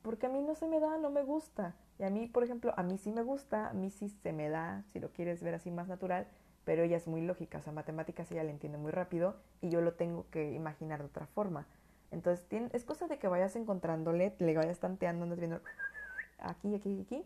porque 0.00 0.26
a 0.26 0.30
mí 0.30 0.40
no 0.40 0.54
se 0.54 0.66
me 0.66 0.80
da, 0.80 0.96
no 0.96 1.10
me 1.10 1.22
gusta. 1.22 1.74
Y 1.98 2.04
a 2.04 2.10
mí, 2.10 2.28
por 2.28 2.44
ejemplo, 2.44 2.72
a 2.78 2.82
mí 2.82 2.96
sí 2.96 3.12
me 3.12 3.22
gusta, 3.22 3.68
a 3.68 3.74
mí 3.74 3.90
sí 3.90 4.08
se 4.08 4.32
me 4.32 4.48
da, 4.48 4.84
si 4.92 5.00
lo 5.00 5.10
quieres 5.10 5.42
ver 5.42 5.54
así 5.54 5.70
más 5.70 5.86
natural, 5.86 6.26
pero 6.66 6.82
ella 6.82 6.96
es 6.96 7.06
muy 7.06 7.22
lógica, 7.22 7.58
o 7.58 7.62
sea, 7.62 7.72
matemáticas 7.72 8.30
ella 8.32 8.42
le 8.42 8.50
entiende 8.50 8.76
muy 8.76 8.90
rápido 8.90 9.36
y 9.62 9.70
yo 9.70 9.80
lo 9.80 9.94
tengo 9.94 10.26
que 10.30 10.52
imaginar 10.52 10.98
de 10.98 11.06
otra 11.06 11.26
forma. 11.26 11.68
Entonces, 12.10 12.44
es 12.72 12.84
cosa 12.84 13.06
de 13.06 13.18
que 13.18 13.28
vayas 13.28 13.54
encontrándole, 13.54 14.34
le 14.40 14.56
vayas 14.56 14.80
tanteando, 14.80 15.22
andas 15.22 15.38
viendo 15.38 15.60
aquí, 16.40 16.74
aquí, 16.74 17.02
aquí, 17.02 17.24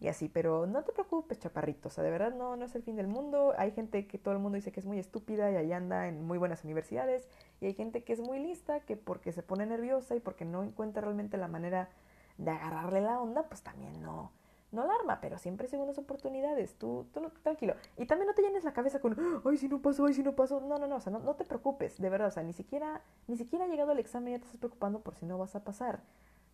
y 0.00 0.08
así, 0.08 0.30
pero 0.30 0.66
no 0.66 0.82
te 0.82 0.92
preocupes, 0.92 1.38
chaparrito, 1.38 1.88
o 1.88 1.90
sea, 1.90 2.02
de 2.02 2.10
verdad 2.10 2.32
no, 2.34 2.56
no 2.56 2.64
es 2.64 2.74
el 2.74 2.82
fin 2.82 2.96
del 2.96 3.06
mundo. 3.06 3.52
Hay 3.58 3.72
gente 3.72 4.06
que 4.06 4.16
todo 4.16 4.32
el 4.32 4.40
mundo 4.40 4.56
dice 4.56 4.72
que 4.72 4.80
es 4.80 4.86
muy 4.86 4.98
estúpida 4.98 5.50
y 5.50 5.56
ahí 5.56 5.72
anda 5.74 6.08
en 6.08 6.24
muy 6.24 6.38
buenas 6.38 6.64
universidades, 6.64 7.28
y 7.60 7.66
hay 7.66 7.74
gente 7.74 8.02
que 8.02 8.14
es 8.14 8.20
muy 8.20 8.38
lista, 8.38 8.80
que 8.80 8.96
porque 8.96 9.32
se 9.32 9.42
pone 9.42 9.66
nerviosa 9.66 10.16
y 10.16 10.20
porque 10.20 10.46
no 10.46 10.62
encuentra 10.62 11.02
realmente 11.02 11.36
la 11.36 11.48
manera 11.48 11.90
de 12.38 12.50
agarrarle 12.50 13.02
la 13.02 13.20
onda, 13.20 13.42
pues 13.42 13.62
también 13.62 14.00
no, 14.00 14.32
no 14.72 14.86
la 14.86 14.94
arma, 14.94 15.20
pero 15.20 15.38
siempre 15.38 15.66
hay 15.66 15.70
segundas 15.70 15.98
oportunidades, 15.98 16.74
tú, 16.76 17.06
tú 17.12 17.20
tranquilo. 17.42 17.74
Y 17.96 18.06
también 18.06 18.28
no 18.28 18.34
te 18.34 18.42
llenes 18.42 18.64
la 18.64 18.72
cabeza 18.72 19.00
con, 19.00 19.16
ay, 19.44 19.56
si 19.56 19.68
no 19.68 19.82
pasó, 19.82 20.06
ay, 20.06 20.14
si 20.14 20.22
no 20.22 20.34
pasó. 20.34 20.60
No, 20.60 20.78
no, 20.78 20.86
no, 20.86 20.96
o 20.96 21.00
sea, 21.00 21.12
no, 21.12 21.18
no 21.18 21.34
te 21.34 21.44
preocupes, 21.44 22.00
de 22.00 22.08
verdad, 22.08 22.28
o 22.28 22.30
sea, 22.30 22.42
ni 22.42 22.52
siquiera, 22.52 23.02
ni 23.26 23.36
siquiera 23.36 23.64
ha 23.64 23.68
llegado 23.68 23.92
el 23.92 23.98
examen 23.98 24.28
y 24.28 24.36
ya 24.36 24.38
te 24.38 24.44
estás 24.46 24.58
preocupando 24.58 25.00
por 25.00 25.14
si 25.14 25.26
no 25.26 25.38
vas 25.38 25.56
a 25.56 25.64
pasar. 25.64 26.02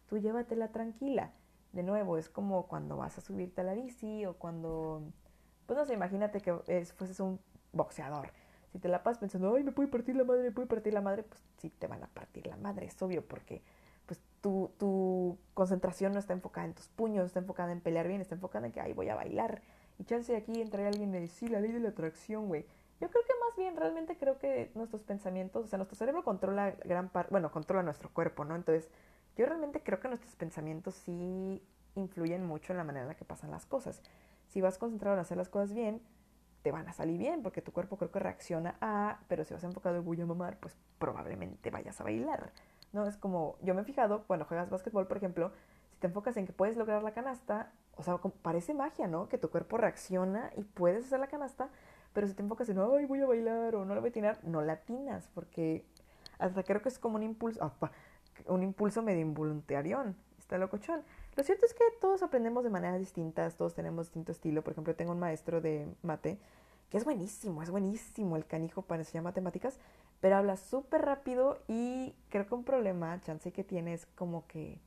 Tú 0.08 0.18
llévatela 0.18 0.68
tranquila 0.68 1.32
de 1.72 1.82
nuevo, 1.82 2.16
es 2.16 2.28
como 2.28 2.66
cuando 2.66 2.96
vas 2.96 3.18
a 3.18 3.20
subirte 3.20 3.60
a 3.60 3.64
la 3.64 3.74
bici 3.74 4.24
o 4.24 4.34
cuando, 4.34 5.02
pues 5.66 5.78
no 5.78 5.84
sé, 5.84 5.92
imagínate 5.92 6.40
que 6.40 6.58
es, 6.68 6.92
fueses 6.92 7.20
un 7.20 7.38
boxeador. 7.72 8.30
Si 8.72 8.78
te 8.78 8.88
la 8.88 9.02
pasas 9.02 9.18
pensando, 9.18 9.54
ay, 9.54 9.62
me 9.62 9.72
puede 9.72 9.88
partir 9.88 10.16
la 10.16 10.24
madre, 10.24 10.42
me 10.42 10.52
puede 10.52 10.68
partir 10.68 10.94
la 10.94 11.00
madre, 11.00 11.22
pues 11.22 11.42
sí 11.58 11.70
te 11.70 11.86
van 11.86 12.02
a 12.02 12.08
partir 12.08 12.46
la 12.46 12.56
madre, 12.56 12.86
es 12.86 13.00
obvio, 13.02 13.26
porque 13.26 13.62
tu, 14.40 14.70
tu 14.78 15.38
concentración 15.54 16.12
no 16.12 16.18
está 16.18 16.32
enfocada 16.32 16.66
en 16.66 16.74
tus 16.74 16.88
puños, 16.88 17.26
está 17.26 17.40
enfocada 17.40 17.72
en 17.72 17.80
pelear 17.80 18.08
bien, 18.08 18.20
está 18.20 18.34
enfocada 18.34 18.66
en 18.66 18.72
que, 18.72 18.80
ay, 18.80 18.92
voy 18.92 19.08
a 19.08 19.14
bailar. 19.14 19.62
Y 19.98 20.04
chance 20.04 20.32
de 20.32 20.38
aquí 20.38 20.60
entraría 20.60 20.88
alguien 20.88 21.14
y 21.14 21.20
dice, 21.20 21.34
sí, 21.34 21.48
la 21.48 21.60
ley 21.60 21.72
de 21.72 21.80
la 21.80 21.90
atracción, 21.90 22.48
güey. 22.48 22.66
Yo 23.00 23.10
creo 23.10 23.24
que 23.24 23.32
más 23.46 23.56
bien, 23.56 23.76
realmente 23.76 24.16
creo 24.16 24.38
que 24.38 24.70
nuestros 24.74 25.02
pensamientos, 25.02 25.64
o 25.64 25.68
sea, 25.68 25.76
nuestro 25.78 25.96
cerebro 25.96 26.24
controla 26.24 26.70
gran 26.84 27.08
parte, 27.10 27.30
bueno, 27.30 27.50
controla 27.50 27.82
nuestro 27.82 28.08
cuerpo, 28.10 28.44
¿no? 28.44 28.54
Entonces, 28.56 28.88
yo 29.36 29.44
realmente 29.46 29.82
creo 29.82 30.00
que 30.00 30.08
nuestros 30.08 30.34
pensamientos 30.34 30.94
sí 30.94 31.62
influyen 31.94 32.44
mucho 32.46 32.72
en 32.72 32.78
la 32.78 32.84
manera 32.84 33.02
en 33.04 33.08
la 33.08 33.14
que 33.14 33.24
pasan 33.24 33.50
las 33.50 33.66
cosas. 33.66 34.02
Si 34.46 34.60
vas 34.60 34.78
concentrado 34.78 35.14
en 35.16 35.20
hacer 35.20 35.36
las 35.36 35.48
cosas 35.48 35.74
bien, 35.74 36.00
te 36.62 36.72
van 36.72 36.88
a 36.88 36.92
salir 36.92 37.18
bien, 37.18 37.42
porque 37.42 37.62
tu 37.62 37.72
cuerpo 37.72 37.96
creo 37.96 38.10
que 38.10 38.18
reacciona 38.18 38.76
a, 38.80 39.20
pero 39.28 39.44
si 39.44 39.54
vas 39.54 39.62
enfocado 39.64 39.96
en 39.96 40.04
voy 40.04 40.20
a 40.20 40.26
mamar, 40.26 40.58
pues 40.58 40.76
probablemente 40.98 41.70
vayas 41.70 42.00
a 42.00 42.04
bailar. 42.04 42.52
¿No? 42.96 43.06
Es 43.06 43.18
como, 43.18 43.58
yo 43.60 43.74
me 43.74 43.82
he 43.82 43.84
fijado, 43.84 44.24
cuando 44.26 44.46
juegas 44.46 44.70
básquetbol, 44.70 45.06
por 45.06 45.18
ejemplo, 45.18 45.52
si 45.90 45.98
te 45.98 46.06
enfocas 46.06 46.34
en 46.38 46.46
que 46.46 46.54
puedes 46.54 46.78
lograr 46.78 47.02
la 47.02 47.12
canasta, 47.12 47.70
o 47.94 48.02
sea, 48.02 48.16
parece 48.40 48.72
magia, 48.72 49.06
¿no? 49.06 49.28
Que 49.28 49.36
tu 49.36 49.50
cuerpo 49.50 49.76
reacciona 49.76 50.50
y 50.56 50.64
puedes 50.64 51.04
hacer 51.04 51.20
la 51.20 51.26
canasta, 51.26 51.68
pero 52.14 52.26
si 52.26 52.32
te 52.32 52.40
enfocas 52.40 52.70
en, 52.70 52.78
ay, 52.78 53.04
voy 53.04 53.20
a 53.20 53.26
bailar 53.26 53.74
o 53.74 53.84
no 53.84 53.94
la 53.94 54.00
voy 54.00 54.08
a 54.08 54.12
tirar, 54.14 54.38
no 54.44 54.62
la 54.62 54.72
atinas, 54.72 55.28
porque 55.34 55.84
hasta 56.38 56.62
creo 56.62 56.80
que 56.80 56.88
es 56.88 56.98
como 56.98 57.16
un 57.16 57.22
impulso, 57.22 57.70
un 58.46 58.62
impulso 58.62 59.02
medio 59.02 59.20
involuntario, 59.20 60.14
está 60.38 60.56
locochón. 60.56 61.02
Lo 61.34 61.42
cierto 61.42 61.66
es 61.66 61.74
que 61.74 61.84
todos 62.00 62.22
aprendemos 62.22 62.64
de 62.64 62.70
maneras 62.70 62.98
distintas, 62.98 63.56
todos 63.56 63.74
tenemos 63.74 64.06
distinto 64.06 64.32
estilo. 64.32 64.64
Por 64.64 64.72
ejemplo, 64.72 64.96
tengo 64.96 65.12
un 65.12 65.18
maestro 65.18 65.60
de 65.60 65.86
mate 66.02 66.38
que 66.88 66.96
es 66.96 67.04
buenísimo, 67.04 67.62
es 67.62 67.70
buenísimo 67.70 68.36
el 68.36 68.46
canijo 68.46 68.82
para 68.82 69.02
enseñar 69.02 69.24
matemáticas, 69.24 69.78
pero 70.26 70.38
habla 70.38 70.56
súper 70.56 71.02
rápido 71.02 71.60
y 71.68 72.12
creo 72.30 72.48
que 72.48 72.54
un 72.56 72.64
problema, 72.64 73.20
chance 73.20 73.52
que 73.52 73.62
tiene 73.62 73.94
es 73.94 74.06
como 74.16 74.44
que 74.48 74.80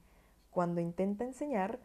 cuando 0.51 0.81
intenta 0.81 1.23
enseñar, 1.23 1.79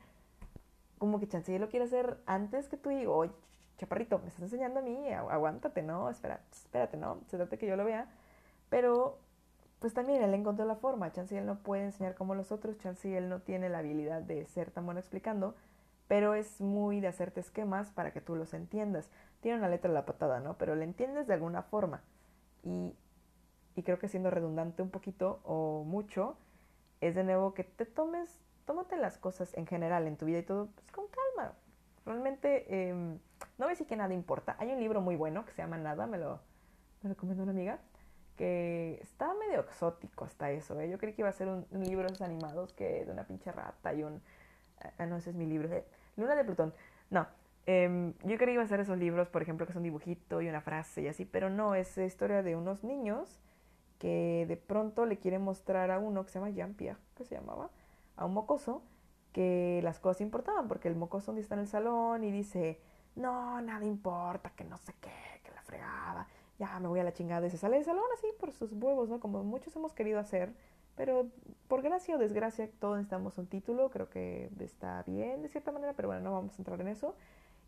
como 0.99 1.21
que 1.21 1.29
chance 1.29 1.57
lo 1.61 1.69
quiere 1.69 1.85
hacer 1.85 2.19
antes 2.27 2.69
que 2.69 2.77
tú 2.77 2.91
y 2.91 3.07
oye, 3.07 3.31
chaparrito, 3.79 4.19
me 4.19 4.27
estás 4.27 4.43
enseñando 4.43 4.81
a 4.81 4.83
mí, 4.83 5.09
aguántate, 5.09 5.85
¿no? 5.85 6.11
Espera, 6.11 6.41
espérate, 6.51 6.97
¿no? 6.97 7.21
Se 7.29 7.37
trata 7.37 7.57
que 7.57 7.69
yo 7.69 7.77
lo 7.77 7.85
vea. 7.85 8.09
Pero, 8.71 9.21
pues 9.79 9.95
también 9.95 10.25
él 10.25 10.35
encontró 10.35 10.65
la 10.65 10.75
forma. 10.75 11.13
Chance 11.13 11.39
él 11.39 11.47
no 11.47 11.61
puede 11.61 11.85
enseñar 11.85 12.17
como 12.17 12.35
los 12.35 12.51
otros, 12.51 12.77
chance 12.79 13.17
él 13.17 13.29
no 13.29 13.41
tiene 13.43 13.69
la 13.69 13.79
habilidad 13.79 14.21
de 14.21 14.47
ser 14.47 14.73
tan 14.73 14.85
bueno 14.85 14.99
explicando, 14.99 15.55
pero 16.09 16.35
es 16.35 16.61
muy 16.61 16.99
de 16.99 17.07
hacerte 17.07 17.39
esquemas 17.39 17.93
para 17.93 18.13
que 18.13 18.21
tú 18.21 18.35
los 18.35 18.53
entiendas. 18.53 19.11
Tiene 19.43 19.59
una 19.59 19.69
letra 19.69 19.93
a 19.93 19.95
la 19.95 20.07
patada, 20.07 20.41
¿no? 20.41 20.59
Pero 20.59 20.75
le 20.75 20.83
entiendes 20.83 21.29
de 21.29 21.35
alguna 21.35 21.63
forma. 21.63 22.03
Y, 22.65 22.97
y 23.77 23.83
creo 23.83 23.99
que 23.99 24.09
siendo 24.09 24.31
redundante 24.31 24.83
un 24.83 24.91
poquito 24.91 25.41
o 25.45 25.85
mucho, 25.85 26.37
es 27.01 27.15
de 27.15 27.25
nuevo 27.25 27.55
que 27.55 27.65
te 27.65 27.85
tomes, 27.87 28.41
tómate 28.65 28.97
las 28.97 29.19
cosas 29.19 29.55
en 29.55 29.67
general 29.67 30.07
en 30.07 30.17
tu 30.17 30.27
vida 30.27 30.39
y 30.39 30.43
todo, 30.43 30.69
pues 30.75 30.91
con 30.93 31.07
calma. 31.09 31.53
Realmente, 32.07 32.67
eh, 32.69 33.19
no 33.59 33.67
a 33.67 33.69
decir 33.69 33.87
que 33.87 33.97
nada 33.97 34.15
importa. 34.15 34.57
Hay 34.59 34.71
un 34.71 34.81
libro 34.81 35.01
muy 35.01 35.17
bueno 35.17 35.45
que 35.45 35.53
se 35.53 35.63
llama 35.63 35.79
Nada, 35.79 36.07
me 36.07 36.19
lo, 36.19 36.41
me 37.03 37.11
recomendó 37.11 37.43
una 37.43 37.53
amiga, 37.53 37.79
que 38.37 38.99
está 39.03 39.33
medio 39.35 39.61
exótico 39.61 40.25
hasta 40.25 40.51
eso. 40.51 40.79
¿eh? 40.81 40.89
Yo 40.89 40.99
creí 40.99 41.15
que 41.15 41.23
iba 41.23 41.29
a 41.29 41.33
ser 41.33 41.49
un, 41.49 41.67
libro 41.71 42.09
de 42.09 42.25
animados 42.25 42.73
que 42.73 43.05
de 43.05 43.13
una 43.13 43.25
pinche 43.25 43.53
rata 43.53 43.95
y 43.95 44.03
un... 44.03 44.23
Ah, 44.99 45.07
no, 45.07 45.17
ese 45.17 45.31
es 45.31 45.37
mi 45.37 45.47
libro. 45.47 45.73
Eh, 45.73 45.85
Luna 46.17 46.35
de 46.35 46.45
Plutón. 46.45 46.75
No, 47.11 47.27
eh, 47.67 48.13
yo 48.25 48.37
creí 48.37 48.47
que 48.47 48.53
iba 48.55 48.63
a 48.63 48.67
ser 48.67 48.81
esos 48.81 48.99
libros, 48.99 49.29
por 49.29 49.43
ejemplo, 49.43 49.67
que 49.67 49.73
es 49.73 49.77
un 49.77 49.83
dibujito 49.83 50.43
y 50.43 50.49
una 50.49 50.61
frase 50.61 51.03
y 51.03 51.09
así, 51.09 51.25
pero 51.25 51.49
no, 51.49 51.75
es 51.75 51.97
historia 51.97 52.43
de 52.43 52.57
unos 52.57 52.85
niños 52.85 53.41
que 54.05 54.45
de 54.47 54.59
pronto 54.59 55.07
le 55.07 55.19
quieren 55.19 55.41
mostrar 55.41 55.91
a 55.91 55.99
uno 55.99 56.27
que 56.27 56.31
se 56.31 56.39
llama 56.39 56.51
Jean-Pierre, 56.51 56.99
que 57.15 57.25
se 57.25 57.37
llamaba, 57.37 57.71
a 58.17 58.27
un 58.27 58.35
mocoso, 58.35 58.83
que 59.33 59.81
las 59.83 59.99
cosas 59.99 60.21
importaban, 60.21 60.69
porque 60.69 60.89
el 60.89 60.95
mocoso 60.95 61.31
un 61.31 61.37
día 61.37 61.43
está 61.43 61.55
en 61.55 61.63
el 61.63 61.69
salón 61.69 62.23
y 62.23 62.31
dice, 62.31 62.79
no, 63.17 63.63
nada 63.63 63.87
importa, 63.87 64.51
que 64.51 64.63
no 64.65 64.77
sé 64.77 64.93
qué, 65.01 65.41
que 65.43 65.51
la 65.53 65.63
fregada, 65.63 66.29
ya 66.59 66.79
me 66.81 66.89
voy 66.89 67.01
a 67.01 67.05
la 67.05 67.15
chingada 67.15 67.47
y 67.47 67.51
se 67.51 67.57
sale 67.57 67.77
del 67.77 67.87
salón 67.87 68.05
así 68.13 68.27
por 68.39 68.53
sus 68.53 68.75
huevos, 68.75 69.09
¿no? 69.09 69.21
Como 69.21 69.43
muchos 69.43 69.75
hemos 69.75 69.95
querido 69.95 70.21
hacer, 70.21 70.53
pero 70.97 71.29
por 71.67 71.81
gracia 71.81 72.17
o 72.17 72.19
desgracia 72.19 72.71
todos 72.79 72.99
necesitamos 72.99 73.39
un 73.39 73.47
título, 73.47 73.89
creo 73.89 74.11
que 74.11 74.51
está 74.61 75.03
bien 75.05 75.41
de 75.41 75.49
cierta 75.49 75.73
manera, 75.73 75.95
pero 75.95 76.09
bueno, 76.09 76.21
no 76.21 76.33
vamos 76.35 76.53
a 76.53 76.59
entrar 76.59 76.79
en 76.83 76.89
eso. 76.89 77.17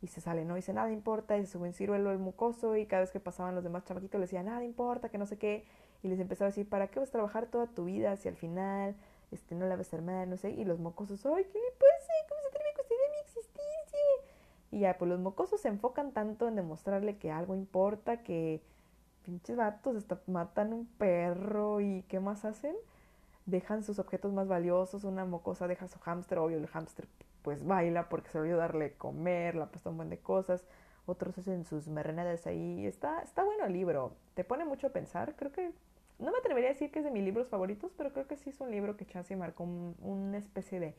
Y 0.03 0.09
se 0.09 0.21
sale, 0.21 0.45
no 0.45 0.55
dice 0.55 0.75
nada 0.75 0.93
importa, 0.93 1.39
y 1.39 1.47
se 1.47 1.53
sube 1.53 1.67
en 1.67 1.73
ciruelo 1.73 2.13
el 2.13 2.19
mucoso, 2.19 2.77
y 2.77 2.85
cada 2.85 3.01
vez 3.01 3.11
que 3.11 3.21
pasaban 3.21 3.55
los 3.55 3.65
demás 3.65 3.85
chamaquitos 3.85 4.19
le 4.19 4.27
decía 4.27 4.43
nada 4.43 4.63
importa, 4.63 5.09
que 5.09 5.17
no 5.17 5.25
sé 5.25 5.39
qué, 5.39 5.65
y 6.07 6.09
les 6.09 6.21
empezaba 6.21 6.47
a 6.47 6.51
decir, 6.51 6.69
¿para 6.69 6.89
qué 6.89 7.01
vas 7.01 7.09
a 7.09 7.13
trabajar 7.13 7.47
toda 7.47 7.67
tu 7.67 7.85
vida 7.85 8.17
si 8.17 8.29
al 8.29 8.37
final 8.37 8.95
este, 9.33 9.55
no 9.55 9.67
la 9.67 9.77
ves 9.77 9.93
hermana, 9.93 10.27
no 10.27 10.37
sé, 10.37 10.51
y 10.51 10.65
los 10.65 10.79
mocosos, 10.79 11.25
ay, 11.27 11.45
¿qué 11.45 11.59
le 11.59 11.71
pasa? 11.73 12.13
¿Cómo 12.29 12.41
se 12.43 12.49
atreve 12.49 12.71
a 12.71 12.75
cuestionar 12.75 13.07
mi 13.11 13.19
existencia? 13.21 13.99
Y 14.71 14.81
ya, 14.81 14.99
pues 14.99 15.09
los 15.09 15.21
mocosos 15.21 15.61
se 15.61 15.69
enfocan 15.69 16.13
tanto 16.13 16.49
en 16.49 16.57
demostrarle 16.57 17.19
que 17.19 17.31
algo 17.31 17.55
importa, 17.55 18.23
que 18.23 18.63
pinches 19.25 19.57
vatos 19.57 19.97
hasta 19.97 20.21
matan 20.27 20.73
un 20.73 20.87
perro 20.87 21.81
y 21.81 22.03
¿qué 22.09 22.21
más 22.21 22.45
hacen? 22.45 22.77
Dejan 23.47 23.83
sus 23.83 23.99
objetos 23.99 24.33
más 24.33 24.49
valiosos, 24.49 25.05
una 25.05 25.25
mocosa 25.25 25.67
deja 25.67 25.89
su 25.89 25.99
hámster, 25.99 26.39
obvio 26.39 26.59
el 26.59 26.67
hámster 26.69 27.07
pues 27.43 27.65
baila 27.65 28.09
porque 28.09 28.29
se 28.31 28.39
olvidó 28.39 28.57
darle 28.57 28.95
comer, 28.95 29.55
la 29.55 29.67
puesto 29.67 29.91
un 29.91 29.99
buen 29.99 30.11
de 30.11 30.19
cosas, 30.19 30.65
otros 31.07 31.39
hacen 31.39 31.65
sus 31.65 31.87
merrenadas 31.87 32.47
ahí, 32.47 32.87
está, 32.87 33.21
está 33.23 33.45
bueno 33.45 33.65
el 33.67 33.73
libro, 33.73 34.13
te 34.35 34.43
pone 34.43 34.65
mucho 34.65 34.89
a 34.89 34.91
pensar, 34.91 35.35
creo 35.37 35.53
que 35.53 35.73
no 36.19 36.33
me 36.33 36.39
atrevería 36.39 36.71
a 36.71 36.73
decir 36.73 36.91
que 36.91 37.01
es 37.01 37.05
de 37.05 37.11
mis 37.11 37.25
libros 37.25 37.49
favoritos, 37.49 37.93
pero 37.97 38.13
creo 38.13 38.27
que 38.27 38.37
sí 38.37 38.51
es 38.51 38.61
un 38.61 38.71
libro 38.71 38.97
que 38.97 39.07
Chance 39.07 39.37
marcó 39.37 39.65
una 39.65 40.39
especie 40.39 40.81
de 40.81 40.95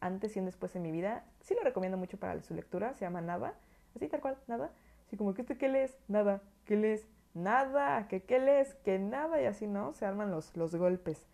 antes 0.00 0.36
y 0.36 0.40
un 0.40 0.46
después 0.46 0.74
en 0.76 0.82
mi 0.82 0.90
vida. 0.90 1.24
Sí 1.40 1.54
lo 1.54 1.62
recomiendo 1.62 1.98
mucho 1.98 2.18
para 2.18 2.40
su 2.42 2.54
lectura, 2.54 2.94
se 2.94 3.04
llama 3.04 3.20
Nada, 3.20 3.54
así 3.94 4.08
tal 4.08 4.20
cual, 4.20 4.36
Nada. 4.46 4.70
Así 5.06 5.16
como 5.16 5.34
que 5.34 5.42
este, 5.42 5.58
¿qué 5.58 5.68
lees? 5.68 5.96
Nada, 6.08 6.40
¿qué 6.64 6.76
lees? 6.76 7.06
Nada, 7.34 8.08
que 8.08 8.22
qué 8.22 8.38
lees? 8.38 8.74
Que 8.76 8.98
nada, 8.98 9.40
y 9.40 9.44
así, 9.44 9.66
¿no? 9.66 9.92
Se 9.92 10.06
arman 10.06 10.30
los, 10.30 10.56
los 10.56 10.74
golpes. 10.74 11.26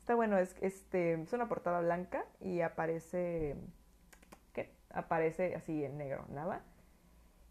Está 0.00 0.14
bueno, 0.14 0.38
es, 0.38 0.54
este, 0.60 1.20
es 1.20 1.32
una 1.32 1.48
portada 1.48 1.80
blanca 1.80 2.24
y 2.40 2.60
aparece, 2.60 3.56
¿qué? 4.52 4.70
Aparece 4.90 5.54
así 5.54 5.84
en 5.84 5.98
negro, 5.98 6.24
nada. 6.30 6.62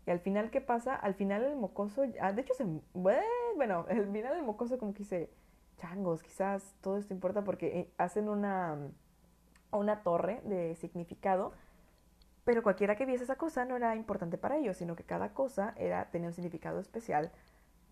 Y 0.06 0.12
al 0.12 0.20
final, 0.20 0.52
¿qué 0.52 0.62
pasa? 0.62 0.96
Al 0.96 1.16
final 1.16 1.44
el 1.44 1.56
mocoso, 1.56 2.04
ah, 2.22 2.32
de 2.32 2.42
hecho, 2.42 2.54
se, 2.54 2.66
bueno, 2.94 3.86
al 3.90 4.12
final 4.12 4.38
el 4.38 4.44
mocoso 4.44 4.78
como 4.78 4.94
que 4.94 5.00
dice, 5.00 5.30
changos, 5.78 6.22
quizás 6.22 6.76
todo 6.82 6.98
esto 6.98 7.14
importa 7.14 7.44
porque 7.44 7.80
eh, 7.80 7.94
hacen 7.98 8.30
una, 8.30 8.78
una 9.72 10.04
torre 10.04 10.42
de 10.46 10.76
significado, 10.76 11.54
pero 12.44 12.62
cualquiera 12.62 12.96
que 12.96 13.08
viese 13.08 13.24
esa 13.24 13.38
cosa 13.38 13.66
no 13.66 13.76
era 13.76 13.96
importante 13.96 14.38
para 14.38 14.58
ellos, 14.58 14.78
sino 14.78 14.96
que 14.96 15.04
cada 15.04 15.34
cosa 15.34 15.74
era, 15.78 16.12
tenía 16.12 16.30
un 16.30 16.34
significado 16.34 16.80
especial 16.80 17.32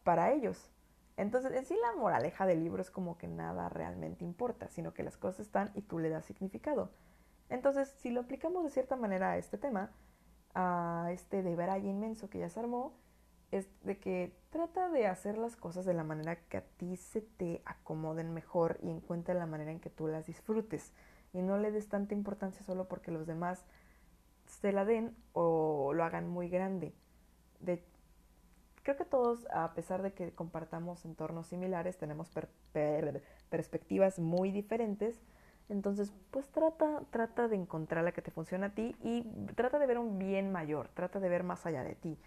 para 0.04 0.32
ellos. 0.32 0.69
Entonces, 1.17 1.52
en 1.54 1.65
sí 1.65 1.76
la 1.82 1.99
moraleja 1.99 2.45
del 2.45 2.63
libro 2.63 2.82
es 2.82 2.91
como 2.91 3.17
que 3.17 3.28
nada 3.28 3.69
realmente 3.69 4.23
importa, 4.23 4.69
sino 4.69 4.93
que 4.93 5.04
las 5.04 5.17
cosas 5.17 5.41
están 5.41 5.71
y 5.73 5.82
tú 5.82 5.99
le 5.99 6.10
das 6.10 6.26
significado. 6.26 6.91
Entonces, 7.49 7.89
si 7.99 8.10
lo 8.10 8.21
aplicamos 8.21 8.63
de 8.63 8.69
cierta 8.69 8.95
manera 8.95 9.32
a 9.32 9.38
este 9.38 9.58
tema, 9.58 9.91
a 10.53 11.09
este 11.11 11.43
de 11.43 11.55
Braille 11.55 11.89
inmenso 11.89 12.29
que 12.29 12.39
ya 12.39 12.49
se 12.49 12.59
armó, 12.59 12.93
es 13.51 13.67
de 13.83 13.99
que 13.99 14.35
trata 14.49 14.89
de 14.89 15.07
hacer 15.07 15.37
las 15.37 15.55
cosas 15.55 15.85
de 15.85 15.93
la 15.93 16.03
manera 16.03 16.35
que 16.35 16.57
a 16.57 16.61
ti 16.61 16.97
se 16.97 17.21
te 17.21 17.61
acomoden 17.65 18.33
mejor 18.33 18.79
y 18.81 18.89
encuentra 18.89 19.35
la 19.35 19.45
manera 19.45 19.71
en 19.71 19.79
que 19.79 19.89
tú 19.89 20.07
las 20.07 20.25
disfrutes 20.25 20.91
y 21.33 21.41
no 21.41 21.57
le 21.57 21.71
des 21.71 21.87
tanta 21.87 22.13
importancia 22.13 22.63
solo 22.63 22.87
porque 22.87 23.11
los 23.11 23.27
demás 23.27 23.63
se 24.45 24.71
la 24.71 24.85
den 24.85 25.15
o 25.33 25.93
lo 25.93 26.03
hagan 26.03 26.27
muy 26.27 26.49
grande. 26.49 26.93
De, 27.59 27.83
creo 28.83 28.97
que 28.97 29.05
todos, 29.05 29.47
a 29.51 29.73
pesar 29.73 30.01
de 30.01 30.13
que 30.13 30.31
compartamos 30.33 31.05
entornos 31.05 31.47
similares, 31.47 31.97
tenemos 31.97 32.31
perspectivas 33.49 34.19
muy 34.19 34.51
diferentes 34.51 35.21
entonces, 35.73 36.13
pues 36.29 36.47
trata, 36.49 37.01
trata 37.09 37.47
de 37.47 37.55
encontrar 37.55 38.03
la 38.03 38.12
que 38.12 38.21
te 38.21 38.31
funciona 38.31 38.67
a 38.67 38.69
ti 38.69 38.95
y 39.03 39.23
trata 39.55 39.79
de 39.79 39.88
ver 39.88 39.97
un 39.97 40.19
bien 40.19 40.51
mayor, 40.51 40.88
trata 40.93 41.19
de 41.19 41.29
ver 41.29 41.43
más 41.43 41.65
allá 41.65 41.83
de 41.83 41.95
ti. 41.95 42.17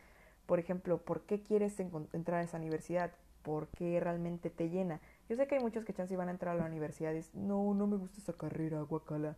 Por 0.47 0.59
ejemplo, 0.59 0.99
¿por 0.99 1.23
qué 1.23 1.43
quieres 1.43 1.79
entrar 1.81 2.41
a 2.41 2.43
esa 2.43 2.59
universidad? 2.59 3.13
¿Por 3.43 3.69
qué 3.69 4.01
realmente 4.01 4.51
te 4.51 4.69
llena? 4.69 5.01
Yo 5.29 5.37
sé 5.37 5.47
que 5.47 5.55
hay 5.55 5.63
muchos 5.63 5.85
que 5.85 5.95
chance 5.95 6.17
van 6.17 6.29
a 6.29 6.33
entrar 6.33 6.57
a 6.57 6.59
la 6.59 6.67
universidad 6.67 7.13
y 7.13 7.17
dicen, 7.17 7.47
no, 7.47 7.73
no 7.73 7.87
me 7.87 7.97
gusta 7.97 8.19
esa 8.19 8.33
carrera, 8.33 8.83
guacala. 8.83 9.37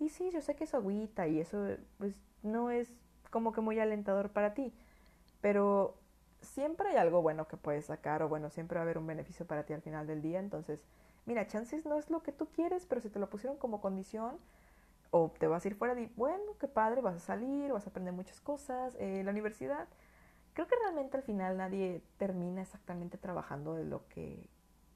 Y 0.00 0.08
sí, 0.08 0.30
yo 0.32 0.40
sé 0.40 0.56
que 0.56 0.64
es 0.64 0.74
agüita 0.74 1.28
y 1.28 1.40
eso 1.40 1.76
pues 1.98 2.14
no 2.42 2.70
es 2.70 2.92
como 3.30 3.52
que 3.52 3.60
muy 3.60 3.78
alentador 3.78 4.30
para 4.30 4.54
ti. 4.54 4.72
Pero 5.40 5.96
siempre 6.44 6.90
hay 6.90 6.96
algo 6.96 7.22
bueno 7.22 7.48
que 7.48 7.56
puedes 7.56 7.86
sacar 7.86 8.22
o 8.22 8.28
bueno, 8.28 8.50
siempre 8.50 8.76
va 8.76 8.82
a 8.82 8.84
haber 8.84 8.98
un 8.98 9.06
beneficio 9.06 9.46
para 9.46 9.64
ti 9.64 9.72
al 9.72 9.82
final 9.82 10.06
del 10.06 10.22
día. 10.22 10.40
Entonces, 10.40 10.80
mira, 11.26 11.46
chances 11.46 11.86
no 11.86 11.98
es 11.98 12.10
lo 12.10 12.22
que 12.22 12.32
tú 12.32 12.46
quieres, 12.46 12.86
pero 12.86 13.00
si 13.00 13.08
te 13.08 13.18
lo 13.18 13.30
pusieron 13.30 13.56
como 13.56 13.80
condición, 13.80 14.38
o 15.16 15.30
te 15.38 15.46
vas 15.46 15.64
a 15.64 15.68
ir 15.68 15.76
fuera 15.76 15.94
de, 15.94 16.10
bueno, 16.16 16.56
qué 16.58 16.66
padre, 16.66 17.00
vas 17.00 17.14
a 17.14 17.20
salir, 17.20 17.72
vas 17.72 17.86
a 17.86 17.90
aprender 17.90 18.12
muchas 18.12 18.40
cosas, 18.40 18.96
eh, 18.98 19.22
la 19.24 19.30
universidad, 19.30 19.86
creo 20.54 20.66
que 20.66 20.74
realmente 20.74 21.16
al 21.16 21.22
final 21.22 21.56
nadie 21.56 22.02
termina 22.16 22.62
exactamente 22.62 23.16
trabajando 23.16 23.74
de 23.74 23.84
lo 23.84 24.08
que 24.08 24.48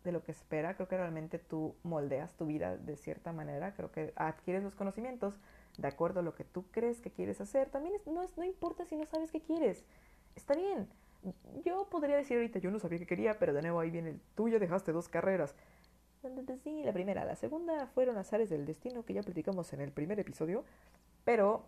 de 0.04 0.12
lo 0.12 0.22
que 0.22 0.32
espera, 0.32 0.74
creo 0.74 0.88
que 0.88 0.96
realmente 0.96 1.38
tú 1.38 1.76
moldeas 1.82 2.34
tu 2.34 2.46
vida 2.46 2.76
de 2.76 2.96
cierta 2.96 3.32
manera, 3.32 3.74
creo 3.74 3.92
que 3.92 4.12
adquieres 4.16 4.62
los 4.62 4.74
conocimientos 4.74 5.38
de 5.76 5.86
acuerdo 5.86 6.20
a 6.20 6.22
lo 6.22 6.34
que 6.34 6.44
tú 6.44 6.64
crees 6.70 7.00
que 7.00 7.10
quieres 7.10 7.40
hacer, 7.40 7.68
también 7.68 7.94
no, 8.06 8.22
es, 8.22 8.36
no 8.38 8.44
importa 8.44 8.86
si 8.86 8.96
no 8.96 9.06
sabes 9.06 9.30
qué 9.30 9.40
quieres, 9.40 9.84
está 10.34 10.54
bien, 10.54 10.88
Yo 11.64 11.88
podría 11.90 12.16
decir 12.16 12.36
ahorita, 12.36 12.58
yo 12.58 12.70
no 12.70 12.78
sabía 12.78 12.98
que 12.98 13.06
quería, 13.06 13.38
pero 13.38 13.52
de 13.52 13.62
nuevo 13.62 13.80
ahí 13.80 13.90
viene 13.90 14.10
el 14.10 14.20
tuyo, 14.34 14.58
dejaste 14.58 14.92
dos 14.92 15.08
carreras. 15.08 15.54
Sí, 16.62 16.82
la 16.84 16.92
primera, 16.92 17.24
la 17.24 17.36
segunda 17.36 17.86
fueron 17.86 18.16
azares 18.16 18.50
del 18.50 18.66
destino 18.66 19.04
que 19.04 19.14
ya 19.14 19.22
platicamos 19.22 19.72
en 19.72 19.80
el 19.80 19.92
primer 19.92 20.18
episodio, 20.18 20.64
pero 21.24 21.64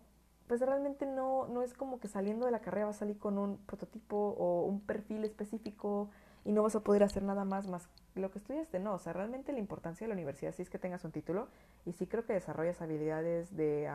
pues 0.47 0.59
realmente 0.59 1.05
no, 1.05 1.47
no 1.47 1.61
es 1.61 1.73
como 1.73 1.99
que 1.99 2.09
saliendo 2.09 2.45
de 2.45 2.51
la 2.51 2.59
carrera 2.59 2.87
vas 2.87 2.97
a 2.97 2.99
salir 2.99 3.17
con 3.17 3.37
un 3.37 3.57
prototipo 3.59 4.17
o 4.17 4.65
un 4.65 4.81
perfil 4.81 5.23
específico 5.23 6.09
y 6.43 6.51
no 6.51 6.63
vas 6.63 6.75
a 6.75 6.81
poder 6.81 7.03
hacer 7.03 7.23
nada 7.23 7.45
más 7.45 7.67
más 7.67 7.87
lo 8.15 8.29
que 8.31 8.39
estudiaste, 8.39 8.79
no, 8.79 8.95
o 8.95 8.99
sea, 8.99 9.13
realmente 9.13 9.53
la 9.53 9.59
importancia 9.59 10.05
de 10.05 10.09
la 10.09 10.15
universidad 10.15 10.51
sí 10.53 10.61
es 10.61 10.69
que 10.69 10.77
tengas 10.77 11.05
un 11.05 11.11
título 11.11 11.47
y 11.85 11.93
sí 11.93 12.07
creo 12.07 12.25
que 12.25 12.33
desarrollas 12.33 12.81
habilidades 12.81 13.55
de 13.55 13.89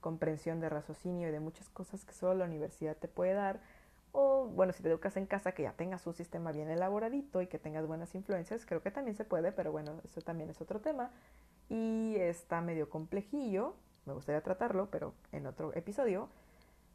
comprensión, 0.00 0.60
de 0.60 0.70
raciocinio 0.70 1.28
y 1.28 1.32
de 1.32 1.40
muchas 1.40 1.68
cosas 1.68 2.04
que 2.04 2.14
solo 2.14 2.34
la 2.34 2.44
universidad 2.46 2.96
te 2.96 3.08
puede 3.08 3.34
dar, 3.34 3.60
o 4.16 4.46
bueno, 4.46 4.72
si 4.72 4.80
te 4.80 4.88
educas 4.88 5.16
en 5.16 5.26
casa, 5.26 5.52
que 5.52 5.64
ya 5.64 5.72
tengas 5.72 6.06
un 6.06 6.14
sistema 6.14 6.52
bien 6.52 6.70
elaboradito 6.70 7.42
y 7.42 7.48
que 7.48 7.58
tengas 7.58 7.84
buenas 7.86 8.14
influencias, 8.14 8.64
creo 8.64 8.80
que 8.80 8.92
también 8.92 9.16
se 9.16 9.24
puede, 9.24 9.50
pero 9.50 9.72
bueno, 9.72 10.00
eso 10.04 10.20
también 10.20 10.48
es 10.48 10.60
otro 10.60 10.80
tema 10.80 11.10
y 11.68 12.14
está 12.16 12.60
medio 12.60 12.88
complejillo, 12.88 13.74
me 14.06 14.12
gustaría 14.12 14.40
tratarlo, 14.40 14.88
pero 14.88 15.14
en 15.32 15.46
otro 15.46 15.74
episodio. 15.74 16.28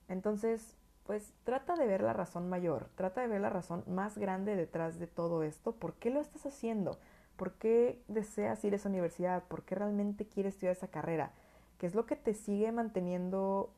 Entonces, 0.07 0.77
pues 1.05 1.33
trata 1.43 1.75
de 1.75 1.87
ver 1.87 2.01
la 2.01 2.13
razón 2.13 2.47
mayor, 2.47 2.87
trata 2.95 3.19
de 3.19 3.27
ver 3.27 3.41
la 3.41 3.49
razón 3.49 3.83
más 3.85 4.17
grande 4.17 4.55
detrás 4.55 4.97
de 4.97 5.07
todo 5.07 5.43
esto. 5.43 5.73
¿Por 5.73 5.95
qué 5.95 6.11
lo 6.11 6.21
estás 6.21 6.45
haciendo? 6.45 6.99
¿Por 7.35 7.53
qué 7.55 8.01
deseas 8.07 8.63
ir 8.63 8.71
a 8.71 8.75
esa 8.77 8.87
universidad? 8.87 9.43
¿Por 9.43 9.63
qué 9.63 9.75
realmente 9.75 10.25
quieres 10.25 10.53
estudiar 10.53 10.77
esa 10.77 10.87
carrera? 10.87 11.33
¿Qué 11.79 11.85
es 11.85 11.95
lo 11.95 12.05
que 12.05 12.15
te 12.15 12.33
sigue 12.33 12.71
manteniendo 12.71 13.73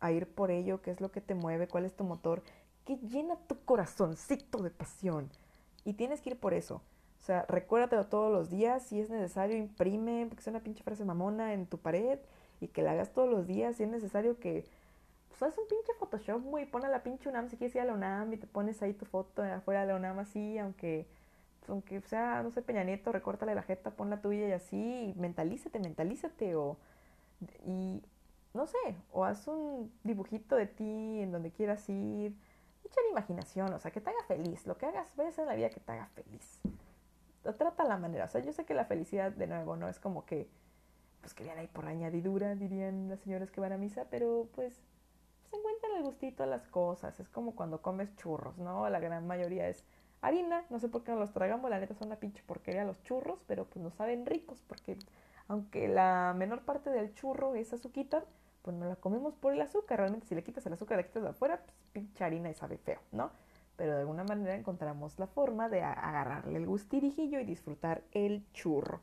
a 0.00 0.10
ir 0.10 0.26
por 0.26 0.50
ello? 0.50 0.80
¿Qué 0.80 0.90
es 0.90 1.02
lo 1.02 1.10
que 1.10 1.20
te 1.20 1.34
mueve? 1.34 1.68
¿Cuál 1.68 1.84
es 1.84 1.94
tu 1.94 2.04
motor? 2.04 2.42
¿Qué 2.88 2.96
llena 2.96 3.36
tu 3.36 3.54
corazoncito 3.66 4.62
de 4.62 4.70
pasión? 4.70 5.28
Y 5.84 5.92
tienes 5.92 6.22
que 6.22 6.30
ir 6.30 6.40
por 6.40 6.54
eso. 6.54 6.76
O 7.18 7.20
sea, 7.20 7.44
recuérdatelo 7.46 8.06
todos 8.06 8.32
los 8.32 8.48
días. 8.48 8.82
Si 8.82 8.98
es 8.98 9.10
necesario, 9.10 9.58
imprime, 9.58 10.24
porque 10.26 10.40
es 10.40 10.46
una 10.46 10.60
pinche 10.60 10.82
frase 10.82 11.04
mamona 11.04 11.52
en 11.52 11.66
tu 11.66 11.76
pared 11.76 12.18
y 12.62 12.68
que 12.68 12.80
la 12.80 12.92
hagas 12.92 13.12
todos 13.12 13.28
los 13.28 13.46
días. 13.46 13.76
Si 13.76 13.82
es 13.82 13.90
necesario 13.90 14.38
que 14.40 14.64
pues 15.28 15.42
haz 15.42 15.58
un 15.58 15.68
pinche 15.68 15.92
Photoshop, 15.98 16.40
muy 16.40 16.64
pon 16.64 16.82
a 16.86 16.88
la 16.88 17.02
pinche 17.02 17.28
UNAM 17.28 17.50
si 17.50 17.58
quieres 17.58 17.74
ir 17.74 17.82
a 17.82 17.84
la 17.84 17.92
UNAM 17.92 18.32
y 18.32 18.38
te 18.38 18.46
pones 18.46 18.82
ahí 18.82 18.94
tu 18.94 19.04
foto 19.04 19.42
afuera 19.42 19.82
de 19.82 19.88
la 19.88 19.96
UNAM 19.96 20.20
así, 20.20 20.56
aunque, 20.56 21.06
pues, 21.60 21.68
aunque 21.68 22.00
sea, 22.00 22.42
no 22.42 22.50
sé, 22.50 22.62
Peña 22.62 22.84
Nieto, 22.84 23.12
recórtale 23.12 23.54
la 23.54 23.64
jeta, 23.64 23.90
pon 23.90 24.08
la 24.08 24.22
tuya 24.22 24.48
y 24.48 24.52
así, 24.52 25.14
y 25.14 25.20
mentalízate, 25.20 25.78
mentalízate, 25.78 26.56
o, 26.56 26.78
y, 27.66 28.02
no 28.54 28.66
sé, 28.66 28.78
o 29.12 29.26
haz 29.26 29.46
un 29.46 29.92
dibujito 30.04 30.56
de 30.56 30.66
ti 30.66 31.20
en 31.20 31.32
donde 31.32 31.50
quieras 31.50 31.86
ir, 31.90 32.34
la 32.96 33.10
imaginación, 33.10 33.72
o 33.72 33.78
sea, 33.78 33.90
que 33.90 34.00
te 34.00 34.10
haga 34.10 34.22
feliz, 34.26 34.66
lo 34.66 34.76
que 34.76 34.86
hagas, 34.86 35.06
hacer 35.18 35.42
en 35.44 35.46
la 35.46 35.54
vida 35.54 35.70
que 35.70 35.80
te 35.80 35.92
haga 35.92 36.06
feliz. 36.08 36.60
O 37.44 37.54
trata 37.54 37.84
la 37.84 37.96
manera, 37.96 38.24
o 38.24 38.28
sea, 38.28 38.40
yo 38.40 38.52
sé 38.52 38.64
que 38.64 38.74
la 38.74 38.84
felicidad, 38.84 39.32
de 39.32 39.46
nuevo, 39.46 39.76
no 39.76 39.88
es 39.88 39.98
como 39.98 40.24
que, 40.26 40.48
pues 41.20 41.34
que 41.34 41.50
ahí 41.50 41.66
por 41.68 41.86
añadidura, 41.86 42.54
dirían 42.54 43.08
las 43.08 43.20
señoras 43.20 43.50
que 43.50 43.60
van 43.60 43.72
a 43.72 43.78
misa, 43.78 44.06
pero 44.10 44.48
pues 44.54 44.80
se 45.50 45.56
encuentran 45.56 45.96
el 45.96 46.02
gustito 46.02 46.42
a 46.42 46.46
las 46.46 46.66
cosas. 46.68 47.18
Es 47.20 47.28
como 47.28 47.54
cuando 47.54 47.80
comes 47.80 48.14
churros, 48.16 48.58
¿no? 48.58 48.88
La 48.88 49.00
gran 49.00 49.26
mayoría 49.26 49.68
es 49.68 49.84
harina. 50.20 50.64
No 50.70 50.78
sé 50.78 50.88
por 50.88 51.04
qué 51.04 51.12
no 51.12 51.18
los 51.18 51.32
tragamos. 51.32 51.70
La 51.70 51.78
neta 51.78 51.94
son 51.94 52.08
una 52.08 52.16
pinche 52.16 52.42
porquería 52.42 52.84
los 52.84 53.02
churros, 53.02 53.42
pero 53.46 53.64
pues 53.64 53.82
no 53.82 53.90
saben 53.90 54.26
ricos 54.26 54.62
porque 54.66 54.98
aunque 55.48 55.88
la 55.88 56.34
menor 56.36 56.62
parte 56.62 56.90
del 56.90 57.14
churro 57.14 57.54
es 57.54 57.72
azuquita, 57.72 58.24
pues 58.68 58.76
no 58.76 58.84
la 58.84 58.96
comemos 58.96 59.34
por 59.34 59.54
el 59.54 59.62
azúcar. 59.62 59.98
Realmente 59.98 60.26
si 60.26 60.34
le 60.34 60.44
quitas 60.44 60.66
el 60.66 60.74
azúcar, 60.74 60.98
le 60.98 61.06
quitas 61.06 61.22
de 61.22 61.30
afuera, 61.30 61.62
pues 61.64 61.74
pinche 61.90 62.22
harina 62.22 62.50
y 62.50 62.54
sabe 62.54 62.76
feo, 62.76 63.00
¿no? 63.12 63.30
Pero 63.76 63.94
de 63.94 64.00
alguna 64.00 64.24
manera 64.24 64.54
encontramos 64.54 65.18
la 65.18 65.26
forma 65.26 65.70
de 65.70 65.80
agarrarle 65.80 66.58
el 66.58 66.66
gustirijillo 66.66 67.40
y 67.40 67.44
disfrutar 67.44 68.02
el 68.12 68.44
churro. 68.52 69.00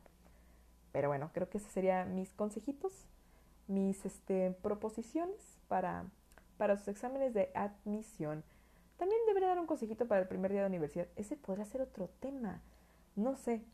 Pero 0.92 1.08
bueno, 1.08 1.30
creo 1.34 1.50
que 1.50 1.58
esos 1.58 1.72
serían 1.72 2.14
mis 2.14 2.30
consejitos, 2.30 3.08
mis 3.66 4.06
este, 4.06 4.52
proposiciones 4.62 5.58
para 5.66 6.04
para 6.58 6.76
sus 6.76 6.86
exámenes 6.86 7.34
de 7.34 7.50
admisión. 7.52 8.44
También 8.98 9.20
debería 9.26 9.48
dar 9.48 9.58
un 9.58 9.66
consejito 9.66 10.06
para 10.06 10.20
el 10.20 10.28
primer 10.28 10.52
día 10.52 10.60
de 10.60 10.68
universidad. 10.68 11.08
Ese 11.16 11.36
podría 11.36 11.64
ser 11.64 11.80
otro 11.80 12.08
tema. 12.20 12.62
No 13.16 13.34
sé. 13.34 13.64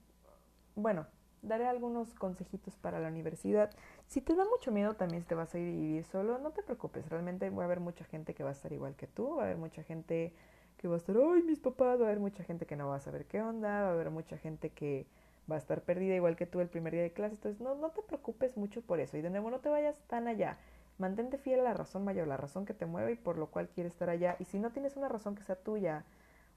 Bueno, 0.74 1.06
daré 1.42 1.66
algunos 1.66 2.14
consejitos 2.14 2.76
para 2.76 3.00
la 3.00 3.08
universidad. 3.08 3.70
Si 4.06 4.20
te 4.20 4.34
da 4.34 4.44
mucho 4.44 4.70
miedo 4.70 4.94
también 4.94 5.22
si 5.22 5.28
te 5.28 5.34
vas 5.34 5.54
a 5.54 5.58
ir 5.58 5.68
y 5.68 5.76
vivir 5.76 6.04
solo, 6.04 6.38
no 6.38 6.52
te 6.52 6.62
preocupes. 6.62 7.08
Realmente 7.08 7.50
va 7.50 7.62
a 7.62 7.66
haber 7.66 7.80
mucha 7.80 8.04
gente 8.04 8.34
que 8.34 8.44
va 8.44 8.50
a 8.50 8.52
estar 8.52 8.72
igual 8.72 8.94
que 8.94 9.06
tú. 9.06 9.36
Va 9.36 9.42
a 9.42 9.46
haber 9.46 9.58
mucha 9.58 9.82
gente 9.82 10.32
que 10.78 10.88
va 10.88 10.94
a 10.94 10.98
estar, 10.98 11.16
ay, 11.16 11.42
mis 11.42 11.60
papás. 11.60 11.98
Va 11.98 12.04
a 12.04 12.06
haber 12.06 12.20
mucha 12.20 12.44
gente 12.44 12.66
que 12.66 12.76
no 12.76 12.88
va 12.88 12.96
a 12.96 13.00
saber 13.00 13.26
qué 13.26 13.42
onda. 13.42 13.82
Va 13.82 13.88
a 13.88 13.92
haber 13.92 14.10
mucha 14.10 14.38
gente 14.38 14.70
que 14.70 15.06
va 15.50 15.56
a 15.56 15.58
estar 15.58 15.82
perdida 15.82 16.14
igual 16.14 16.36
que 16.36 16.46
tú 16.46 16.60
el 16.60 16.68
primer 16.68 16.92
día 16.92 17.02
de 17.02 17.12
clase. 17.12 17.34
Entonces, 17.34 17.60
no, 17.60 17.74
no 17.74 17.90
te 17.90 18.02
preocupes 18.02 18.56
mucho 18.56 18.80
por 18.82 19.00
eso. 19.00 19.16
Y 19.16 19.22
de 19.22 19.30
nuevo, 19.30 19.50
no 19.50 19.60
te 19.60 19.68
vayas 19.68 19.98
tan 20.06 20.28
allá. 20.28 20.58
Mantente 20.98 21.38
fiel 21.38 21.60
a 21.60 21.64
la 21.64 21.74
razón 21.74 22.04
mayor, 22.04 22.28
la 22.28 22.36
razón 22.36 22.64
que 22.64 22.74
te 22.74 22.86
mueve 22.86 23.12
y 23.12 23.16
por 23.16 23.36
lo 23.36 23.48
cual 23.50 23.68
quieres 23.68 23.92
estar 23.92 24.10
allá. 24.10 24.36
Y 24.38 24.44
si 24.44 24.60
no 24.60 24.70
tienes 24.70 24.96
una 24.96 25.08
razón 25.08 25.34
que 25.34 25.42
sea 25.42 25.56
tuya, 25.56 26.04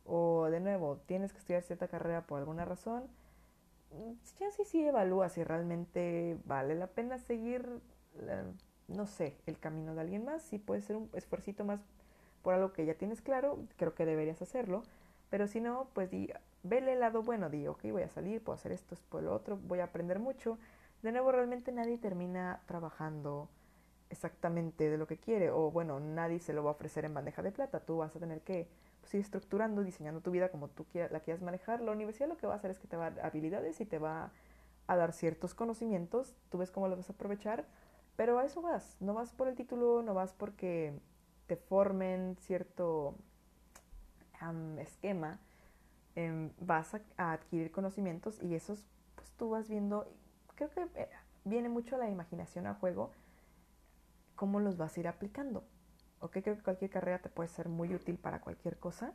o 0.05 0.45
de 0.51 0.59
nuevo, 0.59 0.97
tienes 1.07 1.33
que 1.33 1.39
estudiar 1.39 1.63
cierta 1.63 1.87
carrera 1.87 2.27
por 2.27 2.39
alguna 2.39 2.63
razón, 2.63 3.07
ya 4.39 4.51
sí, 4.51 4.63
sí 4.65 4.85
evalúa 4.85 5.29
si 5.29 5.43
realmente 5.43 6.37
vale 6.45 6.75
la 6.75 6.87
pena 6.87 7.17
seguir, 7.17 7.67
no 8.87 9.05
sé, 9.05 9.37
el 9.45 9.59
camino 9.59 9.95
de 9.95 10.01
alguien 10.01 10.25
más. 10.25 10.41
Si 10.43 10.59
puede 10.59 10.81
ser 10.81 10.95
un 10.95 11.09
esfuercito 11.13 11.63
más 11.65 11.79
por 12.41 12.53
algo 12.53 12.73
que 12.73 12.85
ya 12.85 12.95
tienes 12.95 13.21
claro, 13.21 13.59
creo 13.77 13.95
que 13.95 14.05
deberías 14.05 14.41
hacerlo. 14.41 14.83
Pero 15.29 15.47
si 15.47 15.59
no, 15.59 15.87
pues 15.93 16.11
di, 16.11 16.31
vele 16.63 16.93
el 16.93 16.99
lado 16.99 17.23
bueno, 17.23 17.49
di, 17.49 17.67
ok, 17.67 17.83
voy 17.91 18.03
a 18.03 18.09
salir, 18.09 18.43
puedo 18.43 18.55
hacer 18.55 18.71
esto, 18.71 18.95
esto, 18.95 19.21
lo 19.21 19.33
otro, 19.33 19.57
voy 19.57 19.79
a 19.79 19.85
aprender 19.85 20.19
mucho. 20.19 20.57
De 21.01 21.11
nuevo, 21.11 21.31
realmente 21.31 21.71
nadie 21.71 21.97
termina 21.97 22.61
trabajando 22.67 23.49
exactamente 24.09 24.89
de 24.89 24.97
lo 24.97 25.07
que 25.07 25.17
quiere 25.17 25.49
o 25.49 25.71
bueno, 25.71 25.99
nadie 25.99 26.39
se 26.39 26.53
lo 26.53 26.63
va 26.63 26.71
a 26.71 26.73
ofrecer 26.73 27.05
en 27.05 27.13
bandeja 27.13 27.41
de 27.41 27.51
plata, 27.51 27.79
tú 27.79 27.97
vas 27.97 28.15
a 28.15 28.19
tener 28.19 28.41
que 28.41 28.67
pues, 29.01 29.13
ir 29.15 29.21
estructurando, 29.21 29.83
diseñando 29.83 30.21
tu 30.21 30.31
vida 30.31 30.49
como 30.49 30.67
tú 30.67 30.85
la 30.93 31.19
quieras 31.19 31.41
manejar. 31.41 31.81
La 31.81 31.91
universidad 31.91 32.27
lo 32.27 32.37
que 32.37 32.47
va 32.47 32.53
a 32.53 32.57
hacer 32.57 32.71
es 32.71 32.79
que 32.79 32.87
te 32.87 32.97
va 32.97 33.07
a 33.07 33.11
dar 33.11 33.25
habilidades 33.25 33.79
y 33.81 33.85
te 33.85 33.99
va 33.99 34.31
a 34.87 34.95
dar 34.95 35.13
ciertos 35.13 35.53
conocimientos, 35.53 36.35
tú 36.49 36.59
ves 36.59 36.71
cómo 36.71 36.87
los 36.87 36.97
vas 36.97 37.09
a 37.09 37.13
aprovechar, 37.13 37.65
pero 38.15 38.39
a 38.39 38.45
eso 38.45 38.61
vas, 38.61 38.97
no 38.99 39.13
vas 39.13 39.33
por 39.33 39.47
el 39.47 39.55
título, 39.55 40.01
no 40.03 40.13
vas 40.13 40.33
porque 40.33 40.93
te 41.47 41.55
formen 41.55 42.37
cierto 42.39 43.15
esquema, 44.79 45.39
em, 46.15 46.51
vas 46.59 46.93
a, 46.93 47.01
adquirir 47.31 47.71
conocimientos 47.71 48.41
y 48.43 48.53
esos 48.53 48.85
pues 49.15 49.31
tú 49.31 49.49
vas 49.49 49.67
viendo, 49.67 50.07
creo 50.55 50.69
que 50.69 50.81
eh, 50.95 51.09
viene 51.45 51.69
mucho 51.69 51.97
la 51.97 52.09
imaginación 52.09 52.67
a 52.67 52.75
juego, 52.75 53.11
cómo 54.35 54.59
los 54.59 54.77
vas 54.77 54.95
a 54.95 54.99
ir 54.99 55.07
aplicando. 55.07 55.63
¿Ok? 56.19 56.37
Creo 56.43 56.55
que 56.55 56.63
cualquier 56.63 56.91
carrera 56.91 57.19
te 57.19 57.29
puede 57.29 57.49
ser 57.49 57.69
muy 57.69 57.93
útil 57.93 58.17
para 58.17 58.41
cualquier 58.41 58.77
cosa. 58.77 59.13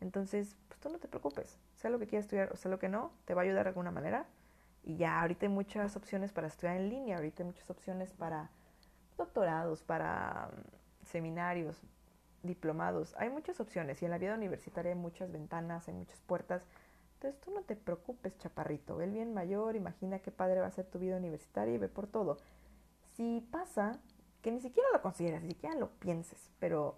Entonces, 0.00 0.56
pues 0.68 0.80
tú 0.80 0.88
no 0.88 0.98
te 0.98 1.08
preocupes. 1.08 1.58
Sea 1.76 1.90
lo 1.90 1.98
que 1.98 2.06
quieras 2.06 2.26
estudiar 2.26 2.52
o 2.52 2.56
sea 2.56 2.70
lo 2.70 2.78
que 2.78 2.88
no, 2.88 3.12
te 3.24 3.34
va 3.34 3.42
a 3.42 3.44
ayudar 3.44 3.64
de 3.64 3.70
alguna 3.70 3.90
manera. 3.90 4.26
Y 4.84 4.96
ya 4.96 5.20
ahorita 5.20 5.46
hay 5.46 5.52
muchas 5.52 5.96
opciones 5.96 6.32
para 6.32 6.46
estudiar 6.46 6.76
en 6.76 6.88
línea, 6.88 7.16
ahorita 7.16 7.42
hay 7.42 7.48
muchas 7.48 7.68
opciones 7.68 8.12
para 8.12 8.50
doctorados, 9.16 9.82
para 9.82 10.50
mm, 10.52 11.06
seminarios, 11.06 11.82
diplomados. 12.42 13.14
Hay 13.18 13.30
muchas 13.30 13.60
opciones 13.60 14.00
y 14.00 14.04
en 14.04 14.12
la 14.12 14.18
vida 14.18 14.34
universitaria 14.34 14.92
hay 14.92 14.98
muchas 14.98 15.32
ventanas, 15.32 15.88
hay 15.88 15.94
muchas 15.94 16.20
puertas. 16.20 16.62
Entonces 17.14 17.40
tú 17.40 17.50
no 17.50 17.62
te 17.62 17.74
preocupes, 17.74 18.38
chaparrito. 18.38 18.96
Ve 18.96 19.04
el 19.04 19.10
bien 19.10 19.34
mayor, 19.34 19.74
imagina 19.74 20.20
qué 20.20 20.30
padre 20.30 20.60
va 20.60 20.68
a 20.68 20.70
ser 20.70 20.86
tu 20.86 21.00
vida 21.00 21.16
universitaria 21.16 21.74
y 21.74 21.78
ve 21.78 21.88
por 21.88 22.06
todo. 22.06 22.38
Si 23.16 23.46
pasa 23.50 23.98
que 24.42 24.52
ni 24.52 24.60
siquiera 24.60 24.88
lo 24.92 25.02
consideres, 25.02 25.42
ni 25.42 25.50
siquiera 25.50 25.74
lo 25.76 25.90
pienses, 25.98 26.50
pero 26.58 26.96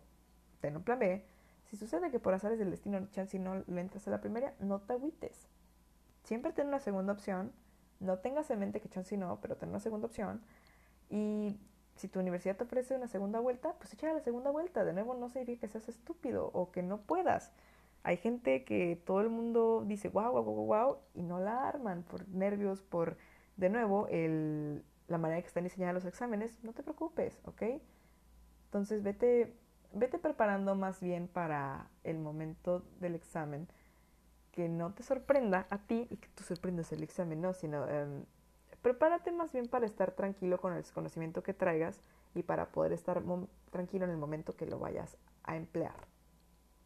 ten 0.61 0.77
un 0.77 0.83
plan 0.83 0.99
B. 0.99 1.25
Si 1.67 1.77
sucede 1.77 2.11
que 2.11 2.19
por 2.19 2.35
azares 2.35 2.59
del 2.59 2.71
destino 2.71 3.07
chance 3.13 3.39
no 3.39 3.63
le 3.67 3.81
entras 3.81 4.07
a 4.09 4.11
la 4.11 4.21
primera, 4.21 4.55
no 4.59 4.81
te 4.81 4.95
agüites. 4.95 5.49
Siempre 6.25 6.53
ten 6.53 6.69
una 6.69 6.81
segunda 6.81 7.13
opción. 7.13 7.53
No 8.01 8.19
tengas 8.19 8.51
en 8.51 8.59
mente 8.59 8.81
que 8.81 8.89
chance 8.89 9.17
no, 9.17 9.41
pero 9.41 9.57
ten 9.57 9.69
una 9.69 9.81
segunda 9.81 10.07
opción. 10.07 10.43
Y 11.09 11.59
si 11.97 12.09
tu 12.09 12.19
universidad 12.19 12.57
te 12.57 12.65
ofrece 12.65 12.97
una 12.97 13.09
segunda 13.09 13.41
vuelta, 13.41 13.75
pues 13.79 13.93
echa 13.93 14.13
la 14.13 14.21
segunda 14.21 14.51
vuelta. 14.51 14.85
De 14.85 14.93
nuevo, 14.93 15.15
no 15.15 15.29
significa 15.29 15.61
que 15.61 15.69
seas 15.69 15.89
estúpido 15.89 16.51
o 16.53 16.73
que 16.73 16.83
no 16.83 17.03
puedas. 17.03 17.53
Hay 18.03 18.17
gente 18.17 18.65
que 18.65 19.01
todo 19.05 19.21
el 19.21 19.29
mundo 19.29 19.85
dice 19.87 20.09
wow, 20.09 20.33
wow, 20.33 20.43
wow, 20.43 20.67
wow, 20.67 20.99
y 21.15 21.23
no 21.23 21.39
la 21.39 21.69
arman 21.69 22.03
por 22.03 22.27
nervios, 22.29 22.81
por, 22.83 23.19
de 23.57 23.69
nuevo, 23.69 24.09
el, 24.09 24.83
la 25.11 25.19
manera 25.19 25.41
que 25.43 25.49
están 25.49 25.65
diseñados 25.65 25.95
los 25.95 26.05
exámenes, 26.05 26.63
no 26.63 26.73
te 26.73 26.83
preocupes, 26.83 27.41
¿ok? 27.45 27.63
Entonces 28.67 29.03
vete, 29.03 29.57
vete 29.93 30.19
preparando 30.19 30.77
más 30.77 31.01
bien 31.01 31.27
para 31.27 31.91
el 32.05 32.19
momento 32.21 32.85
del 33.01 33.17
examen, 33.17 33.67
que 34.53 34.69
no 34.69 34.95
te 34.95 35.03
sorprenda 35.03 35.67
a 35.69 35.79
ti 35.79 36.07
y 36.11 36.17
que 36.17 36.29
tú 36.29 36.45
sorprendas 36.45 36.93
el 36.93 37.03
examen, 37.03 37.41
no, 37.41 37.53
sino 37.55 37.89
em, 37.89 38.25
prepárate 38.83 39.33
más 39.33 39.53
bien 39.53 39.67
para 39.67 39.85
estar 39.85 40.13
tranquilo 40.13 40.61
con 40.61 40.75
el 40.75 40.85
conocimiento 40.85 41.43
que 41.43 41.55
traigas 41.55 42.01
y 42.35 42.45
para 42.45 42.71
poder 42.71 42.93
estar 42.93 43.21
tranquilo 43.71 44.05
en 44.05 44.13
el 44.13 44.17
momento 44.17 44.57
que 44.57 44.67
lo 44.67 44.79
vayas 44.79 45.17
a 45.43 45.57
emplear. 45.57 46.07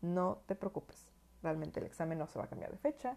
no 0.01 0.43
te 0.47 0.55
preocupes. 0.55 1.13
Realmente 1.43 1.81
el 1.81 1.87
examen 1.87 2.19
no 2.19 2.27
se 2.27 2.39
va 2.39 2.47
a 2.47 2.49
cambiar 2.49 2.71
de 2.71 2.79
fecha, 2.79 3.17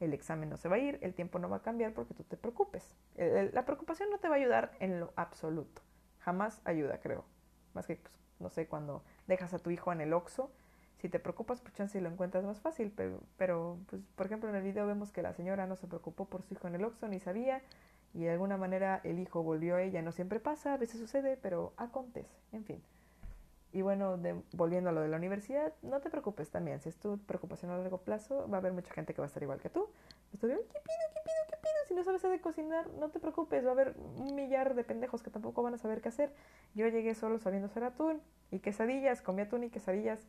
el 0.00 0.12
examen 0.14 0.48
no 0.48 0.56
se 0.56 0.68
va 0.68 0.76
a 0.76 0.78
ir, 0.78 0.98
el 1.02 1.14
tiempo 1.14 1.38
no 1.38 1.48
va 1.48 1.58
a 1.58 1.62
cambiar 1.62 1.92
porque 1.92 2.14
tú 2.14 2.22
te 2.24 2.36
preocupes. 2.36 2.96
La 3.16 3.64
preocupación 3.64 4.10
no 4.10 4.18
te 4.18 4.28
va 4.28 4.36
a 4.36 4.38
ayudar 4.38 4.72
en 4.80 5.00
lo 5.00 5.12
absoluto. 5.16 5.82
Jamás 6.20 6.60
ayuda, 6.64 7.00
creo. 7.00 7.24
Más 7.74 7.86
que, 7.86 7.96
pues, 7.96 8.18
no 8.38 8.50
sé, 8.50 8.66
cuando 8.66 9.02
dejas 9.26 9.54
a 9.54 9.58
tu 9.58 9.70
hijo 9.70 9.92
en 9.92 10.00
el 10.00 10.12
oxo, 10.12 10.50
si 10.98 11.08
te 11.08 11.18
preocupas, 11.18 11.60
pues 11.60 11.74
chance 11.74 12.00
lo 12.00 12.08
encuentras 12.08 12.44
más 12.44 12.60
fácil. 12.60 12.92
Pero, 12.96 13.20
pero, 13.36 13.78
pues, 13.88 14.02
por 14.14 14.26
ejemplo, 14.26 14.48
en 14.48 14.56
el 14.56 14.62
video 14.62 14.86
vemos 14.86 15.12
que 15.12 15.22
la 15.22 15.32
señora 15.32 15.66
no 15.66 15.76
se 15.76 15.86
preocupó 15.86 16.26
por 16.26 16.42
su 16.42 16.54
hijo 16.54 16.68
en 16.68 16.74
el 16.74 16.84
oxo, 16.84 17.08
ni 17.08 17.20
sabía, 17.20 17.62
y 18.14 18.24
de 18.24 18.30
alguna 18.30 18.56
manera 18.56 19.00
el 19.04 19.18
hijo 19.18 19.42
volvió 19.42 19.76
a 19.76 19.82
ella. 19.82 20.02
No 20.02 20.12
siempre 20.12 20.40
pasa, 20.40 20.74
a 20.74 20.76
veces 20.76 21.00
sucede, 21.00 21.36
pero 21.36 21.72
acontece. 21.76 22.36
En 22.52 22.64
fin. 22.64 22.82
Y 23.70 23.82
bueno, 23.82 24.18
volviendo 24.52 24.88
a 24.88 24.92
lo 24.92 25.02
de 25.02 25.08
la 25.08 25.18
universidad, 25.18 25.74
no 25.82 26.00
te 26.00 26.08
preocupes 26.08 26.48
también. 26.50 26.80
Si 26.80 26.88
es 26.88 26.96
tu 26.96 27.18
preocupación 27.18 27.70
a 27.70 27.76
largo 27.76 27.98
plazo, 27.98 28.48
va 28.48 28.56
a 28.56 28.60
haber 28.60 28.72
mucha 28.72 28.94
gente 28.94 29.12
que 29.12 29.20
va 29.20 29.26
a 29.26 29.28
estar 29.28 29.42
igual 29.42 29.60
que 29.60 29.68
tú. 29.68 29.88
Estoy, 30.32 30.50
¿qué 30.50 30.56
pido, 30.56 30.64
qué 30.72 31.20
pido, 31.22 31.44
qué 31.50 31.56
pido? 31.60 31.74
Si 31.86 31.94
no 31.94 32.02
sabes 32.02 32.22
de 32.22 32.40
cocinar, 32.40 32.88
no 32.94 33.10
te 33.10 33.20
preocupes. 33.20 33.64
Va 33.64 33.68
a 33.68 33.72
haber 33.72 33.94
un 34.16 34.34
millar 34.34 34.74
de 34.74 34.84
pendejos 34.84 35.22
que 35.22 35.30
tampoco 35.30 35.62
van 35.62 35.74
a 35.74 35.78
saber 35.78 36.00
qué 36.00 36.08
hacer. 36.08 36.32
Yo 36.74 36.88
llegué 36.88 37.14
solo 37.14 37.38
sabiendo 37.38 37.66
hacer 37.66 37.84
atún 37.84 38.22
y 38.50 38.60
quesadillas. 38.60 39.20
Comí 39.20 39.42
atún 39.42 39.64
y 39.64 39.70
quesadillas, 39.70 40.26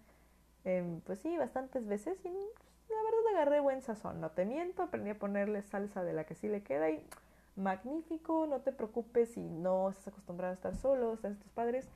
em, 0.65 0.99
pues 1.01 1.19
sí, 1.19 1.37
bastantes 1.37 1.87
veces. 1.87 2.17
Y 2.25 2.29
la 2.29 3.03
verdad 3.03 3.35
agarré 3.35 3.61
buen 3.61 3.81
sazón. 3.81 4.19
No 4.19 4.31
te 4.31 4.43
miento, 4.43 4.83
aprendí 4.83 5.11
a 5.11 5.17
ponerle 5.17 5.61
salsa 5.61 6.03
de 6.03 6.11
la 6.11 6.25
que 6.25 6.35
sí 6.35 6.49
le 6.49 6.61
queda 6.61 6.89
y 6.89 7.07
magnífico. 7.55 8.47
No 8.47 8.59
te 8.59 8.73
preocupes 8.73 9.29
si 9.29 9.41
no 9.41 9.89
estás 9.89 10.09
acostumbrado 10.09 10.51
a 10.51 10.55
estar 10.55 10.75
solo, 10.75 11.13
estás 11.13 11.39
tus 11.39 11.51
padres 11.51 11.87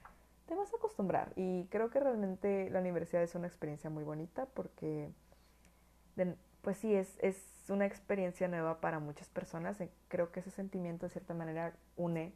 te 0.46 0.56
vas 0.56 0.74
a 0.74 0.78
acostumbrar. 0.78 1.34
Y 1.36 1.66
creo 1.68 1.89
que 1.89 2.00
realmente 2.00 2.70
la 2.70 2.80
universidad 2.80 3.24
es 3.24 3.36
una 3.36 3.48
experiencia 3.48 3.89
muy 3.89 4.04
bonita 4.04 4.46
porque, 4.48 5.10
pues 6.62 6.78
sí, 6.78 6.94
es, 6.94 7.18
es 7.22 7.66
una 7.70 7.86
experiencia 7.86 8.48
nueva 8.48 8.82
para 8.82 9.00
muchas 9.00 9.30
personas. 9.30 9.82
Creo 10.08 10.32
que 10.32 10.41
ese 10.41 10.52
sentimiento 10.52 11.06
de 11.06 11.12
cierta 11.12 11.34
manera 11.34 11.76
une 11.96 12.34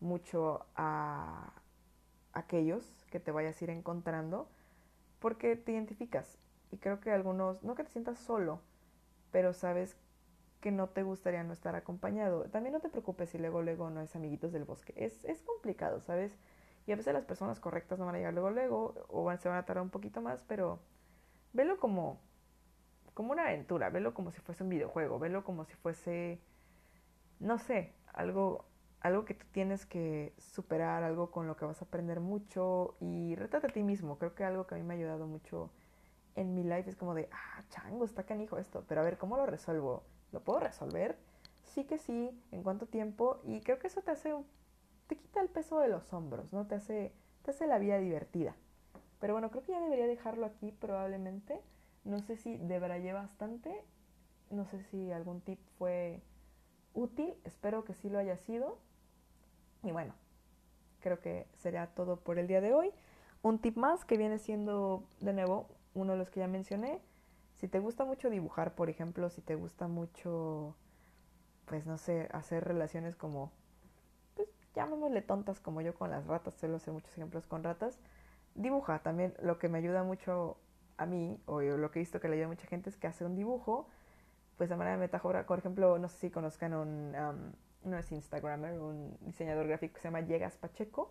mucho 0.00 0.66
a 0.74 1.52
aquellos 2.32 3.06
que 3.10 3.20
te 3.20 3.30
vayas 3.30 3.60
a 3.60 3.64
ir 3.64 3.70
encontrando 3.70 4.48
porque 5.20 5.56
te 5.56 5.72
identificas. 5.72 6.38
Y 6.70 6.78
creo 6.78 7.00
que 7.00 7.10
algunos, 7.12 7.62
no 7.62 7.74
que 7.74 7.84
te 7.84 7.90
sientas 7.90 8.18
solo, 8.18 8.60
pero 9.30 9.52
sabes 9.52 9.96
que 10.60 10.70
no 10.70 10.88
te 10.88 11.02
gustaría 11.02 11.44
no 11.44 11.52
estar 11.52 11.76
acompañado. 11.76 12.44
También 12.50 12.72
no 12.72 12.80
te 12.80 12.88
preocupes 12.88 13.30
si 13.30 13.38
luego, 13.38 13.62
luego 13.62 13.90
no 13.90 14.00
es 14.00 14.16
amiguitos 14.16 14.52
del 14.52 14.64
bosque. 14.64 14.92
Es, 14.96 15.24
es 15.24 15.42
complicado, 15.42 16.00
¿sabes? 16.00 16.36
Y 16.86 16.92
a 16.92 16.96
veces 16.96 17.12
las 17.12 17.24
personas 17.24 17.58
correctas 17.58 17.98
no 17.98 18.06
van 18.06 18.14
a 18.14 18.18
llegar 18.18 18.34
luego, 18.34 18.50
luego, 18.50 18.94
o 19.08 19.36
se 19.36 19.48
van 19.48 19.58
a 19.58 19.64
tardar 19.64 19.82
un 19.82 19.90
poquito 19.90 20.20
más, 20.20 20.44
pero 20.44 20.78
velo 21.52 21.78
como, 21.78 22.20
como 23.12 23.32
una 23.32 23.44
aventura, 23.48 23.90
velo 23.90 24.14
como 24.14 24.30
si 24.30 24.40
fuese 24.40 24.62
un 24.62 24.68
videojuego, 24.68 25.18
velo 25.18 25.42
como 25.42 25.64
si 25.64 25.74
fuese, 25.74 26.40
no 27.40 27.58
sé, 27.58 27.92
algo, 28.12 28.66
algo 29.00 29.24
que 29.24 29.34
tú 29.34 29.46
tienes 29.50 29.84
que 29.84 30.32
superar, 30.38 31.02
algo 31.02 31.30
con 31.32 31.48
lo 31.48 31.56
que 31.56 31.64
vas 31.64 31.82
a 31.82 31.86
aprender 31.86 32.20
mucho 32.20 32.96
y 33.00 33.34
retrata 33.34 33.66
a 33.66 33.70
ti 33.70 33.82
mismo. 33.82 34.18
Creo 34.18 34.34
que 34.34 34.44
algo 34.44 34.66
que 34.66 34.76
a 34.76 34.78
mí 34.78 34.84
me 34.84 34.94
ha 34.94 34.96
ayudado 34.96 35.26
mucho 35.26 35.70
en 36.36 36.54
mi 36.54 36.62
life 36.62 36.88
es 36.88 36.96
como 36.96 37.14
de, 37.14 37.28
ah, 37.32 37.62
chango, 37.70 38.04
está 38.04 38.24
canijo 38.24 38.58
esto, 38.58 38.84
pero 38.86 39.00
a 39.00 39.04
ver, 39.04 39.18
¿cómo 39.18 39.36
lo 39.36 39.46
resuelvo? 39.46 40.04
¿Lo 40.32 40.40
puedo 40.40 40.60
resolver? 40.60 41.18
Sí 41.64 41.84
que 41.84 41.98
sí, 41.98 42.30
¿en 42.52 42.62
cuánto 42.62 42.86
tiempo? 42.86 43.40
Y 43.44 43.60
creo 43.60 43.78
que 43.78 43.88
eso 43.88 44.02
te 44.02 44.10
hace 44.10 44.34
te 45.06 45.16
quita 45.16 45.40
el 45.40 45.48
peso 45.48 45.78
de 45.78 45.88
los 45.88 46.12
hombros, 46.12 46.52
¿no? 46.52 46.66
Te 46.66 46.76
hace, 46.76 47.12
te 47.42 47.50
hace 47.50 47.66
la 47.66 47.78
vida 47.78 47.98
divertida. 47.98 48.56
Pero 49.20 49.34
bueno, 49.34 49.50
creo 49.50 49.62
que 49.62 49.72
ya 49.72 49.80
debería 49.80 50.06
dejarlo 50.06 50.46
aquí 50.46 50.72
probablemente. 50.72 51.60
No 52.04 52.20
sé 52.20 52.36
si 52.36 52.56
debrayé 52.58 53.12
bastante. 53.12 53.82
No 54.50 54.64
sé 54.66 54.82
si 54.84 55.10
algún 55.12 55.40
tip 55.40 55.58
fue 55.78 56.22
útil. 56.94 57.34
Espero 57.44 57.84
que 57.84 57.94
sí 57.94 58.10
lo 58.10 58.18
haya 58.18 58.36
sido. 58.36 58.78
Y 59.82 59.92
bueno, 59.92 60.14
creo 61.00 61.20
que 61.20 61.46
será 61.56 61.88
todo 61.88 62.16
por 62.20 62.38
el 62.38 62.46
día 62.46 62.60
de 62.60 62.74
hoy. 62.74 62.92
Un 63.42 63.58
tip 63.58 63.76
más 63.76 64.04
que 64.04 64.16
viene 64.16 64.38
siendo, 64.38 65.04
de 65.20 65.32
nuevo, 65.32 65.68
uno 65.94 66.12
de 66.12 66.18
los 66.18 66.30
que 66.30 66.40
ya 66.40 66.48
mencioné. 66.48 67.00
Si 67.56 67.68
te 67.68 67.78
gusta 67.78 68.04
mucho 68.04 68.28
dibujar, 68.28 68.74
por 68.74 68.90
ejemplo, 68.90 69.30
si 69.30 69.40
te 69.40 69.54
gusta 69.54 69.88
mucho, 69.88 70.76
pues 71.64 71.86
no 71.86 71.96
sé, 71.96 72.28
hacer 72.32 72.64
relaciones 72.64 73.16
como 73.16 73.52
llamémosle 74.76 75.22
tontas 75.22 75.58
como 75.58 75.80
yo 75.80 75.94
con 75.94 76.10
las 76.10 76.26
ratas, 76.26 76.54
suelo 76.54 76.76
hacer 76.76 76.92
muchos 76.92 77.10
ejemplos 77.12 77.46
con 77.46 77.64
ratas, 77.64 77.98
dibuja 78.54 79.00
también, 79.00 79.34
lo 79.42 79.58
que 79.58 79.68
me 79.68 79.78
ayuda 79.78 80.04
mucho 80.04 80.58
a 80.98 81.06
mí, 81.06 81.40
o 81.46 81.60
lo 81.60 81.90
que 81.90 81.98
he 81.98 82.02
visto 82.02 82.20
que 82.20 82.28
le 82.28 82.34
ayuda 82.34 82.46
a 82.46 82.50
mucha 82.50 82.66
gente 82.66 82.90
es 82.90 82.96
que 82.96 83.06
hace 83.06 83.24
un 83.24 83.34
dibujo, 83.34 83.88
pues 84.56 84.68
de 84.70 84.76
manera 84.76 84.96
metáfora, 84.96 85.46
por 85.46 85.58
ejemplo, 85.58 85.98
no 85.98 86.08
sé 86.08 86.18
si 86.18 86.30
conozcan 86.30 86.74
un, 86.74 87.12
no 87.84 87.98
es 87.98 88.12
Instagramer, 88.12 88.78
un 88.78 89.16
diseñador 89.22 89.66
gráfico 89.66 89.94
que 89.94 90.00
se 90.00 90.08
llama 90.08 90.20
Llegas 90.20 90.56
Pacheco, 90.56 91.10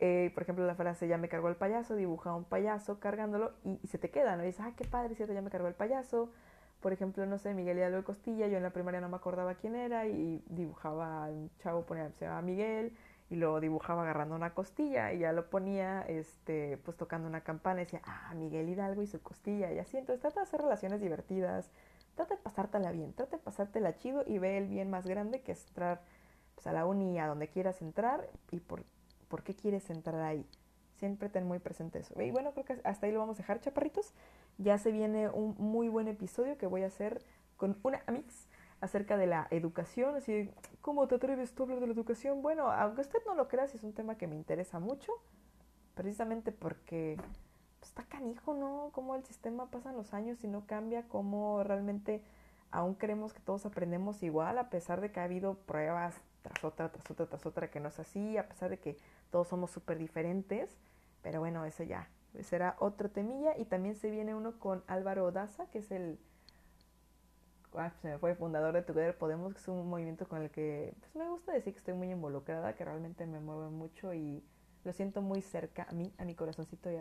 eh, 0.00 0.30
por 0.32 0.42
ejemplo, 0.42 0.66
la 0.66 0.74
frase 0.74 1.06
ya 1.08 1.18
me 1.18 1.28
cargó 1.28 1.48
el 1.48 1.56
payaso, 1.56 1.94
dibuja 1.94 2.34
un 2.34 2.44
payaso 2.44 2.98
cargándolo 2.98 3.52
y, 3.64 3.86
se 3.86 3.98
te 3.98 4.10
queda, 4.10 4.34
¿no? 4.36 4.42
Y 4.42 4.46
dices, 4.46 4.64
ah, 4.64 4.72
qué 4.76 4.84
padre, 4.84 5.14
cierto, 5.14 5.34
ya 5.34 5.42
me 5.42 5.50
cargó 5.50 5.68
el 5.68 5.74
payaso, 5.74 6.32
por 6.80 6.92
ejemplo, 6.92 7.26
no 7.26 7.38
sé, 7.38 7.54
Miguel 7.54 7.78
Hidalgo 7.78 7.98
de 7.98 8.04
Costilla, 8.04 8.46
yo 8.48 8.56
en 8.56 8.62
la 8.62 8.70
primaria 8.70 9.00
no 9.00 9.08
me 9.08 9.16
acordaba 9.16 9.54
quién 9.54 9.74
era 9.74 10.06
y 10.06 10.42
dibujaba 10.48 11.28
un 11.28 11.50
chavo, 11.58 11.84
ponía, 11.84 12.10
se 12.18 12.24
llama 12.24 12.42
Miguel, 12.42 12.92
y 13.30 13.36
lo 13.36 13.60
dibujaba 13.60 14.02
agarrando 14.02 14.34
una 14.34 14.54
costilla 14.54 15.12
y 15.12 15.20
ya 15.20 15.32
lo 15.32 15.48
ponía, 15.48 16.02
este, 16.02 16.78
pues 16.78 16.96
tocando 16.96 17.28
una 17.28 17.42
campana 17.42 17.82
y 17.82 17.84
decía, 17.84 18.02
ah, 18.04 18.34
Miguel 18.34 18.68
Hidalgo 18.68 19.02
y 19.02 19.06
su 19.06 19.22
costilla 19.22 19.72
y 19.72 19.78
así. 19.78 19.96
Entonces 19.96 20.20
trata 20.20 20.40
de 20.40 20.46
hacer 20.46 20.60
relaciones 20.60 21.00
divertidas, 21.00 21.70
trata 22.16 22.34
de 22.34 22.40
pasártela 22.42 22.90
bien, 22.90 23.12
trata 23.12 23.36
de 23.36 23.42
pasártela 23.42 23.96
chido 23.96 24.24
y 24.26 24.38
ve 24.38 24.58
el 24.58 24.66
bien 24.66 24.90
más 24.90 25.06
grande 25.06 25.42
que 25.42 25.52
es 25.52 25.64
entrar 25.68 26.02
pues, 26.56 26.66
a 26.66 26.72
la 26.72 26.86
uni, 26.86 27.20
a 27.20 27.28
donde 27.28 27.48
quieras 27.48 27.80
entrar 27.82 28.28
y 28.50 28.58
por, 28.58 28.82
por 29.28 29.44
qué 29.44 29.54
quieres 29.54 29.88
entrar 29.90 30.20
ahí. 30.22 30.44
Siempre 30.96 31.28
ten 31.28 31.46
muy 31.46 31.60
presente 31.60 32.00
eso. 32.00 32.20
Y 32.20 32.32
bueno, 32.32 32.50
creo 32.52 32.64
que 32.64 32.80
hasta 32.82 33.06
ahí 33.06 33.12
lo 33.12 33.20
vamos 33.20 33.38
a 33.38 33.42
dejar, 33.42 33.60
chaparritos. 33.60 34.12
Ya 34.60 34.76
se 34.76 34.92
viene 34.92 35.30
un 35.30 35.54
muy 35.56 35.88
buen 35.88 36.06
episodio 36.06 36.58
que 36.58 36.66
voy 36.66 36.82
a 36.82 36.88
hacer 36.88 37.24
con 37.56 37.78
una 37.82 38.02
amix 38.06 38.46
acerca 38.82 39.16
de 39.16 39.26
la 39.26 39.48
educación, 39.50 40.16
así, 40.16 40.50
¿cómo 40.82 41.08
te 41.08 41.14
atreves 41.14 41.54
tú 41.54 41.62
a 41.62 41.64
hablar 41.64 41.80
de 41.80 41.86
la 41.86 41.94
educación? 41.94 42.42
Bueno, 42.42 42.70
aunque 42.70 43.00
usted 43.00 43.20
no 43.26 43.34
lo 43.34 43.48
crea, 43.48 43.64
es 43.64 43.82
un 43.82 43.94
tema 43.94 44.18
que 44.18 44.26
me 44.26 44.36
interesa 44.36 44.78
mucho, 44.78 45.12
precisamente 45.94 46.52
porque 46.52 47.16
pues, 47.78 47.88
está 47.88 48.02
canijo, 48.04 48.52
¿no? 48.52 48.90
Cómo 48.92 49.14
el 49.14 49.24
sistema 49.24 49.70
pasa 49.70 49.92
los 49.92 50.12
años 50.12 50.44
y 50.44 50.48
no 50.48 50.66
cambia, 50.66 51.08
cómo 51.08 51.64
realmente 51.64 52.22
aún 52.70 52.94
creemos 52.96 53.32
que 53.32 53.40
todos 53.40 53.64
aprendemos 53.64 54.22
igual, 54.22 54.58
a 54.58 54.68
pesar 54.68 55.00
de 55.00 55.10
que 55.10 55.20
ha 55.20 55.24
habido 55.24 55.54
pruebas 55.54 56.20
tras 56.42 56.62
otra, 56.64 56.92
tras 56.92 57.10
otra, 57.10 57.24
tras 57.24 57.46
otra 57.46 57.70
que 57.70 57.80
no 57.80 57.88
es 57.88 57.98
así, 57.98 58.36
a 58.36 58.46
pesar 58.46 58.68
de 58.68 58.78
que 58.78 58.98
todos 59.30 59.48
somos 59.48 59.70
súper 59.70 59.96
diferentes, 59.96 60.76
pero 61.22 61.40
bueno, 61.40 61.64
eso 61.64 61.82
ya 61.82 62.10
será 62.42 62.76
otro 62.78 63.10
temilla. 63.10 63.56
Y 63.58 63.64
también 63.64 63.94
se 63.96 64.10
viene 64.10 64.34
uno 64.34 64.58
con 64.58 64.82
Álvaro 64.86 65.30
Daza, 65.32 65.66
que 65.70 65.78
es 65.78 65.90
el. 65.90 66.18
Ah, 67.74 67.92
se 68.02 68.08
me 68.08 68.18
fue 68.18 68.34
fundador 68.34 68.74
de 68.74 68.82
Together 68.82 69.16
Podemos, 69.16 69.52
que 69.52 69.60
es 69.60 69.68
un 69.68 69.88
movimiento 69.88 70.26
con 70.26 70.42
el 70.42 70.50
que 70.50 70.94
pues, 70.98 71.14
me 71.14 71.28
gusta 71.28 71.52
decir 71.52 71.72
que 71.72 71.78
estoy 71.78 71.94
muy 71.94 72.10
involucrada, 72.10 72.74
que 72.74 72.84
realmente 72.84 73.26
me 73.26 73.38
mueve 73.38 73.70
mucho 73.70 74.12
y 74.12 74.42
lo 74.82 74.92
siento 74.92 75.22
muy 75.22 75.40
cerca 75.40 75.86
a 75.88 75.92
mí, 75.92 76.12
a 76.18 76.24
mi 76.24 76.34
corazoncito 76.34 76.90
y, 76.90 76.96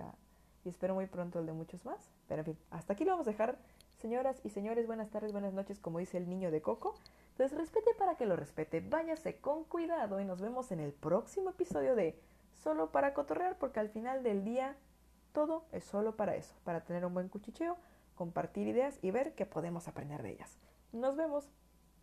y 0.63 0.69
espero 0.69 0.93
muy 0.93 1.07
pronto 1.07 1.39
el 1.39 1.47
de 1.47 1.53
muchos 1.53 1.85
más. 1.85 2.11
Pero 2.27 2.41
en 2.41 2.45
fin, 2.45 2.57
hasta 2.69 2.93
aquí 2.93 3.03
lo 3.03 3.11
vamos 3.11 3.27
a 3.27 3.31
dejar. 3.31 3.57
Señoras 3.97 4.39
y 4.43 4.49
señores, 4.49 4.85
buenas 4.85 5.09
tardes, 5.09 5.31
buenas 5.31 5.53
noches, 5.53 5.79
como 5.79 5.99
dice 5.99 6.17
el 6.17 6.29
niño 6.29 6.51
de 6.51 6.61
Coco. 6.61 6.93
Entonces 7.31 7.57
respete 7.57 7.91
para 7.97 8.15
que 8.15 8.25
lo 8.25 8.35
respete, 8.35 8.79
váyase 8.81 9.37
con 9.37 9.63
cuidado 9.63 10.19
y 10.19 10.25
nos 10.25 10.39
vemos 10.39 10.71
en 10.71 10.79
el 10.79 10.93
próximo 10.93 11.49
episodio 11.49 11.95
de 11.95 12.19
Solo 12.53 12.91
para 12.91 13.13
cotorrear, 13.13 13.57
porque 13.57 13.79
al 13.79 13.89
final 13.89 14.21
del 14.21 14.43
día 14.43 14.75
todo 15.31 15.65
es 15.71 15.83
solo 15.83 16.15
para 16.15 16.35
eso, 16.35 16.55
para 16.63 16.81
tener 16.83 17.05
un 17.05 17.13
buen 17.13 17.29
cuchicheo, 17.29 17.77
compartir 18.15 18.67
ideas 18.67 18.99
y 19.01 19.11
ver 19.11 19.35
qué 19.35 19.45
podemos 19.45 19.87
aprender 19.87 20.21
de 20.23 20.31
ellas. 20.31 20.57
Nos 20.91 21.15
vemos. 21.15 21.49